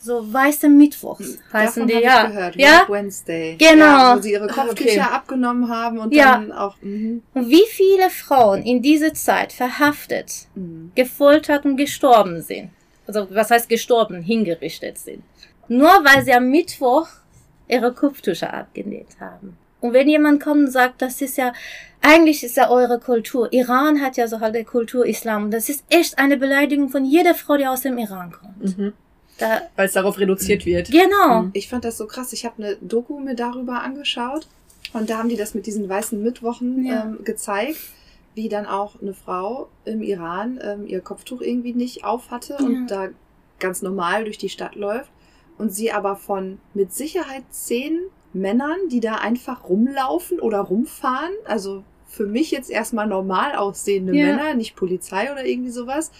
so 0.04 0.34
weißen 0.34 0.76
Mittwochs, 0.78 1.40
heißen 1.54 1.88
Davon 1.88 1.88
die, 1.88 2.04
ja. 2.04 2.24
Ich 2.26 2.34
gehört. 2.36 2.56
Ja? 2.58 2.86
Wednesday. 2.90 3.56
Genau. 3.58 3.86
Ja, 3.86 4.18
wo 4.18 4.22
sie 4.22 4.34
ihre 4.34 4.48
Kopftücher 4.48 5.02
okay. 5.02 5.14
abgenommen 5.16 5.70
haben 5.70 5.98
und 6.00 6.14
Ja. 6.14 6.34
dann 6.34 6.52
auch. 6.52 6.76
Mhm. 6.82 7.24
Und 7.34 7.50
wie 7.50 7.64
viele 7.70 8.10
Frauen 8.10 8.64
in 8.64 8.82
dieser 8.82 9.14
Zeit 9.14 9.54
verhaftet, 9.54 10.48
Mhm. 10.56 10.92
gefoltert 10.96 11.64
und 11.66 11.78
gestorben 11.78 12.42
sind. 12.42 12.70
Also 13.08 13.28
was 13.32 13.50
heißt 13.50 13.70
gestorben, 13.70 14.22
hingerichtet 14.22 14.98
sind. 14.98 15.24
Nur 15.70 15.90
weil 16.04 16.24
sie 16.26 16.34
am 16.34 16.50
Mittwoch 16.50 17.08
ihre 17.70 17.94
Kopftücher 17.94 18.54
abgenäht 18.54 19.20
haben. 19.22 19.58
Und 19.80 19.94
wenn 19.94 20.08
jemand 20.08 20.42
kommt 20.42 20.66
und 20.66 20.72
sagt, 20.72 21.02
das 21.02 21.22
ist 21.22 21.38
ja, 21.38 21.54
eigentlich 22.02 22.44
ist 22.44 22.58
ja 22.58 22.70
eure 22.70 23.00
Kultur. 23.00 23.52
Iran 23.52 24.02
hat 24.02 24.18
ja 24.18 24.28
so 24.28 24.40
halt 24.42 24.56
die 24.56 24.64
Kultur 24.66 25.06
Islam. 25.06 25.46
Und 25.46 25.52
das 25.52 25.70
ist 25.70 25.84
echt 25.90 26.20
eine 26.20 26.38
Beleidigung 26.38 26.90
von 26.90 27.06
jeder 27.06 27.36
Frau, 27.36 27.58
die 27.58 27.68
aus 27.68 27.82
dem 27.82 27.98
Iran 27.98 28.32
kommt. 28.32 28.78
Mhm. 28.78 28.94
Da, 29.40 29.62
Weil 29.76 29.88
es 29.88 29.94
darauf 29.94 30.20
reduziert 30.20 30.66
wird. 30.66 30.92
genau. 30.92 31.44
Mhm. 31.44 31.50
Ich 31.54 31.68
fand 31.70 31.86
das 31.86 31.98
so 31.98 32.06
krass. 32.06 32.34
Ich 32.34 32.46
habe 32.46 32.64
eine 32.64 32.76
Doku 32.82 33.20
mir 33.20 33.36
darüber 33.36 33.82
angeschaut 33.82 34.48
und 34.94 35.10
da 35.10 35.18
haben 35.18 35.30
die 35.30 35.36
das 35.38 35.54
mit 35.56 35.66
diesen 35.66 35.90
weißen 35.90 36.22
Mittwochen 36.22 36.86
Ja. 36.86 37.04
ähm, 37.06 37.24
gezeigt, 37.24 37.78
wie 38.36 38.50
dann 38.50 38.66
auch 38.66 39.02
eine 39.02 39.14
Frau 39.14 39.70
im 39.86 40.02
Iran 40.04 40.60
ähm, 40.64 40.88
ihr 40.88 41.02
Kopftuch 41.02 41.42
irgendwie 41.42 41.74
nicht 41.74 42.04
auf 42.06 42.32
hatte 42.32 42.58
und 42.58 42.88
da 42.88 43.10
ganz 43.60 43.82
normal 43.82 44.24
durch 44.26 44.38
die 44.38 44.50
Stadt 44.50 44.76
läuft 44.76 45.10
und 45.58 45.74
sie 45.74 45.92
aber 45.92 46.16
von 46.16 46.60
mit 46.74 46.94
Sicherheit 46.94 47.44
zehn 47.50 48.00
Männern, 48.34 48.78
die 48.92 49.00
da 49.00 49.16
einfach 49.16 49.70
rumlaufen 49.70 50.40
oder 50.40 50.60
rumfahren, 50.60 51.32
also 51.46 51.84
für 52.08 52.26
mich 52.26 52.52
jetzt 52.52 52.70
erstmal 52.70 53.08
normal 53.08 53.56
aussehende 53.56 54.16
Ja. 54.16 54.26
Männer, 54.28 54.54
nicht 54.56 54.76
Polizei 54.76 55.32
oder 55.32 55.46
irgendwie 55.46 55.70
sowas, 55.72 56.10
äh, 56.10 56.12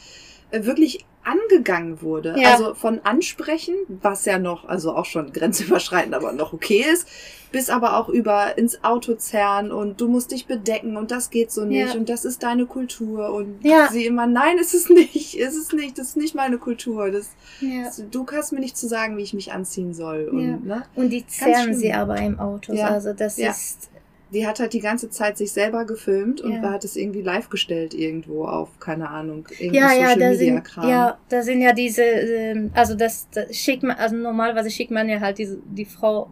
wirklich 0.54 1.06
angegangen 1.24 2.02
wurde. 2.02 2.36
Ja. 2.38 2.52
Also 2.52 2.74
von 2.74 3.00
Ansprechen, 3.04 3.76
was 3.88 4.26
ja 4.26 4.40
noch, 4.40 4.66
also 4.66 4.94
auch 4.96 5.06
schon 5.06 5.32
grenzüberschreitend, 5.32 6.14
aber 6.14 6.34
noch 6.34 6.52
okay 6.54 6.84
ist, 6.92 7.08
bis 7.54 7.70
aber 7.70 7.98
auch 7.98 8.10
über 8.10 8.58
ins 8.58 8.84
Auto 8.84 9.14
zerren 9.14 9.72
und 9.72 10.02
du 10.02 10.08
musst 10.10 10.32
dich 10.32 10.48
bedecken 10.48 10.98
und 10.98 11.12
das 11.12 11.30
geht 11.30 11.52
so 11.52 11.64
nicht 11.66 11.94
Ja. 11.94 12.00
und 12.00 12.10
das 12.10 12.26
ist 12.26 12.44
deine 12.44 12.66
Kultur 12.66 13.32
und 13.32 13.64
Ja. 13.64 13.88
sie 13.92 14.06
immer, 14.06 14.26
nein, 14.28 14.58
es 14.60 14.74
ist 14.74 14.90
nicht, 14.90 15.36
es 15.40 15.56
ist 15.56 15.72
nicht, 15.72 15.98
das 15.98 16.10
ist 16.10 16.18
nicht 16.18 16.36
meine 16.36 16.58
Kultur. 16.58 17.10
Das, 17.12 17.30
Ja. 17.62 17.84
das, 17.86 18.04
du 18.12 18.24
kannst 18.26 18.52
mir 18.52 18.60
nicht 18.60 18.76
zu 18.76 18.88
sagen, 18.88 19.18
wie 19.18 19.22
ich 19.22 19.34
mich 19.34 19.54
anziehen 19.54 19.94
soll. 19.94 20.28
Und, 20.30 20.66
ne? 20.66 20.84
Und 20.96 21.10
die 21.12 21.26
zerren 21.28 21.74
sie 21.76 21.94
aber 21.94 22.18
im 22.18 22.40
Auto. 22.40 22.74
Ja. 22.74 22.88
Also 22.88 23.14
das 23.14 23.38
ist, 23.38 23.90
Die 24.34 24.48
hat 24.48 24.60
halt 24.60 24.74
die 24.74 24.80
ganze 24.80 25.10
Zeit 25.10 25.38
sich 25.38 25.52
selber 25.52 25.86
gefilmt 25.86 26.42
und 26.42 26.54
Ja. 26.54 26.62
hat 26.72 26.84
es 26.84 26.96
irgendwie 26.96 27.22
live 27.22 27.50
gestellt 27.50 27.94
irgendwo 27.94 28.46
auf, 28.46 28.80
keine 28.80 29.10
Ahnung, 29.10 29.48
irgendwie 29.60 29.78
ja, 29.78 29.94
ja, 29.94 30.08
Social 30.08 30.20
da 30.20 30.30
Media 30.30 30.54
sind, 30.56 30.64
Kram. 30.64 30.90
ja, 30.90 31.18
da 31.30 31.42
sind 31.44 31.62
ja 31.62 31.74
diese, 31.74 32.02
ähm, 32.04 32.72
also 32.74 32.96
das, 32.96 33.28
das 33.32 33.56
schickt 33.56 33.84
man, 33.84 33.96
also 33.98 34.16
normalerweise 34.16 34.70
schickt 34.72 34.92
man 34.92 35.08
ja 35.08 35.20
halt 35.20 35.38
diese, 35.38 35.58
die 35.76 35.86
Frau 35.86 36.30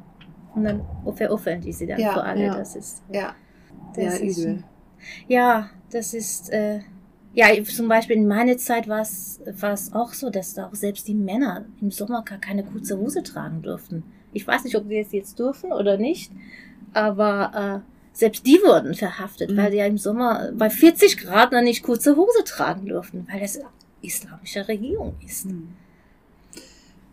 Und 0.56 0.64
dann 0.64 0.82
die 1.64 1.72
sie 1.72 1.88
dann 1.88 2.00
Ja, 2.00 2.14
für 2.14 2.24
alle. 2.24 2.46
ja. 2.48 2.58
Das 2.58 2.76
ist, 2.76 3.04
Ja, 3.14 3.36
das 3.96 4.20
ja, 4.20 4.26
ist 4.26 4.38
übel. 4.38 4.64
Ja, 5.28 5.70
das 5.92 6.14
ist, 6.14 6.50
äh, 6.52 6.80
ja, 7.34 7.48
zum 7.64 7.88
Beispiel 7.88 8.18
in 8.18 8.28
meiner 8.28 8.58
Zeit 8.58 8.88
war 8.88 9.02
es 9.02 9.40
war 9.60 9.74
es 9.74 9.94
auch 9.94 10.14
so, 10.14 10.30
dass 10.30 10.54
da 10.54 10.68
auch 10.68 10.76
selbst 10.76 11.08
die 11.08 11.16
Männer 11.16 11.66
im 11.82 11.92
Sommer 11.92 12.24
gar 12.24 12.40
keine 12.40 12.64
kurze 12.64 12.98
Hose 12.98 13.24
tragen 13.24 13.62
durften. 13.62 14.04
Ich 14.34 14.46
weiß 14.46 14.64
nicht, 14.64 14.76
ob 14.76 14.88
sie 14.88 14.98
es 14.98 15.12
jetzt 15.12 15.40
dürfen 15.40 15.72
oder 15.72 15.98
nicht, 15.98 16.32
aber 16.94 17.84
äh, 17.86 17.91
selbst 18.14 18.46
die 18.46 18.60
wurden 18.64 18.94
verhaftet, 18.94 19.52
Mhm. 19.52 19.58
weil 19.58 19.72
die 19.72 19.78
ja 19.78 19.86
im 19.86 19.98
Sommer 19.98 20.52
bei 20.54 20.70
40 20.70 21.18
Grad 21.18 21.52
noch 21.52 21.62
nicht 21.62 21.84
kurze 21.84 22.16
Hose 22.16 22.44
tragen 22.46 22.86
durften, 22.88 23.28
weil 23.32 23.40
das 23.40 23.60
islamische 24.02 24.68
Regierung 24.68 25.16
ist. 25.26 25.46
Hm. 25.46 25.70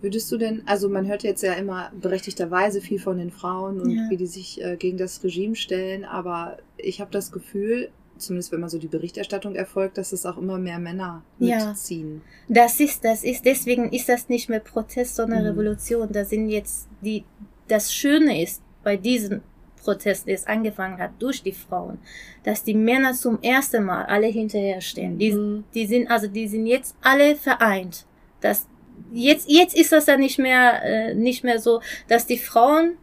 Würdest 0.01 0.31
du 0.31 0.37
denn, 0.39 0.63
also 0.67 0.89
man 0.89 1.07
hört 1.09 1.25
jetzt 1.25 1.43
ja 1.43 1.55
immer 1.55 1.91
berechtigterweise 2.01 2.81
viel 2.81 3.01
von 3.01 3.19
den 3.19 3.31
Frauen 3.33 3.81
und 3.81 3.91
Ja. 3.91 4.07
wie 4.11 4.17
die 4.17 4.27
sich 4.27 4.63
äh, 4.63 4.77
gegen 4.77 4.97
das 4.97 5.23
Regime 5.25 5.57
stellen, 5.57 6.05
aber 6.05 6.59
ich 6.77 7.01
habe 7.01 7.11
das 7.11 7.33
Gefühl, 7.33 7.91
zumindest 8.17 8.53
wenn 8.53 8.61
man 8.61 8.69
so 8.69 8.79
die 8.79 8.87
Berichterstattung 8.87 9.57
erfolgt, 9.57 9.99
dass 9.99 10.13
es 10.13 10.25
auch 10.25 10.39
immer 10.39 10.57
mehr 10.59 10.79
Männer 10.79 11.23
Ja. 11.41 11.71
mitziehen. 11.71 12.23
Das 12.49 12.79
ist, 12.79 13.05
das 13.05 13.25
ist, 13.25 13.45
deswegen 13.45 13.93
ist 13.93 14.09
das 14.09 14.29
nicht 14.29 14.49
mehr 14.49 14.61
Protest, 14.61 15.17
sondern 15.17 15.41
Mhm. 15.41 15.47
Revolution. 15.51 16.09
Da 16.13 16.25
sind 16.25 16.49
jetzt 16.49 16.89
die, 17.01 17.25
das 17.67 17.93
Schöne 17.93 18.41
ist 18.43 18.63
bei 18.85 18.97
diesem 18.97 19.41
Protest, 19.83 20.27
der 20.27 20.35
es 20.35 20.47
angefangen 20.47 20.99
hat 20.99 21.11
durch 21.19 21.43
die 21.43 21.53
Frauen, 21.53 21.99
dass 22.45 22.65
die 22.65 22.75
Männer 22.75 23.13
zum 23.15 23.41
ersten 23.43 23.85
Mal 23.85 24.05
alle 24.07 24.27
hinterher 24.27 24.81
stehen. 24.81 25.19
Die, 25.19 25.33
Mhm. 25.33 25.65
die 25.75 25.87
sind, 25.87 26.11
also 26.11 26.27
die 26.27 26.49
sind 26.49 26.67
jetzt 26.67 26.97
alle 27.03 27.37
vereint. 27.37 28.05
Das, 28.41 28.67
jetzt, 29.13 29.49
jetzt 29.51 29.77
ist 29.77 29.93
das 29.93 30.07
ja 30.07 30.17
nicht 30.17 30.39
mehr, 30.39 30.83
äh, 30.85 31.15
nicht 31.15 31.45
mehr 31.45 31.59
so, 31.59 31.81
dass 32.09 32.27
die 32.27 32.39
Frauen 32.39 32.97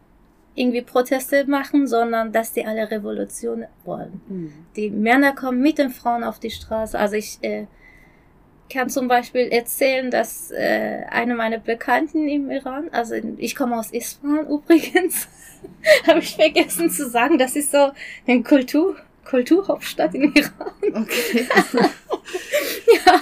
irgendwie 0.54 0.82
Proteste 0.82 1.44
machen, 1.46 1.86
sondern 1.86 2.32
dass 2.32 2.52
die 2.52 2.64
alle 2.64 2.90
Revolution 2.90 3.66
wollen. 3.84 4.20
Hm. 4.28 4.52
Die 4.74 4.90
Männer 4.90 5.34
kommen 5.34 5.60
mit 5.60 5.76
den 5.78 5.90
Frauen 5.90 6.24
auf 6.24 6.38
die 6.38 6.50
Straße. 6.50 6.98
Also 6.98 7.16
ich 7.16 7.38
äh, 7.42 7.66
kann 8.72 8.88
zum 8.88 9.06
Beispiel 9.06 9.48
erzählen, 9.48 10.10
dass 10.10 10.50
äh, 10.50 11.02
eine 11.10 11.34
meiner 11.34 11.58
Bekannten 11.58 12.26
im 12.26 12.50
Iran, 12.50 12.88
also 12.90 13.14
ich 13.36 13.54
komme 13.54 13.78
aus 13.78 13.90
Isfahan 13.92 14.46
übrigens, 14.50 15.28
habe 16.06 16.20
ich 16.20 16.36
vergessen 16.36 16.90
zu 16.90 17.08
sagen, 17.08 17.38
das 17.38 17.56
ist 17.56 17.72
so 17.72 17.90
eine 18.26 18.42
Kultur, 18.42 18.96
Kulturhauptstadt 19.24 20.14
im 20.14 20.32
Iran. 20.34 21.02
Okay. 21.02 21.46
Ja, 23.04 23.20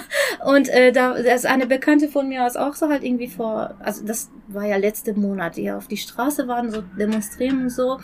und 0.51 0.69
äh, 0.69 0.91
da 0.91 1.13
ist 1.13 1.45
eine 1.45 1.65
Bekannte 1.65 2.07
von 2.07 2.27
mir 2.27 2.45
aus 2.45 2.55
auch 2.55 2.73
so 2.75 2.89
halt 2.89 3.03
irgendwie 3.03 3.27
vor, 3.27 3.75
also 3.79 4.05
das 4.05 4.29
war 4.47 4.65
ja 4.65 4.77
letzte 4.77 5.13
Monat, 5.13 5.57
die 5.57 5.71
auf 5.71 5.87
die 5.87 5.97
Straße 5.97 6.47
waren, 6.47 6.71
so 6.71 6.81
demonstrieren 6.81 7.63
und 7.63 7.69
so, 7.69 7.99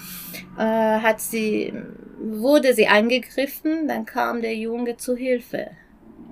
äh, 0.58 0.62
hat 0.62 1.22
sie, 1.22 1.74
wurde 2.20 2.74
sie 2.74 2.88
angegriffen, 2.88 3.88
dann 3.88 4.06
kam 4.06 4.42
der 4.42 4.56
Junge 4.56 4.98
zu 4.98 5.16
Hilfe. 5.16 5.72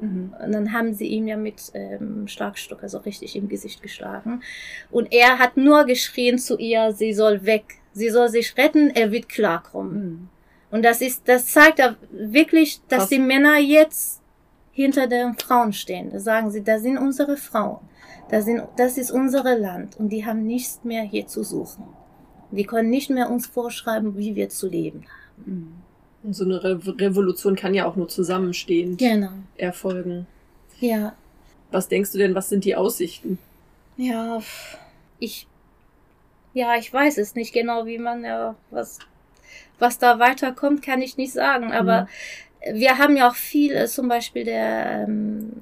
Mhm. 0.01 0.33
Und 0.43 0.51
dann 0.51 0.73
haben 0.73 0.93
sie 0.93 1.07
ihn 1.07 1.27
ja 1.27 1.37
mit 1.37 1.71
ähm, 1.73 2.27
Schlagstock, 2.27 2.83
also 2.83 2.99
richtig 2.99 3.35
im 3.35 3.49
Gesicht 3.49 3.81
geschlagen. 3.81 4.41
Und 4.91 5.11
er 5.11 5.39
hat 5.39 5.57
nur 5.57 5.85
geschrien 5.85 6.37
zu 6.39 6.57
ihr, 6.57 6.93
sie 6.93 7.13
soll 7.13 7.45
weg, 7.45 7.79
sie 7.99 8.09
soll 8.09 8.29
sich 8.29 8.57
retten, 8.57 8.89
er 8.89 9.11
wird 9.11 9.29
klarkommen. 9.29 9.93
Hm. 9.93 10.29
Und 10.71 10.83
das 10.83 11.01
ist, 11.01 11.27
das 11.27 11.47
zeigt 11.47 11.79
ja 11.79 11.95
wirklich, 12.11 12.81
dass 12.87 12.99
Krass. 12.99 13.09
die 13.09 13.19
Männer 13.19 13.57
jetzt 13.57 14.21
hinter 14.71 15.07
den 15.07 15.35
Frauen 15.35 15.73
stehen. 15.73 16.11
Da 16.11 16.19
sagen 16.19 16.51
sie, 16.51 16.63
da 16.63 16.79
sind 16.79 16.97
unsere 16.97 17.37
Frauen. 17.37 17.79
Da 18.29 18.41
sind, 18.41 18.63
das 18.77 18.97
ist 18.97 19.11
unser 19.11 19.43
Land. 19.57 19.97
Und 19.97 20.09
die 20.09 20.25
haben 20.25 20.45
nichts 20.45 20.81
mehr 20.83 21.03
hier 21.03 21.27
zu 21.27 21.43
suchen. 21.43 21.83
Die 22.51 22.63
können 22.63 22.89
nicht 22.89 23.09
mehr 23.09 23.29
uns 23.29 23.47
vorschreiben, 23.47 24.17
wie 24.17 24.35
wir 24.35 24.49
zu 24.49 24.67
leben 24.67 25.05
haben. 25.05 25.45
Hm. 25.45 25.73
Und 26.21 26.33
so 26.33 26.43
eine 26.43 26.61
Re 26.63 26.79
Revolution 26.85 27.55
kann 27.55 27.73
ja 27.73 27.85
auch 27.85 27.95
nur 27.95 28.09
zusammenstehend 28.09 28.97
Genau. 28.97 29.31
erfolgen. 29.55 30.27
Ja. 30.79 31.13
Was 31.71 31.87
denkst 31.87 32.11
du 32.11 32.17
denn, 32.17 32.35
was 32.35 32.49
sind 32.49 32.65
die 32.65 32.75
Aussichten? 32.75 33.37
Ja, 33.97 34.41
ich, 35.19 35.47
ja, 36.53 36.75
ich 36.75 36.91
weiß 36.91 37.17
es 37.17 37.35
nicht 37.35 37.53
genau, 37.53 37.85
wie 37.85 37.97
man 37.99 38.23
ja, 38.23 38.55
was, 38.71 38.99
was 39.77 39.97
da 39.99 40.19
weiterkommt, 40.19 40.81
kann 40.81 41.01
ich 41.01 41.17
nicht 41.17 41.33
sagen. 41.33 41.71
Aber 41.71 42.07
wir 42.71 42.97
haben 42.97 43.15
ja 43.15 43.29
auch 43.29 43.35
viel, 43.35 43.73
äh, 43.73 43.87
zum 43.87 44.07
Beispiel 44.07 44.43
der, 44.43 45.05
ähm, 45.07 45.61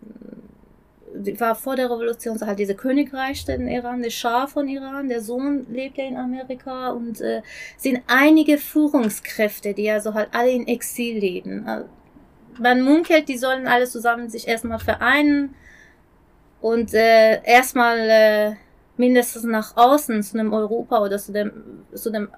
war 1.39 1.55
vor 1.55 1.75
der 1.75 1.89
Revolution 1.89 2.38
so 2.38 2.45
halt 2.45 2.59
diese 2.59 2.75
Königreich 2.75 3.43
den 3.45 3.67
Iran, 3.67 4.03
der 4.03 4.11
Schah 4.11 4.45
von 4.47 4.67
Iran, 4.67 5.09
der 5.09 5.21
Sohn 5.21 5.65
lebt 5.71 5.97
ja 5.97 6.05
in 6.05 6.15
Amerika 6.15 6.89
und 6.89 7.21
äh, 7.21 7.41
sind 7.75 8.01
einige 8.07 8.57
Führungskräfte, 8.57 9.73
die 9.73 9.83
ja 9.83 9.99
so 9.99 10.13
halt 10.13 10.29
alle 10.31 10.51
in 10.51 10.67
Exil 10.67 11.17
leben. 11.17 11.65
Äh, 11.67 11.81
Man 12.59 12.81
munkelt, 12.81 13.29
die 13.29 13.38
sollen 13.38 13.67
alle 13.67 13.85
zusammen 13.85 14.29
sich 14.29 14.47
erstmal 14.47 14.79
vereinen 14.79 15.55
und 16.61 16.93
äh, 16.93 17.41
erstmal 17.43 17.97
äh, 17.97 18.55
mindestens 18.98 19.43
nach 19.43 19.78
außen 19.78 20.24
zu 20.24 20.39
einem 20.39 20.54
Europa 20.54 21.04
oder 21.04 21.18
zu 21.18 21.32
dem 21.32 21.52
zu 21.93 22.12
dem 22.12 22.30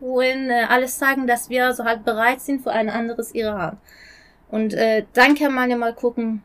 UN 0.00 0.50
äh, 0.50 0.66
alles 0.68 0.98
sagen, 0.98 1.26
dass 1.26 1.50
wir 1.50 1.72
so 1.72 1.84
halt 1.84 2.04
bereit 2.04 2.40
sind 2.40 2.62
für 2.62 2.72
ein 2.72 2.90
anderes 2.90 3.34
Iran. 3.34 3.78
Und 4.48 4.74
äh, 4.74 5.04
dann 5.12 5.34
kann 5.34 5.54
man 5.54 5.70
ja 5.70 5.76
mal 5.76 5.94
gucken, 5.94 6.42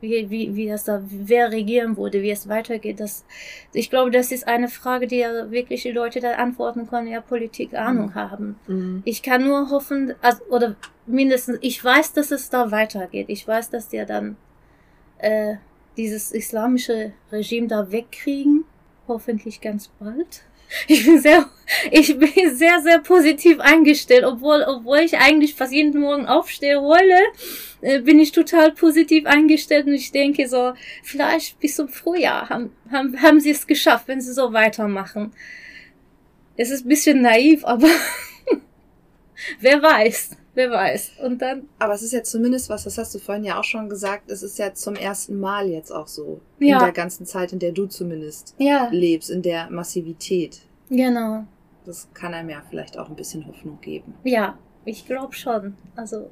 wie, 0.00 0.30
wie, 0.30 0.54
wie 0.54 0.68
das 0.68 0.84
da, 0.84 1.02
wer 1.08 1.50
regieren 1.50 1.96
würde, 1.96 2.22
wie 2.22 2.30
es 2.30 2.48
weitergeht. 2.48 3.00
Das, 3.00 3.24
ich 3.72 3.90
glaube, 3.90 4.10
das 4.10 4.30
ist 4.30 4.46
eine 4.46 4.68
Frage, 4.68 5.06
die 5.06 5.18
ja 5.18 5.50
wirklich 5.50 5.82
die 5.82 5.90
Leute 5.90 6.20
da 6.20 6.32
antworten 6.32 6.88
können, 6.88 7.06
die 7.06 7.12
ja 7.12 7.20
Politik 7.20 7.74
Ahnung 7.74 8.14
haben. 8.14 8.58
Mhm. 8.66 9.02
Ich 9.04 9.22
kann 9.22 9.44
nur 9.44 9.70
hoffen, 9.70 10.14
also, 10.22 10.42
oder 10.50 10.76
mindestens, 11.06 11.58
ich 11.62 11.82
weiß, 11.82 12.12
dass 12.12 12.30
es 12.30 12.50
da 12.50 12.70
weitergeht. 12.70 13.26
Ich 13.28 13.46
weiß, 13.46 13.70
dass 13.70 13.88
die 13.88 13.96
ja 13.96 14.04
dann 14.04 14.36
äh, 15.18 15.56
dieses 15.96 16.30
islamische 16.32 17.12
Regime 17.32 17.66
da 17.66 17.90
wegkriegen. 17.90 18.64
Hoffentlich 19.08 19.60
ganz 19.60 19.88
bald. 19.98 20.42
Ich 20.86 21.04
bin 21.06 21.18
sehr, 21.18 21.48
ich 21.90 22.18
bin 22.18 22.54
sehr, 22.54 22.80
sehr 22.82 22.98
positiv 22.98 23.58
eingestellt, 23.58 24.24
obwohl, 24.24 24.62
obwohl 24.62 24.98
ich 24.98 25.16
eigentlich 25.16 25.54
fast 25.54 25.72
jeden 25.72 25.98
Morgen 25.98 26.26
aufstehe, 26.26 26.80
heule, 26.80 27.18
äh, 27.80 28.00
bin 28.00 28.18
ich 28.18 28.32
total 28.32 28.72
positiv 28.72 29.24
eingestellt 29.26 29.86
und 29.86 29.94
ich 29.94 30.12
denke 30.12 30.46
so, 30.46 30.74
vielleicht 31.02 31.58
bis 31.58 31.76
zum 31.76 31.88
Frühjahr 31.88 32.50
haben, 32.50 32.72
haben, 32.90 33.20
haben 33.22 33.40
sie 33.40 33.50
es 33.50 33.66
geschafft, 33.66 34.08
wenn 34.08 34.20
sie 34.20 34.32
so 34.32 34.52
weitermachen. 34.52 35.32
Es 36.56 36.70
ist 36.70 36.84
ein 36.84 36.88
bisschen 36.88 37.22
naiv, 37.22 37.64
aber 37.64 37.88
wer 39.60 39.82
weiß, 39.82 40.36
wer 40.58 40.70
weiß. 40.70 41.12
Und 41.22 41.40
dann, 41.40 41.68
Aber 41.78 41.94
es 41.94 42.02
ist 42.02 42.12
ja 42.12 42.22
zumindest 42.22 42.68
was, 42.68 42.84
das 42.84 42.98
hast 42.98 43.14
du 43.14 43.18
vorhin 43.18 43.44
ja 43.44 43.58
auch 43.58 43.64
schon 43.64 43.88
gesagt, 43.88 44.30
es 44.30 44.42
ist 44.42 44.58
ja 44.58 44.74
zum 44.74 44.96
ersten 44.96 45.38
Mal 45.38 45.68
jetzt 45.68 45.90
auch 45.90 46.08
so. 46.08 46.40
Ja. 46.58 46.78
In 46.78 46.84
der 46.84 46.92
ganzen 46.92 47.24
Zeit, 47.24 47.52
in 47.52 47.60
der 47.60 47.72
du 47.72 47.86
zumindest 47.86 48.54
ja, 48.58 48.88
lebst, 48.90 49.30
in 49.30 49.40
der 49.40 49.70
Massivität. 49.70 50.60
genau. 50.90 51.44
Das 51.86 52.06
kann 52.12 52.34
einem 52.34 52.50
ja 52.50 52.62
vielleicht 52.68 52.98
auch 52.98 53.08
ein 53.08 53.16
bisschen 53.16 53.46
Hoffnung 53.46 53.78
geben. 53.80 54.12
Ja, 54.22 54.58
ich 54.84 55.06
glaube 55.06 55.34
schon. 55.34 55.74
Also. 55.96 56.30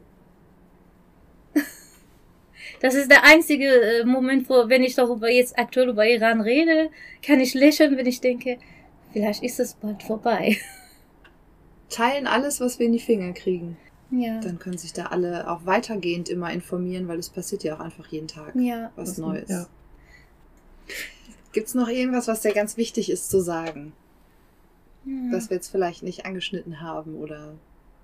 Das 2.81 2.95
ist 2.95 3.11
der 3.11 3.25
einzige 3.25 3.65
äh, 3.65 4.05
Moment, 4.05 4.51
wo, 4.51 4.69
wenn 4.69 4.83
ich 4.83 4.97
darüber 4.97 5.31
jetzt 5.31 5.57
aktuell 5.57 5.89
über 5.89 6.07
Iran 6.07 6.41
rede, 6.43 6.91
kann 7.25 7.41
ich 7.41 7.55
lächeln, 7.55 7.97
wenn 7.97 8.07
ich 8.07 8.21
denke, 8.21 8.59
vielleicht 9.13 9.43
ist 9.43 9.61
es 9.61 9.75
bald 9.75 10.03
vorbei. 10.03 10.59
Teilen 11.89 12.27
alles, 12.27 12.61
was 12.61 12.79
wir 12.79 12.87
in 12.87 12.93
die 12.93 12.99
Finger 12.99 13.33
kriegen. 13.33 13.79
Ja. 14.11 14.41
Dann 14.41 14.59
können 14.59 14.79
sich 14.79 14.93
da 14.93 15.07
alle 15.07 15.51
auch 15.51 15.67
weitergehend 15.67 16.29
immer 16.29 16.53
informieren, 16.53 17.09
weil 17.09 17.19
es 17.19 17.29
passiert 17.29 17.65
ja 17.65 17.75
auch 17.77 17.81
einfach 17.81 18.07
jeden 18.07 18.29
Tag 18.29 18.55
Ja. 18.55 18.91
was 18.97 19.11
Was- 19.11 19.19
Neues. 19.19 19.49
ja. 19.49 19.67
Gibt's 21.53 21.75
noch 21.75 21.89
irgendwas, 21.89 22.29
was 22.29 22.43
dir 22.43 22.53
ganz 22.53 22.77
wichtig 22.77 23.11
ist 23.11 23.31
zu 23.31 23.41
sagen, 23.41 23.93
Hm. 25.05 25.33
was 25.33 25.51
wir 25.51 25.57
jetzt 25.57 25.69
vielleicht 25.69 26.03
nicht 26.03 26.27
angeschnitten 26.27 26.81
haben 26.81 27.17
oder 27.17 27.55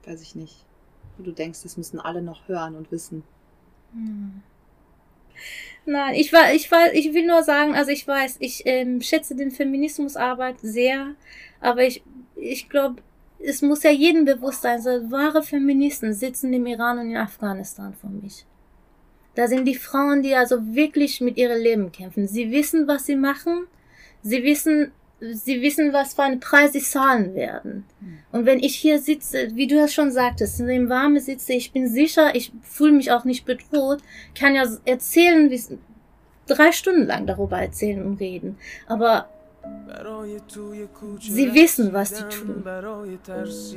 weiß 0.04 0.22
ich 0.22 0.34
nicht, 0.34 0.64
wo 1.18 1.24
du 1.24 1.32
denkst, 1.32 1.62
das 1.62 1.76
müssen 1.76 2.00
alle 2.00 2.22
noch 2.22 2.48
hören 2.48 2.74
und 2.74 2.90
wissen. 2.90 3.22
Hm. 3.92 4.42
Nein, 5.84 6.14
ich 6.14 6.32
war, 6.32 6.52
ich 6.54 6.70
war, 6.70 6.92
ich 6.94 7.12
will 7.12 7.26
nur 7.26 7.42
sagen, 7.42 7.74
also 7.74 7.90
ich 7.90 8.06
weiß, 8.06 8.36
ich 8.40 8.62
ähm, 8.66 9.00
schätze 9.00 9.34
den 9.34 9.50
Feminismusarbeit 9.50 10.60
sehr, 10.60 11.14
aber 11.60 11.84
ich, 11.84 12.02
ich 12.36 12.68
glaube, 12.68 13.02
es 13.44 13.62
muss 13.62 13.82
ja 13.82 13.90
jedem 13.90 14.24
bewusst 14.24 14.62
sein, 14.62 14.80
so 14.80 14.90
wahre 15.10 15.42
Feministen 15.42 16.12
sitzen 16.12 16.52
im 16.52 16.66
Iran 16.66 16.98
und 16.98 17.10
in 17.10 17.16
Afghanistan 17.16 17.94
für 17.94 18.08
mich. 18.08 18.46
Da 19.34 19.48
sind 19.48 19.64
die 19.64 19.74
Frauen, 19.74 20.22
die 20.22 20.34
also 20.34 20.74
wirklich 20.74 21.20
mit 21.20 21.36
ihrem 21.38 21.60
Leben 21.60 21.92
kämpfen. 21.92 22.28
Sie 22.28 22.50
wissen, 22.50 22.86
was 22.86 23.06
sie 23.06 23.16
machen. 23.16 23.66
Sie 24.22 24.42
wissen, 24.42 24.92
sie 25.20 25.62
wissen, 25.62 25.92
was 25.92 26.14
für 26.14 26.22
einen 26.22 26.40
Preis 26.40 26.72
sie 26.72 26.82
zahlen 26.82 27.34
werden. 27.34 27.84
Und 28.30 28.44
wenn 28.44 28.58
ich 28.58 28.74
hier 28.76 28.98
sitze, 28.98 29.54
wie 29.54 29.66
du 29.66 29.76
das 29.76 29.94
schon 29.94 30.10
sagtest, 30.10 30.60
in 30.60 30.66
dem 30.66 30.88
Warme 30.88 31.20
sitze, 31.20 31.54
ich 31.54 31.72
bin 31.72 31.88
sicher, 31.88 32.34
ich 32.34 32.52
fühle 32.62 32.92
mich 32.92 33.10
auch 33.10 33.24
nicht 33.24 33.46
bedroht, 33.46 34.00
kann 34.38 34.54
ja 34.54 34.64
erzählen, 34.84 35.50
wie 35.50 35.78
drei 36.46 36.72
Stunden 36.72 37.06
lang 37.06 37.26
darüber 37.26 37.58
erzählen 37.58 38.04
und 38.04 38.20
reden. 38.20 38.58
Aber 38.86 39.30
Sie 41.19 41.53
wissen, 41.53 41.93
was 41.93 42.09
sie 42.09 42.23
tun. 42.23 42.63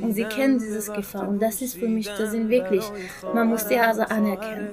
Und 0.01 0.13
sie 0.13 0.23
kennen 0.25 0.59
dieses 0.59 0.91
Gefahr. 0.91 1.27
Und 1.27 1.41
das 1.41 1.61
ist 1.61 1.75
für 1.75 1.87
mich, 1.87 2.07
das 2.07 2.31
sind 2.31 2.49
wirklich, 2.49 2.83
man 3.33 3.47
muss 3.47 3.67
die 3.67 3.79
also 3.79 4.03
anerkennen. 4.03 4.69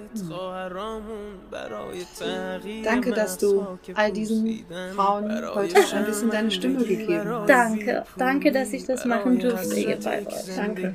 Danke, 2.85 3.13
dass 3.13 3.39
du 3.39 3.79
all 3.95 4.13
diesen 4.13 4.65
Frauen 4.95 5.31
heute 5.55 5.77
ein 5.95 6.05
bisschen 6.07 6.31
deine 6.31 6.51
Stimme 6.51 6.85
gegeben 6.85 7.29
hast. 7.29 7.49
Danke, 7.49 8.05
danke, 8.17 8.53
dass 8.53 8.73
ich 8.73 8.85
das 8.85 9.05
machen 9.05 9.39
durfte 9.39 9.75
hier 9.75 9.99
bei 10.03 10.27
euch. 10.27 10.57
Danke. 10.57 10.95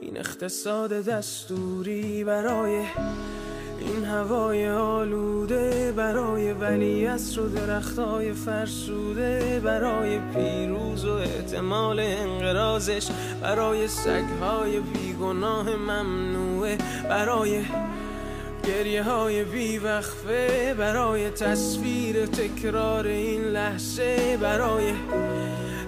این 0.00 0.16
اقتصاد 0.16 0.92
دستوری 0.92 2.24
برای 2.24 2.84
این 3.81 4.05
هوای 4.05 4.69
آلوده 4.69 5.91
برای 5.91 6.53
ولی 6.53 7.07
و 7.07 7.49
درختای 7.55 8.33
فرسوده 8.33 9.61
برای 9.63 10.19
پیروز 10.19 11.05
و 11.05 11.11
احتمال 11.11 11.99
انقرازش 11.99 13.07
برای 13.41 13.87
سگهای 13.87 14.79
بیگناه 14.79 15.75
ممنوعه 15.75 16.77
برای 17.09 17.61
گریه 18.67 19.03
های 19.03 19.43
بیوقفه 19.43 20.75
برای 20.77 21.29
تصویر 21.29 22.25
تکرار 22.25 23.07
این 23.07 23.43
لحظه 23.43 24.37
برای 24.41 24.93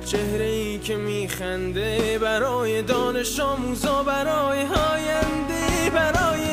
چهره 0.05 0.45
ای 0.45 0.79
که 0.79 0.95
میخنده 0.95 2.19
برای 2.21 2.81
دانش 2.81 3.39
آموزا 3.39 4.03
برای 4.03 4.59
آینده 4.59 5.89
برای 5.93 6.52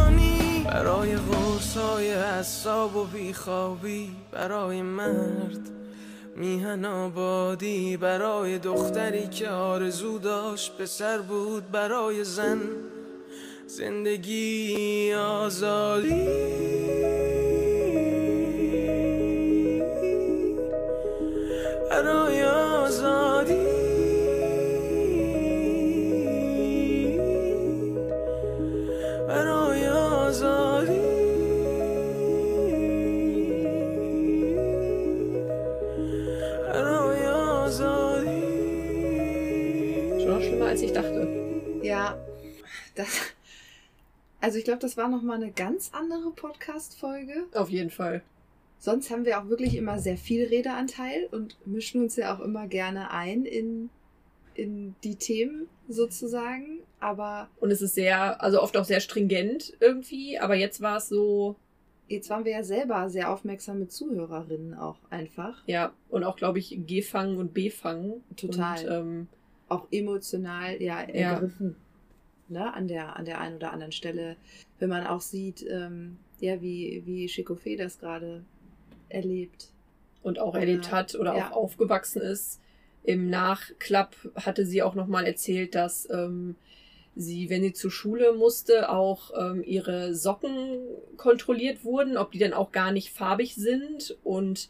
غرصای 1.71 2.13
حساب 2.13 2.95
و 2.95 3.05
بیخوابی 3.05 4.11
برای 4.31 4.81
مرد. 4.81 5.69
میهن 6.35 6.85
آبادی 6.85 7.97
برای 7.97 8.59
دختری 8.59 9.27
که 9.27 9.49
آرزو 9.49 10.19
داشت 10.19 10.77
پسر 10.77 11.17
بود 11.17 11.71
برای 11.71 12.23
زن. 12.23 12.61
زندگی 13.67 15.13
آزادی. 15.13 16.27
برای 21.89 22.43
آزادی. 22.43 23.80
Das, 42.95 43.33
also 44.39 44.57
ich 44.57 44.63
glaube, 44.63 44.79
das 44.79 44.97
war 44.97 45.07
nochmal 45.07 45.37
eine 45.37 45.51
ganz 45.51 45.91
andere 45.93 46.31
Podcast-Folge. 46.31 47.45
Auf 47.53 47.69
jeden 47.69 47.89
Fall. 47.91 48.21
Sonst 48.79 49.11
haben 49.11 49.25
wir 49.25 49.39
auch 49.39 49.47
wirklich 49.47 49.75
immer 49.75 49.99
sehr 49.99 50.17
viel 50.17 50.47
Redeanteil 50.47 51.27
und 51.31 51.55
mischen 51.67 52.01
uns 52.01 52.15
ja 52.15 52.35
auch 52.35 52.39
immer 52.39 52.65
gerne 52.65 53.11
ein 53.11 53.45
in, 53.45 53.91
in 54.55 54.95
die 55.03 55.15
Themen 55.15 55.67
sozusagen. 55.87 56.79
Aber 56.99 57.47
Und 57.59 57.69
es 57.69 57.81
ist 57.83 57.93
sehr, 57.93 58.41
also 58.41 58.61
oft 58.61 58.75
auch 58.77 58.85
sehr 58.85 58.99
stringent 58.99 59.73
irgendwie, 59.79 60.39
aber 60.39 60.55
jetzt 60.55 60.81
war 60.81 60.97
es 60.97 61.09
so, 61.09 61.55
jetzt 62.07 62.31
waren 62.31 62.43
wir 62.43 62.53
ja 62.53 62.63
selber 62.63 63.07
sehr 63.09 63.31
aufmerksame 63.31 63.87
Zuhörerinnen 63.87 64.73
auch 64.73 64.97
einfach. 65.11 65.61
ja, 65.67 65.93
und 66.09 66.23
auch, 66.23 66.35
glaube 66.35 66.57
ich, 66.57 66.75
G-Fangen 66.87 67.37
und 67.37 67.53
B-Fangen. 67.53 68.23
Total. 68.35 68.79
Und, 68.79 68.91
ähm, 68.91 69.27
Auch 69.69 69.87
emotional 69.91 70.81
ja, 70.81 71.07
Ja. 71.07 71.41
Ne, 72.51 72.73
an, 72.73 72.89
der, 72.89 73.15
an 73.15 73.23
der 73.23 73.39
einen 73.39 73.55
oder 73.55 73.71
anderen 73.71 73.93
Stelle. 73.93 74.35
Wenn 74.77 74.89
man 74.89 75.07
auch 75.07 75.21
sieht, 75.21 75.65
ähm, 75.69 76.17
ja, 76.41 76.61
wie, 76.61 77.01
wie 77.05 77.27
Chikofé 77.27 77.77
das 77.77 77.97
gerade 77.97 78.43
erlebt. 79.07 79.69
und 80.21 80.37
auch 80.37 80.49
Oder- 80.49 80.59
erlebt 80.59 80.91
hat 80.91 81.15
oder 81.15 81.35
ja. 81.37 81.47
auch 81.47 81.55
aufgewachsen 81.55 82.21
ist. 82.21 82.59
Im 83.03 83.29
Nachklapp 83.29 84.15
hatte 84.35 84.65
sie 84.65 84.83
auch 84.83 84.95
nochmal 84.95 85.25
erzählt, 85.25 85.75
dass 85.75 86.09
ähm, 86.11 86.55
sie, 87.15 87.49
wenn 87.49 87.63
sie 87.63 87.73
zur 87.73 87.89
Schule 87.89 88.33
musste, 88.33 88.89
auch 88.89 89.31
ähm, 89.39 89.63
ihre 89.63 90.13
Socken 90.13 90.79
kontrolliert 91.17 91.85
wurden, 91.85 92.17
ob 92.17 92.31
die 92.33 92.39
dann 92.39 92.53
auch 92.53 92.71
gar 92.73 92.91
nicht 92.91 93.11
farbig 93.11 93.55
sind. 93.55 94.17
Und 94.23 94.69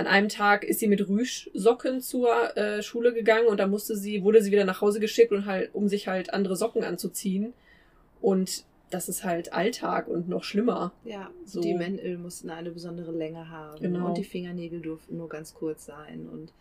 an 0.00 0.06
einem 0.06 0.28
Tag 0.28 0.64
ist 0.64 0.80
sie 0.80 0.88
mit 0.88 1.06
Rüschsocken 1.08 2.00
zur 2.00 2.56
äh, 2.56 2.82
Schule 2.82 3.12
gegangen 3.12 3.46
und 3.46 3.58
da 3.60 3.66
musste 3.66 3.94
sie, 3.96 4.22
wurde 4.24 4.42
sie 4.42 4.50
wieder 4.50 4.64
nach 4.64 4.80
Hause 4.80 4.98
geschickt 5.00 5.30
und 5.32 5.46
halt, 5.46 5.74
um 5.74 5.88
sich 5.88 6.08
halt 6.08 6.32
andere 6.34 6.56
Socken 6.56 6.82
anzuziehen. 6.84 7.52
Und 8.20 8.64
das 8.90 9.08
ist 9.08 9.22
halt 9.24 9.52
Alltag 9.52 10.08
und 10.08 10.28
noch 10.28 10.42
schlimmer. 10.42 10.92
Ja, 11.04 11.30
So. 11.44 11.60
die 11.60 11.74
Mäntel 11.74 12.18
mussten 12.18 12.50
eine 12.50 12.70
besondere 12.70 13.12
Länge 13.12 13.48
haben 13.48 13.80
Genau. 13.80 14.08
und 14.08 14.18
die 14.18 14.24
Fingernägel 14.24 14.80
durften 14.80 15.16
nur 15.16 15.28
ganz 15.28 15.54
kurz 15.54 15.86
sein 15.86 16.28
und 16.32 16.52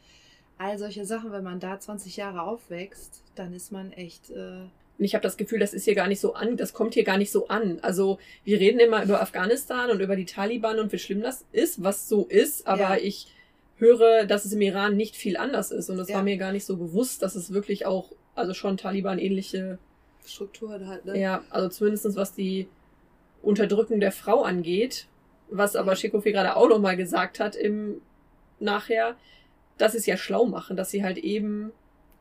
all 0.60 0.78
solche 0.78 1.06
Sachen, 1.06 1.32
wenn 1.32 1.44
man 1.44 1.60
da 1.60 1.80
20 1.80 2.18
Jahre 2.18 2.42
aufwächst, 2.44 3.24
dann 3.36 3.54
ist 3.54 3.72
man 3.72 3.92
echt, 3.94 4.30
äh, 4.30 4.66
Und 5.00 5.06
ich 5.06 5.16
habe 5.16 5.24
das 5.24 5.38
Gefühl, 5.38 5.60
das 5.60 5.74
ist 5.74 5.86
hier 5.86 5.96
gar 5.96 6.08
nicht 6.10 6.20
so 6.20 6.34
an, 6.34 6.58
das 6.58 6.74
kommt 6.74 6.94
hier 6.94 7.06
gar 7.06 7.18
nicht 7.18 7.32
so 7.32 7.48
an. 7.48 7.80
Also 7.82 8.20
wir 8.44 8.60
reden 8.60 8.80
immer 8.82 9.02
über 9.02 9.22
Afghanistan 9.22 9.90
und 9.90 10.02
über 10.02 10.18
die 10.18 10.26
Taliban 10.26 10.78
und 10.78 10.92
wie 10.92 11.00
schlimm 11.00 11.22
das 11.22 11.46
ist, 11.54 11.82
was 11.82 12.10
so 12.10 12.26
ist, 12.26 12.68
aber 12.68 12.82
Ja. 12.82 12.98
ich 12.98 13.28
höre, 13.78 14.26
dass 14.26 14.44
es 14.44 14.52
im 14.52 14.60
Iran 14.62 14.98
nicht 14.98 15.16
viel 15.16 15.38
anders 15.38 15.72
ist 15.72 15.90
und 15.90 15.98
es 16.00 16.10
Ja. 16.10 16.18
war 16.18 16.24
mir 16.24 16.36
gar 16.36 16.52
nicht 16.52 16.66
so 16.66 16.76
bewusst, 16.76 17.22
dass 17.22 17.36
es 17.36 17.54
wirklich 17.54 17.86
auch, 17.86 18.12
also 18.36 18.54
schon 18.54 18.76
Taliban-ähnliche, 18.76 19.80
Strukturen 20.26 20.88
halt, 20.88 21.06
ne? 21.06 21.18
ja, 21.18 21.44
also 21.50 21.70
zumindestens 21.70 22.18
was 22.18 22.34
die 22.36 22.68
Unterdrückung 23.42 24.02
der 24.02 24.12
Frau 24.12 24.44
angeht, 24.44 25.08
was 25.50 25.78
aber 25.78 25.96
Shikofi 25.96 26.34
gerade 26.34 26.58
auch 26.58 26.68
nochmal 26.68 26.98
gesagt 26.98 27.40
hat 27.40 27.56
im 27.56 28.02
nachher, 28.60 29.16
dass 29.78 29.94
sie 29.94 30.00
es 30.00 30.06
ja 30.06 30.18
schlau 30.18 30.46
machen, 30.46 30.76
dass 30.76 30.92
sie 30.92 31.04
halt 31.06 31.18
eben 31.18 31.72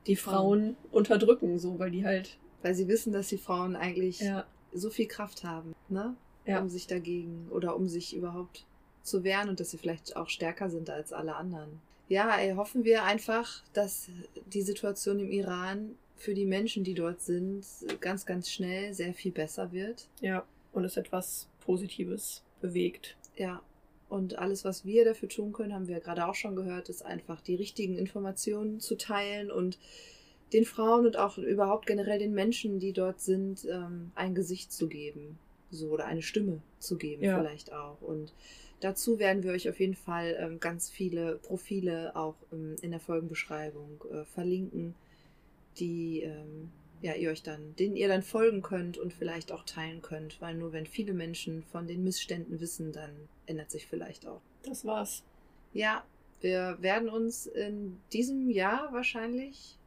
die 0.07 0.15
Frauen 0.15 0.77
unterdrücken, 0.93 1.59
so, 1.59 1.81
weil 1.81 1.91
die 1.91 2.05
halt, 2.05 2.39
Weil 2.63 2.75
sie 2.75 2.89
wissen, 2.89 3.13
dass 3.13 3.29
die 3.29 3.39
Frauen 3.39 3.77
eigentlich 3.77 4.21
ja, 4.21 4.47
so 4.73 4.91
viel 4.91 5.07
Kraft 5.07 5.45
haben, 5.45 5.75
ne? 5.89 6.17
Ja. 6.45 6.61
Um 6.61 6.69
sich 6.69 6.87
dagegen 6.87 7.49
oder 7.51 7.77
um 7.77 7.89
sich 7.89 8.17
überhaupt 8.17 8.65
zu 9.03 9.23
wehren 9.23 9.51
und 9.51 9.61
dass 9.61 9.71
sie 9.71 9.79
vielleicht 9.79 10.17
auch 10.17 10.29
stärker 10.29 10.71
sind 10.71 10.89
als 10.89 11.13
alle 11.13 11.37
anderen. 11.37 11.81
Ja, 12.09 12.37
ey, 12.39 12.55
hoffen 12.55 12.85
wir 12.85 13.05
einfach, 13.05 13.63
dass 13.75 14.09
die 14.47 14.63
Situation 14.63 15.19
im 15.19 15.31
Iran 15.31 15.97
für 16.17 16.33
die 16.35 16.47
Menschen, 16.47 16.85
die 16.85 16.95
dort 16.95 17.21
sind, 17.21 17.67
ganz, 18.01 18.25
ganz 18.25 18.51
schnell 18.51 18.95
sehr 18.95 19.13
viel 19.13 19.31
besser 19.31 19.73
wird. 19.73 20.09
Ja, 20.21 20.45
und 20.73 20.85
es 20.85 20.97
etwas 20.97 21.49
Positives 21.61 22.43
bewegt. 22.61 23.17
Ja, 23.37 23.63
und 24.09 24.39
alles, 24.39 24.65
was 24.65 24.85
wir 24.87 25.05
dafür 25.05 25.29
tun 25.29 25.53
können, 25.53 25.75
haben 25.75 25.87
wir 25.87 26.01
gerade 26.01 26.27
auch 26.27 26.35
schon 26.35 26.57
gehört, 26.57 26.89
ist 26.89 27.05
einfach 27.05 27.41
die 27.41 27.55
richtigen 27.55 27.99
Informationen 27.99 28.81
zu 28.81 28.97
teilen 28.97 29.51
und 29.51 29.79
den 30.53 30.65
Frauen 30.65 31.07
und 31.07 31.17
auch 31.17 31.39
überhaupt 31.39 31.87
generell 31.87 32.19
den 32.19 32.33
Menschen, 32.35 32.79
die 32.79 32.93
dort 32.93 33.21
sind, 33.21 33.67
ähm, 33.71 34.13
ein 34.15 34.35
Gesicht 34.35 34.73
zu 34.73 34.89
geben. 34.89 35.39
So, 35.71 35.89
oder 35.91 36.07
eine 36.07 36.23
Stimme 36.23 36.63
zu 36.79 36.97
geben, 36.97 37.23
Ja. 37.23 37.39
vielleicht 37.39 37.73
auch. 37.73 38.01
Und 38.01 38.33
dazu 38.81 39.19
werden 39.19 39.43
wir 39.43 39.53
euch 39.53 39.69
auf 39.69 39.79
jeden 39.79 39.95
Fall 39.97 40.37
ähm, 40.41 40.61
ganz 40.61 40.89
viele 40.89 41.37
Profile 41.37 42.17
auch 42.17 42.37
ähm, 42.53 42.77
in 42.81 42.91
der 42.91 43.01
Folgenbeschreibung 43.01 44.03
äh, 44.11 44.25
verlinken, 44.25 44.95
die 45.79 46.23
ähm, 46.23 46.71
ja, 47.03 47.15
ihr 47.15 47.31
euch 47.31 47.43
dann, 47.43 47.77
denen 47.77 47.97
ihr 47.97 48.09
dann 48.09 48.23
folgen 48.23 48.63
könnt 48.63 48.99
und 48.99 49.13
vielleicht 49.13 49.53
auch 49.53 49.65
teilen 49.65 50.03
könnt, 50.03 50.41
weil 50.41 50.55
nur 50.55 50.73
wenn 50.73 50.87
viele 50.87 51.13
Menschen 51.13 51.63
von 51.65 51.87
den 51.87 52.03
Missständen 52.03 52.61
wissen, 52.61 52.93
dann 52.93 53.11
ändert 53.47 53.71
sich 53.71 53.87
vielleicht 53.87 54.27
auch. 54.27 54.41
Das 54.65 54.85
war's. 54.85 55.23
Ja, 55.73 56.05
wir 56.41 56.79
werden 56.81 57.09
uns 57.09 57.47
in 57.47 57.99
diesem 58.13 58.51
Jahr 58.51 58.93
wahrscheinlich 58.93 59.78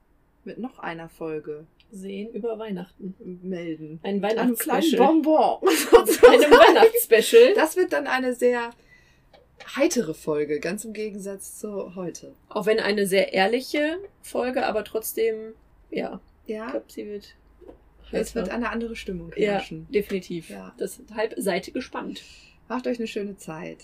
mit 0.44 0.58
noch 0.58 0.80
einer 0.80 1.10
Folge 1.10 1.66
sehen 1.92 2.32
über 2.34 2.58
Weihnachten. 2.58 3.16
melden. 3.44 4.00
Ein 4.04 4.22
Weihnachtsspecial. 4.22 4.98
Bonbon. 5.06 5.60
Einem 5.68 6.52
Weihnachtsspecial. 6.52 7.54
Das 7.56 7.76
wird 7.76 7.92
dann 7.94 8.08
eine 8.08 8.34
sehr 8.34 8.70
heitere 9.76 10.14
Folge, 10.14 10.60
ganz 10.60 10.86
im 10.86 10.94
Gegensatz 10.94 11.60
zu 11.60 11.96
heute. 11.96 12.34
Auch 12.50 12.66
wenn 12.66 12.80
eine 12.80 13.06
sehr 13.08 13.34
ehrliche 13.34 13.98
Folge, 14.22 14.66
aber 14.66 14.84
trotzdem, 14.84 15.54
ja, 15.90 16.20
ich 16.46 16.56
Ja, 16.56 16.72
glaube, 16.72 16.86
sie 16.88 17.06
wird. 17.08 17.36
es 18.12 18.34
wird 18.36 18.46
heiter. 18.48 18.56
eine 18.56 18.70
andere 18.70 18.96
Stimmung 18.96 19.32
Ja, 19.36 19.54
herrschen. 19.54 19.88
definitiv. 19.92 20.50
Ja. 20.50 20.74
Deshalb 20.80 21.34
seid 21.38 21.74
gespannt. 21.74 22.24
Macht 22.70 22.88
euch 22.88 22.98
eine 23.00 23.08
schöne 23.08 23.36
Zeit. 23.38 23.80